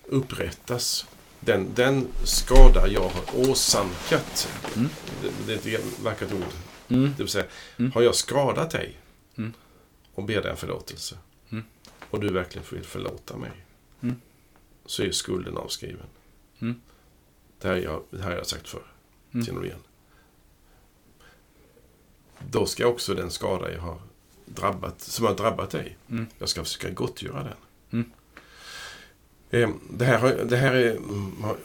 upprättas. 0.09 1.07
Den, 1.47 1.74
den 1.74 2.09
skada 2.24 2.88
jag 2.88 3.09
har 3.09 3.51
åsamkat. 3.51 4.49
Mm. 4.76 4.88
Det, 5.47 5.64
det 5.64 5.74
är 5.74 5.78
ett 5.78 6.01
vackert 6.01 6.32
ord. 6.32 6.42
Mm. 6.88 7.11
Det 7.16 7.22
vill 7.22 7.28
säga, 7.28 7.47
Mm. 7.78 7.92
har 7.92 8.03
jag 8.03 8.14
skadat 8.14 8.70
dig 8.70 8.97
Mm. 9.38 9.53
och 10.14 10.24
ber 10.24 10.42
dig 10.42 10.51
en 10.51 10.57
förlåtelse 10.57 11.18
Mm. 11.51 11.64
och 12.11 12.20
du 12.20 12.32
verkligen 12.32 12.66
vill 12.70 12.84
förlåta 12.84 13.36
mig 13.36 13.51
Mm. 14.03 14.16
så 14.86 15.03
är 15.03 15.11
skulden 15.11 15.57
avskriven. 15.57 16.07
Det, 17.61 17.68
här 17.68 17.74
har 17.74 17.80
jag, 17.82 18.03
det 18.11 18.22
här 18.22 18.30
har 18.30 18.36
jag 18.36 18.47
sagt 18.47 18.68
förr. 18.68 18.86
Du 19.30 19.40
igen? 19.66 19.82
Då 22.51 22.66
ska 22.66 22.86
också 22.86 23.14
den 23.14 23.30
skada 23.30 23.72
jag 23.72 23.80
har 23.80 24.01
drabbat, 24.47 25.01
som 25.01 25.26
har 25.26 25.34
drabbat 25.34 25.70
dig, 25.70 25.97
jag 26.38 26.49
ska 26.49 26.64
försöka 26.64 26.90
gottgöra 26.90 27.42
den. 27.42 27.57
Mm. 29.65 29.71
Eh, 29.71 29.77
Det 29.91 30.05
här, 30.05 30.19
har, 30.19 30.33
det 30.33 30.57
här 30.57 30.75
är, 30.75 30.91
mm, 30.97 31.43
har, 31.43 31.57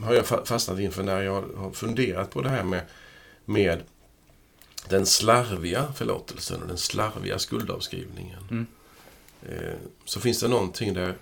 har, 0.00 0.14
jag 0.14 0.24
fa- 0.24 0.44
fastnat 0.44 0.78
inför 0.78 1.02
när 1.02 1.22
jag 1.22 1.42
har 1.56 1.70
funderat 1.70 2.30
på 2.30 2.42
det 2.42 2.48
här 2.48 2.62
med, 2.64 2.80
med 3.44 3.82
den 4.88 5.06
slarviga 5.06 5.92
förlåtelsen 5.92 6.62
och 6.62 6.68
den 6.68 6.78
slarviga 6.78 7.38
skuldavskrivningen. 7.38 8.42
Mm. 8.50 8.66
Eh, 9.48 9.74
Så 10.04 10.20
finns 10.20 10.40
det 10.40 10.48
någonting 10.48 10.94
där. 10.94 11.14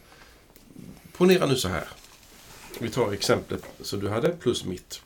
Ponera 1.13 1.47
nu 1.47 1.57
så 1.57 1.69
här. 1.69 1.85
Vi 2.79 2.89
tar 2.91 3.13
exemplet 3.13 3.63
som 3.81 4.01
du 4.01 4.09
hade 4.09 4.29
plus 4.29 4.65
mitt. 4.65 5.01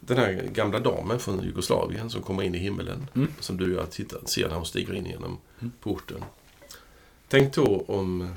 Den 0.00 0.18
här 0.18 0.32
gamla 0.32 0.78
damen 0.80 1.18
från 1.18 1.44
Jugoslavien 1.44 2.10
som 2.10 2.22
kommer 2.22 2.42
in 2.42 2.54
i 2.54 2.58
himmelen. 2.58 3.06
Mm. 3.14 3.32
Som 3.40 3.56
du 3.56 3.74
och 3.76 3.82
jag 3.82 3.90
tittar, 3.90 4.20
ser 4.24 4.48
när 4.48 4.54
hon 4.56 4.66
stiger 4.66 4.94
in 4.94 5.06
genom 5.06 5.38
Mm. 5.60 5.72
porten. 5.80 6.24
Tänk 7.28 7.54
då 7.54 7.84
om 7.88 8.34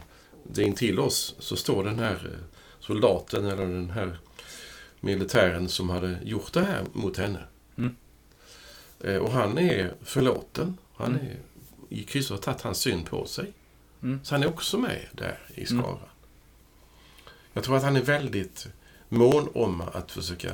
intill 0.58 1.00
oss 1.00 1.36
så 1.39 1.56
står 1.56 1.84
den 1.84 2.00
här 2.00 2.14
eh, 2.34 2.56
soldaten 2.80 3.46
eller 3.46 3.64
den 3.66 3.89
här 3.89 4.20
militären 5.00 5.70
som 5.70 5.89
hade 5.89 6.20
gjort 6.24 6.54
det 6.54 6.64
här 6.66 6.86
mot 6.94 7.18
henne. 7.18 7.44
Mm. 7.78 7.96
Eh, 9.00 9.16
Och 9.18 9.32
han 9.32 9.58
är 9.58 9.94
förlåten. 10.04 10.78
Han 10.96 11.12
Mm. 11.16 11.26
är, 11.26 11.38
i 11.89 12.04
Kristus 12.04 12.30
har 12.32 12.38
tagit 12.38 12.62
hans 12.62 12.78
synd 12.78 13.06
på 13.06 13.26
sig. 13.26 13.54
Mm. 14.04 14.20
Så 14.24 14.36
han 14.36 14.44
är 14.44 14.48
också 14.48 14.78
med 14.78 15.08
där 15.12 15.39
i 15.56 15.66
skaran. 15.66 15.98
Jag 17.54 17.64
tror 17.64 17.78
att 17.78 17.84
han 17.84 17.96
är 17.96 18.02
väldigt 18.02 18.68
mån 19.10 19.50
om 19.54 19.82
att 19.82 20.12
försöka 20.12 20.52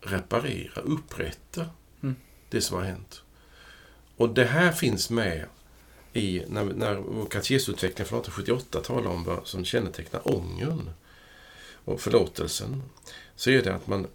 reparera, 0.00 0.80
upprätta 0.80 1.66
Mm. 2.02 2.16
det 2.48 2.60
som 2.60 2.76
har 2.76 2.84
hänt. 2.84 3.22
Och 4.16 4.28
det 4.34 4.44
här 4.44 4.72
finns 4.72 5.10
med 5.10 5.46
i, 6.14 6.44
när, 6.48 6.64
när 6.64 6.94
vår 6.94 7.26
katesutveckling 7.26 8.06
från 8.06 8.20
1878 8.20 8.80
talar 8.80 9.10
om 9.10 9.24
vad 9.24 9.46
som 9.46 9.64
kännetecknar 9.64 10.36
ångern 10.36 10.90
och 11.84 12.00
förlåtelsen, 12.00 12.82
så 13.36 13.50
är 13.50 13.62
det 13.62 13.74
att 13.74 13.86
man 13.86 14.06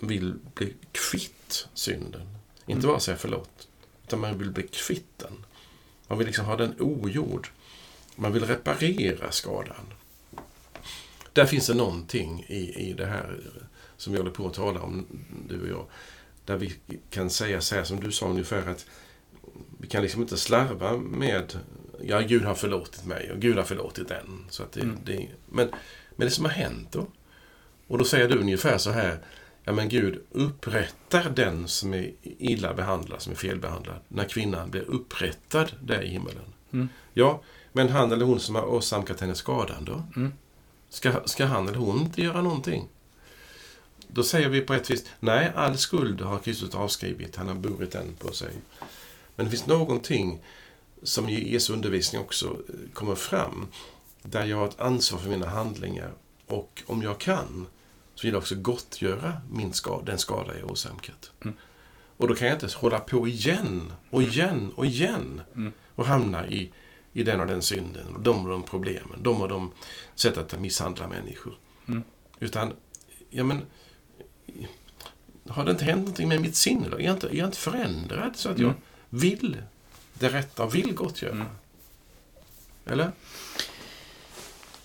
vill 0.00 0.34
bli 0.54 0.74
kvitt 0.92 1.68
synden. 1.74 2.28
Inte 2.66 2.86
bara 2.86 3.00
säga 3.00 3.16
förlåt, 3.16 3.68
utan 4.06 4.20
man 4.20 4.38
vill 4.38 4.50
bli 4.50 4.62
kvitt 4.62 5.18
den. 5.18 5.44
Man 6.08 6.18
vill 6.18 6.26
liksom 6.26 6.44
ha 6.44 6.56
den 6.56 6.80
ogjord. 6.80 7.48
Man 8.16 8.32
vill 8.32 8.44
reparera 8.44 9.32
skadan. 9.32 9.94
Där 11.32 11.46
finns 11.46 11.66
det 11.66 11.74
någonting 11.74 12.44
i, 12.48 12.88
i 12.88 12.92
det 12.92 13.06
här 13.06 13.40
som 13.96 14.12
vi 14.12 14.18
håller 14.18 14.30
på 14.30 14.46
att 14.46 14.54
tala 14.54 14.80
om, 14.80 15.06
du 15.48 15.62
och 15.62 15.68
jag. 15.68 15.86
Där 16.44 16.56
vi 16.56 16.76
kan 17.10 17.30
säga 17.30 17.60
så 17.60 17.74
här 17.74 17.84
som 17.84 18.00
du 18.00 18.12
sa 18.12 18.28
ungefär 18.28 18.66
att 18.68 18.86
vi 19.84 19.90
kan 19.90 20.02
liksom 20.02 20.22
inte 20.22 20.36
slarva 20.36 20.96
med 20.96 21.58
ja, 22.02 22.20
Gud 22.20 22.44
har 22.44 22.54
förlåtit 22.54 23.06
mig 23.06 23.32
och 23.32 23.38
Gud 23.38 23.56
har 23.56 23.64
förlåtit 23.64 24.08
den. 24.08 24.44
Så 24.50 24.62
att 24.62 24.72
det, 24.72 24.80
Mm. 24.80 24.98
det, 25.04 25.28
men, 25.46 25.68
men 26.16 26.28
det 26.28 26.30
som 26.30 26.44
har 26.44 26.52
hänt 26.52 26.92
då? 26.92 27.06
Och 27.86 27.98
då 27.98 28.04
säger 28.04 28.28
du 28.28 28.38
ungefär 28.38 28.78
så 28.78 28.90
här, 28.90 29.18
ja 29.64 29.72
men 29.72 29.88
Gud 29.88 30.22
upprättar 30.30 31.30
den 31.36 31.68
som 31.68 31.94
är 31.94 32.12
illa 32.22 32.74
behandlad, 32.74 33.22
som 33.22 33.32
är 33.32 33.36
felbehandlad, 33.36 33.96
när 34.08 34.24
kvinnan 34.24 34.70
blir 34.70 34.82
upprättad 34.82 35.72
där 35.82 36.02
i 36.02 36.08
himmelen. 36.08 36.52
Mm. 36.72 36.88
Ja, 37.14 37.42
men 37.72 37.88
han 37.88 38.12
eller 38.12 38.24
hon 38.24 38.40
som 38.40 38.54
har 38.54 38.64
åsamkat 38.66 39.20
henne 39.20 39.34
skadan 39.34 39.84
då? 39.84 40.02
Mm. 40.16 40.32
Ska, 40.88 41.12
ska 41.24 41.44
han 41.44 41.68
eller 41.68 41.78
hon 41.78 41.98
inte 42.00 42.22
göra 42.22 42.42
någonting? 42.42 42.88
Då 44.08 44.22
säger 44.22 44.48
vi 44.48 44.60
på 44.60 44.74
ett 44.74 44.90
vis, 44.90 45.04
nej, 45.20 45.52
all 45.54 45.76
skuld 45.76 46.20
har 46.20 46.38
Kristus 46.38 46.74
avskrivit, 46.74 47.36
han 47.36 47.48
har 47.48 47.54
burit 47.54 47.92
den 47.92 48.14
på 48.18 48.32
sig. 48.32 48.50
Men 49.36 49.46
det 49.46 49.50
finns 49.50 49.66
någonting 49.66 50.40
som 51.02 51.28
i 51.28 51.52
Jesu 51.52 51.72
undervisning 51.72 52.20
också 52.20 52.46
eh, 52.46 52.92
kommer 52.92 53.14
fram, 53.14 53.66
där 54.22 54.46
jag 54.46 54.56
har 54.56 54.68
ett 54.68 54.80
ansvar 54.80 55.18
för 55.18 55.28
mina 55.30 55.48
handlingar 55.48 56.12
och 56.46 56.82
om 56.86 57.02
jag 57.02 57.18
kan 57.20 57.66
så 58.14 58.26
vill 58.26 58.32
jag 58.32 58.40
också 58.40 58.54
gottgöra 58.54 59.32
min 59.50 59.72
skada, 59.72 60.04
den 60.04 60.18
skada 60.18 60.58
jag 60.58 60.70
åsamkat. 60.70 61.30
Mm. 61.44 61.56
Och 62.16 62.28
då 62.28 62.34
kan 62.34 62.48
jag 62.48 62.56
inte 62.56 62.76
hålla 62.76 63.00
på 63.00 63.28
igen 63.28 63.92
och 64.10 64.22
igen 64.22 64.72
och 64.76 64.86
igen 64.86 65.42
Mm. 65.54 65.72
och 65.94 66.06
hamna 66.06 66.46
i, 66.48 66.72
i 67.12 67.22
den 67.22 67.40
och 67.40 67.46
den 67.46 67.62
synden 67.62 68.14
och 68.14 68.20
de 68.20 68.44
och 68.44 68.50
de 68.50 68.62
problemen, 68.62 69.22
de 69.22 69.42
och 69.42 69.48
de 69.48 69.72
sättet 70.14 70.54
att 70.54 70.60
misshandla 70.60 71.08
människor. 71.08 71.54
Mm. 71.88 72.02
Utan, 72.40 72.72
ja 73.30 73.44
men, 73.44 73.62
har 75.48 75.64
det 75.64 75.70
inte 75.70 75.84
hänt 75.84 75.98
någonting 75.98 76.28
med 76.28 76.40
mitt 76.40 76.56
sinne 76.56 76.88
då? 76.88 76.96
Är 76.96 77.02
jag 77.04 77.14
inte, 77.14 77.26
är 77.28 77.34
jag 77.34 77.48
inte 77.48 77.58
förändrad 77.58 78.36
så 78.36 78.48
att 78.48 78.58
jag 78.58 78.68
Mm. 78.68 78.80
Vill 79.20 79.56
det 80.14 80.28
rätta 80.28 80.66
vill 80.66 80.94
gottgöra? 80.94 81.32
Mm. 81.32 81.46
Eller? 82.86 83.12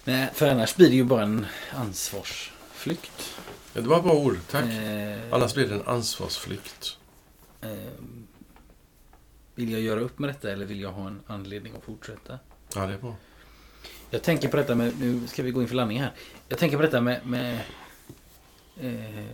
Nej, 0.04 0.30
för 0.34 0.48
annars 0.50 0.76
blir 0.76 0.90
det 0.90 0.96
ju 0.96 1.04
bara 1.04 1.24
en 1.24 1.46
ansvarsflykt. 1.74 3.34
Ja, 3.74 3.82
Det 3.82 3.88
var 3.88 4.02
bra 4.02 4.14
ord, 4.14 4.38
tack. 4.50 4.66
Eh, 4.66 5.20
Annars 5.32 5.54
blir 5.54 5.68
det 5.68 5.76
en 5.76 5.88
ansvarsflykt. 5.88 6.98
eh, 7.62 7.70
vill 9.56 9.72
jag 9.72 9.82
göra 9.82 10.00
upp 10.00 10.20
med 10.20 10.30
detta 10.30 10.52
eller 10.52 10.66
vill 10.66 10.82
jag 10.82 10.92
ha 10.92 11.08
en 11.08 11.20
anledning 11.28 11.74
att 11.78 11.84
fortsätta? 11.84 12.40
Ja, 12.76 12.86
det 12.86 12.94
är 12.94 12.98
bra. 12.98 13.16
Jag 14.10 14.24
tänker 14.24 14.48
på 14.48 14.58
detta 14.58 14.76
med, 14.76 15.00
nu 15.00 15.28
ska 15.28 15.44
vi 15.44 15.52
gå 15.52 15.62
in 15.62 15.68
för 15.68 15.76
landning 15.76 16.02
här. 16.02 16.12
Jag 16.50 16.60
tänker 16.60 16.78
på 16.78 16.84
detta 16.84 17.02
med, 17.02 17.26
med 17.26 17.60
eh, 18.82 19.26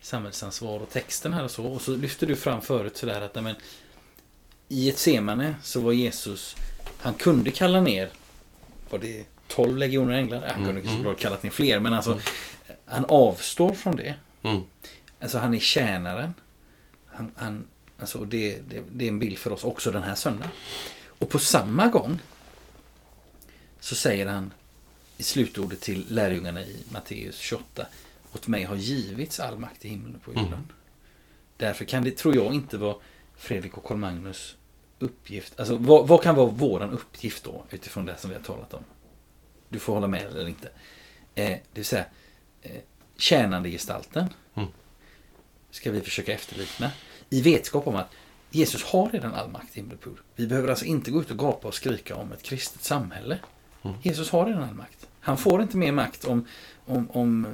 samhällsansvar 0.00 0.80
och 0.80 0.90
texten 0.90 1.32
här 1.32 1.44
och 1.44 1.50
så. 1.50 1.64
Och 1.66 1.82
så 1.82 1.96
lyfter 1.96 2.26
du 2.26 2.36
fram 2.36 2.60
förut 2.62 2.96
sådär 2.96 3.20
att 3.20 3.34
men, 3.44 3.54
i 4.72 4.88
ett 4.88 4.98
semane 4.98 5.54
så 5.62 5.80
var 5.80 5.92
Jesus, 5.92 6.56
han 6.98 7.14
kunde 7.14 7.50
kalla 7.50 7.80
ner, 7.80 8.08
var 8.90 8.98
det 8.98 9.24
12 9.48 9.76
legioner 9.76 10.14
änglar? 10.14 10.52
Han 10.54 10.64
kunde 10.64 10.80
Mm, 10.80 10.96
såklart 10.96 11.18
kallat 11.18 11.42
ner 11.42 11.50
fler, 11.50 11.80
men 11.80 11.94
alltså 11.94 12.20
han 12.84 13.04
avstår 13.04 13.74
från 13.74 13.96
det. 13.96 14.14
Mm. 14.42 14.60
Alltså 15.20 15.38
han 15.38 15.54
är 15.54 15.58
tjänaren. 15.58 16.34
Han, 17.06 17.32
han, 17.36 17.64
alltså 17.98 18.24
det, 18.24 18.58
det, 18.68 18.82
det 18.92 19.04
är 19.04 19.08
en 19.08 19.18
bild 19.18 19.38
för 19.38 19.52
oss 19.52 19.64
också 19.64 19.90
den 19.90 20.02
här 20.02 20.14
söndagen. 20.14 20.50
Och 21.06 21.28
på 21.28 21.38
samma 21.38 21.86
gång 21.86 22.18
så 23.80 23.94
säger 23.94 24.26
han 24.26 24.52
i 25.16 25.22
slutordet 25.22 25.80
till 25.80 26.06
lärjungarna 26.08 26.62
i 26.62 26.84
Matteus 26.92 27.38
28. 27.38 27.86
Åt 28.32 28.46
mig 28.46 28.64
har 28.64 28.76
givits 28.76 29.40
all 29.40 29.58
makt 29.58 29.84
i 29.84 29.88
himlen 29.88 30.14
och 30.14 30.22
på 30.22 30.30
jorden. 30.30 30.46
Mm. 30.46 30.68
Därför 31.56 31.84
kan 31.84 32.04
det, 32.04 32.10
tror 32.10 32.34
jag, 32.36 32.54
inte 32.54 32.78
vara 32.78 32.96
Fredrik 33.36 33.78
och 33.78 33.84
Carl-Magnus 33.84 34.56
uppgift. 35.02 35.60
Alltså 35.60 35.76
vad, 35.76 36.08
vad 36.08 36.22
kan 36.22 36.34
vara 36.34 36.46
våran 36.46 36.90
uppgift 36.90 37.44
då 37.44 37.64
utifrån 37.70 38.04
det 38.04 38.16
som 38.16 38.30
vi 38.30 38.36
har 38.36 38.42
talat 38.42 38.74
om? 38.74 38.84
Du 39.68 39.78
får 39.78 39.94
hålla 39.94 40.06
med 40.06 40.22
eller 40.26 40.48
inte. 40.48 40.68
Eh, 41.34 41.48
det 41.50 41.60
vill 41.74 41.84
säga 41.84 42.04
eh, 42.62 42.80
tjänandegestalten 43.16 44.28
Mm. 44.54 44.68
ska 45.70 45.90
vi 45.90 46.00
försöka 46.00 46.32
efterlikna. 46.32 46.92
I 47.30 47.42
vetskap 47.42 47.86
om 47.86 47.96
att 47.96 48.08
Jesus 48.50 48.84
har 48.84 49.10
redan 49.10 49.34
all 49.34 49.50
makt 49.50 49.76
i 49.76 49.80
himmel. 49.80 49.98
Vi 50.36 50.46
behöver 50.46 50.68
alltså 50.68 50.84
inte 50.84 51.10
gå 51.10 51.20
ut 51.20 51.30
och 51.30 51.38
gapa 51.38 51.68
och 51.68 51.74
skrika 51.74 52.16
om 52.16 52.32
ett 52.32 52.42
kristet 52.42 52.82
samhälle. 52.82 53.38
Mm. 53.82 53.96
Jesus 54.02 54.30
har 54.30 54.46
redan 54.46 54.62
all 54.62 54.74
makt. 54.74 55.06
Han 55.20 55.38
får 55.38 55.62
inte 55.62 55.76
mer 55.76 55.92
makt 55.92 56.24
om, 56.24 56.46
om, 56.86 57.10
om 57.10 57.44
eh, 57.44 57.50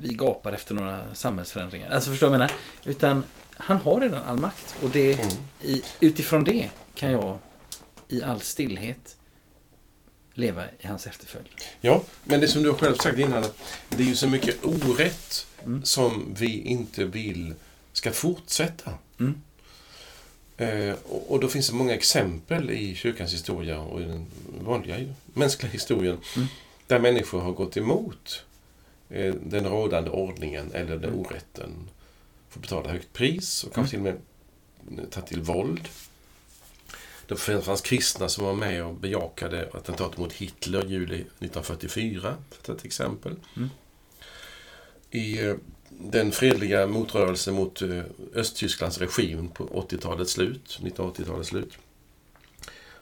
vi 0.00 0.14
gapar 0.14 0.52
efter 0.52 0.74
några 0.74 1.14
samhällsförändringar. 1.14 1.90
Alltså 1.90 2.10
förstår 2.10 2.26
du 2.26 2.30
vad 2.30 2.40
jag 2.40 2.48
menar? 2.48 2.92
Utan 2.92 3.24
han 3.56 3.76
har 3.76 4.00
redan 4.00 4.22
all 4.24 4.38
makt. 4.38 4.74
Och 4.82 4.90
det, 4.90 5.12
Mm. 5.14 5.28
i, 5.60 5.82
utifrån 6.00 6.44
det 6.44 6.70
kan 6.94 7.12
jag 7.12 7.38
i 8.08 8.22
all 8.22 8.40
stillhet 8.40 9.16
leva 10.34 10.64
i 10.78 10.86
hans 10.86 11.06
efterföljd. 11.06 11.48
Ja, 11.80 12.02
men 12.24 12.40
det 12.40 12.48
som 12.48 12.62
du 12.62 12.70
har 12.70 12.76
själv 12.78 12.94
sagt 12.96 13.18
innan, 13.18 13.38
att 13.44 13.58
det 13.88 14.02
är 14.02 14.06
ju 14.06 14.16
så 14.16 14.28
mycket 14.28 14.64
orätt 14.64 15.46
Mm. 15.64 15.84
som 15.84 16.34
vi 16.38 16.60
inte 16.60 17.04
vill 17.04 17.54
ska 17.92 18.10
fortsätta. 18.12 18.90
Mm. 19.20 19.42
Eh, 20.60 20.94
och, 21.28 21.40
då 21.40 21.48
finns 21.48 21.68
det 21.68 21.74
många 21.74 21.94
exempel 21.94 22.70
i 22.70 22.94
kyrkans 22.94 23.32
historia 23.32 23.80
och 23.80 24.00
i 24.00 24.04
den 24.04 24.26
vanliga 24.60 25.14
mänskliga 25.24 25.72
historien 25.72 26.18
Mm. 26.36 26.48
där 26.86 26.98
människor 26.98 27.40
har 27.40 27.52
gått 27.52 27.76
emot 27.76 28.44
eh, 29.08 29.34
den 29.34 29.64
rådande 29.66 30.10
ordningen 30.10 30.72
eller 30.72 30.96
den 30.96 31.04
Mm. 31.10 31.20
orätten. 31.20 31.70
Får 32.48 32.60
betala 32.60 32.90
högt 32.90 33.12
pris 33.12 33.64
och 33.64 33.74
kanske 33.74 33.90
till 33.90 34.06
och 34.06 34.14
med 34.92 35.10
ta 35.10 35.20
till 35.20 35.40
våld. 35.42 35.88
Det 37.26 37.36
fanns 37.36 37.80
kristna 37.80 38.28
som 38.28 38.44
var 38.44 38.54
med 38.54 38.84
och 38.84 38.94
bejakade 38.94 39.68
attentatet 39.72 40.18
mot 40.18 40.32
Hitler 40.32 40.86
i 40.86 40.88
juli 40.88 41.14
1944, 41.14 42.20
för 42.20 42.56
att 42.58 42.62
ta 42.62 42.72
ett 42.72 42.84
exempel. 42.84 43.36
Mm. 43.56 43.68
I 45.10 45.46
eh, 45.46 45.54
den 46.00 46.32
fredliga 46.32 46.86
motrörelsen 46.86 47.54
mot 47.54 47.82
eh, 47.82 48.02
Östtysklands 48.34 48.98
regim 48.98 49.48
på 49.48 49.66
80-talets 49.66 50.32
slut, 50.32 50.78
1980-talets 50.82 51.48
slut. 51.48 51.78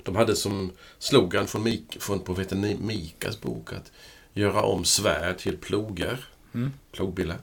De 0.03 0.16
hade 0.16 0.36
som 0.36 0.72
slogan 0.99 1.46
från, 1.46 1.62
Mik, 1.62 1.96
från 2.01 2.20
profeten 2.20 2.76
Mikas 2.86 3.40
bok 3.40 3.72
att 3.72 3.92
göra 4.32 4.62
om 4.62 4.84
svärd 4.84 5.38
till 5.38 5.57
plogar, 5.57 6.24
Mm. 6.55 6.72
plogbillar. 6.92 7.38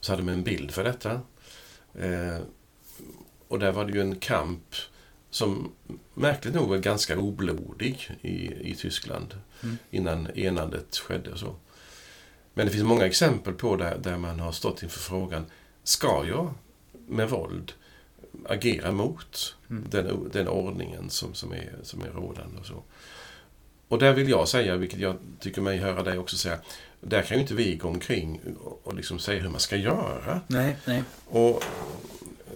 Så 0.00 0.12
hade 0.12 0.22
de 0.22 0.28
en 0.28 0.42
bild 0.42 0.70
för 0.70 0.84
detta. 0.84 1.20
Eh, 1.94 2.38
och 3.48 3.58
där 3.58 3.72
var 3.72 3.84
det 3.84 3.92
ju 3.92 4.00
en 4.00 4.16
kamp 4.16 4.74
som 5.30 5.72
märkligt 6.14 6.54
nog 6.54 6.68
var 6.68 6.76
ganska 6.78 7.18
oblodig 7.18 8.10
i, 8.22 8.70
i 8.70 8.74
Tyskland 8.78 9.34
Mm. 9.62 9.76
innan 9.90 10.30
enandet 10.34 10.96
skedde 10.96 11.32
och 11.32 11.38
så. 11.38 11.54
Men 12.56 12.66
det 12.66 12.72
finns 12.72 12.84
många 12.84 13.06
exempel 13.06 13.52
på 13.54 13.76
där, 13.76 13.98
där 13.98 14.18
man 14.18 14.40
har 14.40 14.52
stått 14.52 14.82
inför 14.82 15.00
frågan, 15.00 15.46
ska 15.84 16.24
jag 16.28 16.54
med 17.08 17.30
våld 17.30 17.72
agera 18.48 18.92
mot 18.92 19.56
Mm. 19.70 19.84
den, 19.90 20.30
den 20.32 20.48
ordningen 20.48 21.10
som, 21.10 21.34
som, 21.34 21.52
är, 21.52 21.72
som 21.82 22.02
är 22.02 22.06
rådande 22.10 22.60
och 22.60 22.66
så. 22.66 22.82
Och 23.88 23.98
där 23.98 24.12
vill 24.12 24.28
jag 24.28 24.48
säga, 24.48 24.76
vilket 24.76 25.00
jag 25.00 25.16
tycker 25.40 25.60
mig 25.60 25.78
höra 25.78 26.02
dig 26.02 26.18
också 26.18 26.36
säga, 26.36 26.58
där 27.00 27.22
kan 27.22 27.36
ju 27.36 27.40
inte 27.42 27.54
vi 27.54 27.76
gå 27.76 27.88
omkring 27.88 28.40
och, 28.84 28.94
liksom 28.94 29.18
säga 29.18 29.42
hur 29.42 29.48
man 29.48 29.60
ska 29.60 29.76
göra. 29.76 30.40
Nej, 30.46 30.76
nej. 30.84 31.02
Och 31.26 31.64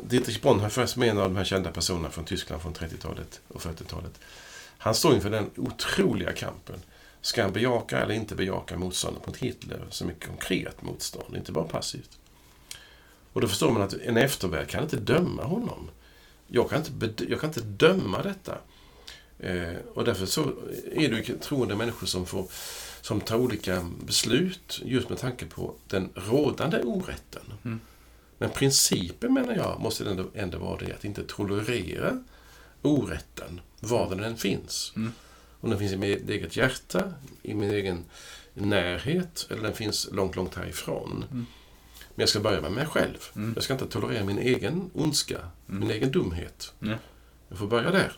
Dietrich 0.03 0.41
Bonhoeffer, 0.41 0.87
som 0.87 1.03
är 1.03 1.07
en 1.07 1.19
av 1.19 1.25
de 1.25 1.37
här 1.37 1.45
kända 1.45 1.71
personerna 1.71 2.11
från 2.11 2.25
Tyskland 2.25 2.63
från 2.63 2.75
30-talet 2.75 3.41
och 3.49 3.61
40-talet. 3.61 4.21
Han 4.79 4.95
står 4.95 5.15
inför 5.15 5.31
den 5.31 5.51
otroliga 5.57 6.33
kampen. 6.33 6.83
Ska 7.23 7.43
han 7.43 7.53
bejaka 7.53 7.99
eller 7.99 8.15
inte 8.15 8.35
bejaka 8.35 8.79
motståndet 8.79 9.27
mot 9.27 9.37
Hitler 9.37 9.87
som 9.91 10.11
ett 10.11 10.27
konkret 10.27 10.83
motstånd, 10.83 11.37
inte 11.37 11.53
bara 11.53 11.65
passivt? 11.65 12.19
Och 13.33 13.41
då 13.41 13.49
förstår 13.49 13.71
man 13.71 13.83
att 13.83 13.95
en 13.95 14.17
eftervärld 14.17 14.69
kan 14.69 14.83
inte 14.83 14.97
döma 14.97 15.45
honom. 15.45 15.91
Jag 16.47 16.71
kan 16.71 16.79
inte, 16.79 17.25
jag 17.29 17.41
kan 17.41 17.51
inte 17.51 17.61
döma 17.61 18.23
detta. 18.23 18.59
Eh, 19.39 19.77
och 19.95 20.05
därför 20.05 20.27
så 20.27 20.53
är 20.93 21.09
det 21.09 21.41
troende 21.41 21.77
människor 21.77 22.07
som, 22.07 22.27
får, 22.27 22.47
som 23.01 23.21
tar 23.21 23.37
olika 23.37 23.87
beslut 24.05 24.81
just 24.85 25.09
med 25.09 25.19
tanke 25.19 25.47
på 25.47 25.75
den 25.89 26.11
rådande 26.15 26.83
orätten. 26.83 27.43
Mm. 27.65 27.81
Men 28.39 28.51
principen 28.51 29.35
menar 29.35 29.55
jag 29.55 29.81
måste 29.81 30.11
ändå, 30.11 30.25
ändå 30.35 30.59
vara 30.59 30.79
det 30.79 30.93
att 30.93 31.05
inte 31.05 31.25
tolerera 31.25 32.25
orätten, 32.83 33.61
var 33.81 34.11
den 34.11 34.25
än 34.25 34.37
finns. 34.37 34.93
Mm. 34.97 35.13
Om 35.61 35.71
den 35.71 35.79
finns 35.79 35.93
i 35.93 35.97
mitt 35.97 36.29
eget 36.31 36.57
hjärta, 36.57 37.13
i 37.43 37.55
min 37.55 37.71
egen 37.71 38.05
närhet, 38.55 39.47
eller 39.51 39.63
den 39.63 39.75
finns 39.75 40.09
långt, 40.13 40.37
långt 40.37 40.55
härifrån. 40.55 41.25
Mm. 41.31 41.47
Men 42.15 42.23
jag 42.23 42.29
ska 42.29 42.41
börja 42.41 42.61
med 42.61 42.73
mig 42.73 42.87
själv. 42.87 43.19
Mm. 43.37 43.53
Jag 43.55 43.65
ska 43.65 43.73
inte 43.73 43.87
tolerera 43.87 44.25
min 44.25 44.39
egen 44.39 44.91
ondska, 44.95 45.39
min 45.67 45.91
egen 45.91 46.11
dumhet. 46.13 46.73
Nej. 46.79 46.97
Jag 47.49 47.59
får 47.59 47.67
börja 47.67 47.91
där. 47.91 48.13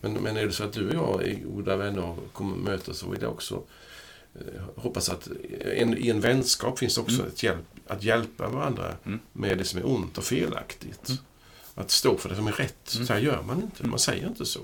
Men, 0.00 0.12
men 0.12 0.36
är 0.36 0.46
det 0.46 0.52
så 0.52 0.64
att 0.64 0.72
du 0.72 0.88
och 0.88 0.94
jag 0.94 1.28
är 1.28 1.34
goda 1.34 1.76
vänner 1.76 2.02
och 2.04 2.32
kommer 2.32 2.56
mötas 2.56 2.98
så 2.98 3.10
vill 3.10 3.22
jag 3.22 3.32
också 3.32 3.62
eh, 4.34 4.62
hoppas 4.76 5.08
att 5.08 5.28
en, 5.60 5.98
i 5.98 6.08
en 6.10 6.20
vänskap 6.20 6.78
finns 6.78 6.98
också 6.98 7.26
ett 7.26 7.42
hjälp, 7.42 7.64
att 7.86 8.02
hjälpa 8.02 8.48
varandra 8.48 8.96
Mm. 9.04 9.20
med 9.32 9.58
det 9.58 9.64
som 9.64 9.78
är 9.80 9.86
ont 9.86 10.18
och 10.18 10.24
felaktigt. 10.24 11.08
Mm. 11.08 11.20
Att 11.74 11.90
stå 11.90 12.18
för 12.18 12.28
det 12.28 12.36
som 12.36 12.46
är 12.46 12.52
rätt. 12.52 12.94
Mm. 12.94 13.06
Så 13.06 13.12
här 13.12 13.20
gör 13.20 13.42
man 13.42 13.62
inte. 13.62 13.86
Man 13.86 13.98
säger 13.98 14.26
inte 14.26 14.46
så. 14.46 14.60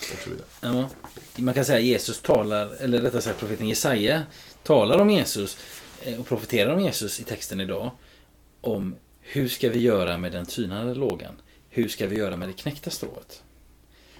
Och 0.00 0.18
så 0.24 0.30
vidare. 0.30 0.46
Ja, 0.60 0.88
man 1.36 1.54
kan 1.54 1.64
säga 1.64 1.78
att 1.78 1.84
Jesus 1.84 2.20
talar, 2.20 2.76
eller 2.80 3.00
rättare 3.00 3.22
sagt 3.22 3.38
profeten 3.38 3.68
Jesaja 3.68 4.22
talar 4.62 4.98
om 4.98 5.10
Jesus 5.10 5.58
eh, 6.02 6.20
och 6.20 6.26
profeterar 6.26 6.74
om 6.74 6.80
Jesus 6.80 7.20
i 7.20 7.24
texten 7.24 7.60
idag. 7.60 7.90
Om 8.60 8.96
hur 9.20 9.48
ska 9.48 9.68
vi 9.68 9.78
göra 9.78 10.18
med 10.18 10.32
den 10.32 10.46
tynande 10.46 10.94
lågan? 10.94 11.34
Hur 11.68 11.88
ska 11.88 12.06
vi 12.06 12.16
göra 12.16 12.36
med 12.36 12.48
det 12.48 12.52
knäckta 12.52 12.90
strået? 12.90 13.42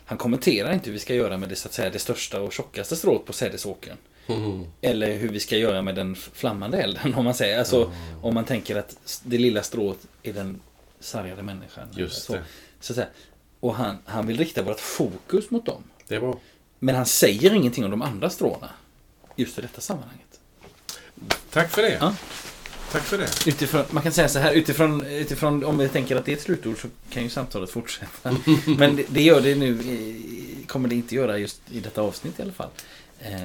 Han 0.05 0.19
kommenterar 0.19 0.73
inte 0.73 0.87
hur 0.87 0.93
vi 0.93 0.99
ska 0.99 1.15
göra 1.15 1.39
med 1.39 1.49
det, 1.49 1.57
så 1.57 1.69
att 1.69 1.75
säga, 1.75 1.91
det 1.91 1.99
största 1.99 2.41
och 2.41 2.53
tjockaste 2.53 2.97
strået 2.97 3.25
på 3.25 3.33
sädesåkern. 3.33 3.97
Mm. 4.27 4.65
Eller 4.81 5.17
hur 5.17 5.29
vi 5.29 5.41
ska 5.41 5.57
göra 5.57 5.83
med 5.83 5.95
den 5.95 6.15
flammande 6.15 6.83
elden, 6.83 7.15
om 7.17 7.25
man 7.25 7.35
säger. 7.35 7.59
Alltså, 7.59 7.93
om 8.23 8.35
man 8.35 8.45
tänker 8.45 8.77
att 8.77 9.21
det 9.25 9.39
lilla 9.39 9.63
strået 9.63 9.99
är 10.23 10.33
den 10.33 10.61
sargade 11.01 11.43
människan. 11.43 11.89
Just 11.97 12.23
så, 12.23 12.33
det. 12.33 12.43
Så 12.81 12.95
säga. 12.95 13.07
Och 13.61 13.75
han, 13.75 13.97
han 14.05 14.27
vill 14.27 14.39
rikta 14.39 14.63
vårt 14.63 14.81
fokus 14.81 15.51
mot 15.51 15.67
dem. 15.67 15.83
Det 16.09 16.19
var 16.19 16.39
Men 16.79 16.95
han 16.95 17.07
säger 17.07 17.55
ingenting 17.55 17.85
om 17.85 17.91
de 17.91 18.03
andra 18.03 18.31
stråna. 18.31 18.71
Just 19.37 19.59
i 19.59 19.63
detta 19.63 19.81
sammanhanget. 19.81 20.41
Tack 21.51 21.71
för 21.71 21.83
det. 21.83 21.99
Ja. 22.01 22.15
Tack 22.93 23.03
för 23.03 23.19
det. 23.19 23.29
Utifrån, 23.47 23.85
man 23.91 24.03
kan 24.03 24.13
säga 24.13 24.29
så 24.29 24.39
här, 24.39 24.53
utifrån, 24.53 25.07
utifrån 25.07 25.65
om 25.65 25.79
vi 25.79 25.89
tänker 25.89 26.17
att 26.17 26.25
det 26.25 26.33
är 26.33 26.37
ett 26.37 26.43
slutord 26.43 26.81
så 26.81 26.89
kan 27.11 27.23
ju 27.23 27.29
samtalet 27.31 27.71
fortsätta. 27.71 28.37
Men 28.79 28.97
det, 28.97 29.05
det 29.09 29.23
gör 29.23 29.41
det 29.41 29.55
nu, 29.55 29.71
eh, 29.79 30.67
kommer 30.67 30.89
det 30.89 30.95
inte 30.95 31.15
göra 31.15 31.39
just 31.39 31.61
i 31.71 31.81
detta 31.81 32.03
avsnitt 32.03 32.39
i 32.39 32.43
alla 32.43 32.53
fall. 32.53 32.69
Eh, 33.21 33.45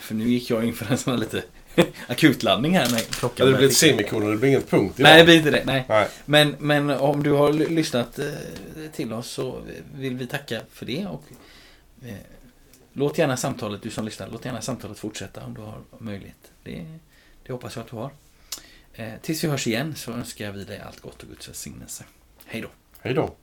För 0.00 0.14
nu 0.14 0.28
gick 0.28 0.50
jag 0.50 0.64
in 0.64 0.74
för 0.74 0.92
en 0.92 0.98
sån 0.98 1.12
här 1.12 1.20
lite 1.20 1.42
akutladdning 2.08 2.76
här 2.76 2.90
med 2.90 3.00
klockan. 3.10 3.46
Ja, 3.46 3.52
det 3.52 3.58
blir 3.58 3.68
ett 3.68 3.76
semikolon, 3.76 4.30
det 4.30 4.36
blir 4.36 4.48
ingen 4.48 4.62
punkt 4.62 4.94
Nej, 4.98 5.12
det 5.12 5.14
idag. 5.14 5.26
blir 5.26 5.36
inte 5.36 5.50
det. 5.50 5.64
Nej. 5.64 5.84
Nej. 5.88 6.08
Men, 6.24 6.56
men 6.58 6.90
om 6.90 7.22
du 7.22 7.32
har 7.32 7.52
lyssnat 7.52 8.18
eh, 8.18 8.26
till 8.92 9.12
oss 9.12 9.30
så 9.30 9.62
vill 9.94 10.16
vi 10.16 10.26
tacka 10.26 10.60
för 10.72 10.86
det. 10.86 11.06
Och, 11.06 11.24
eh, 12.02 12.14
låt 12.92 13.18
gärna 13.18 13.36
samtalet, 13.36 13.82
du 13.82 13.90
som 13.90 14.04
lyssnar, 14.04 14.28
låt 14.32 14.44
gärna 14.44 14.60
samtalet 14.60 14.98
fortsätta 14.98 15.44
om 15.44 15.54
du 15.54 15.60
har 15.60 15.78
möjlighet. 15.98 16.52
Det, 16.62 16.84
det 17.42 17.52
hoppas 17.52 17.76
jag 17.76 17.82
att 17.82 17.90
du 17.90 17.96
har. 17.96 18.10
Eh, 18.94 19.12
tills 19.22 19.44
vi 19.44 19.48
hörs 19.48 19.66
igen 19.66 19.94
så 19.94 20.12
önskar 20.12 20.52
vi 20.52 20.64
dig 20.64 20.80
allt 20.80 21.00
gott 21.00 21.22
och 21.22 21.28
Guds 21.28 21.48
välsignelse. 21.48 22.04
Hej 22.44 22.60
då. 22.60 22.68
Hej 23.00 23.14
då. 23.14 23.34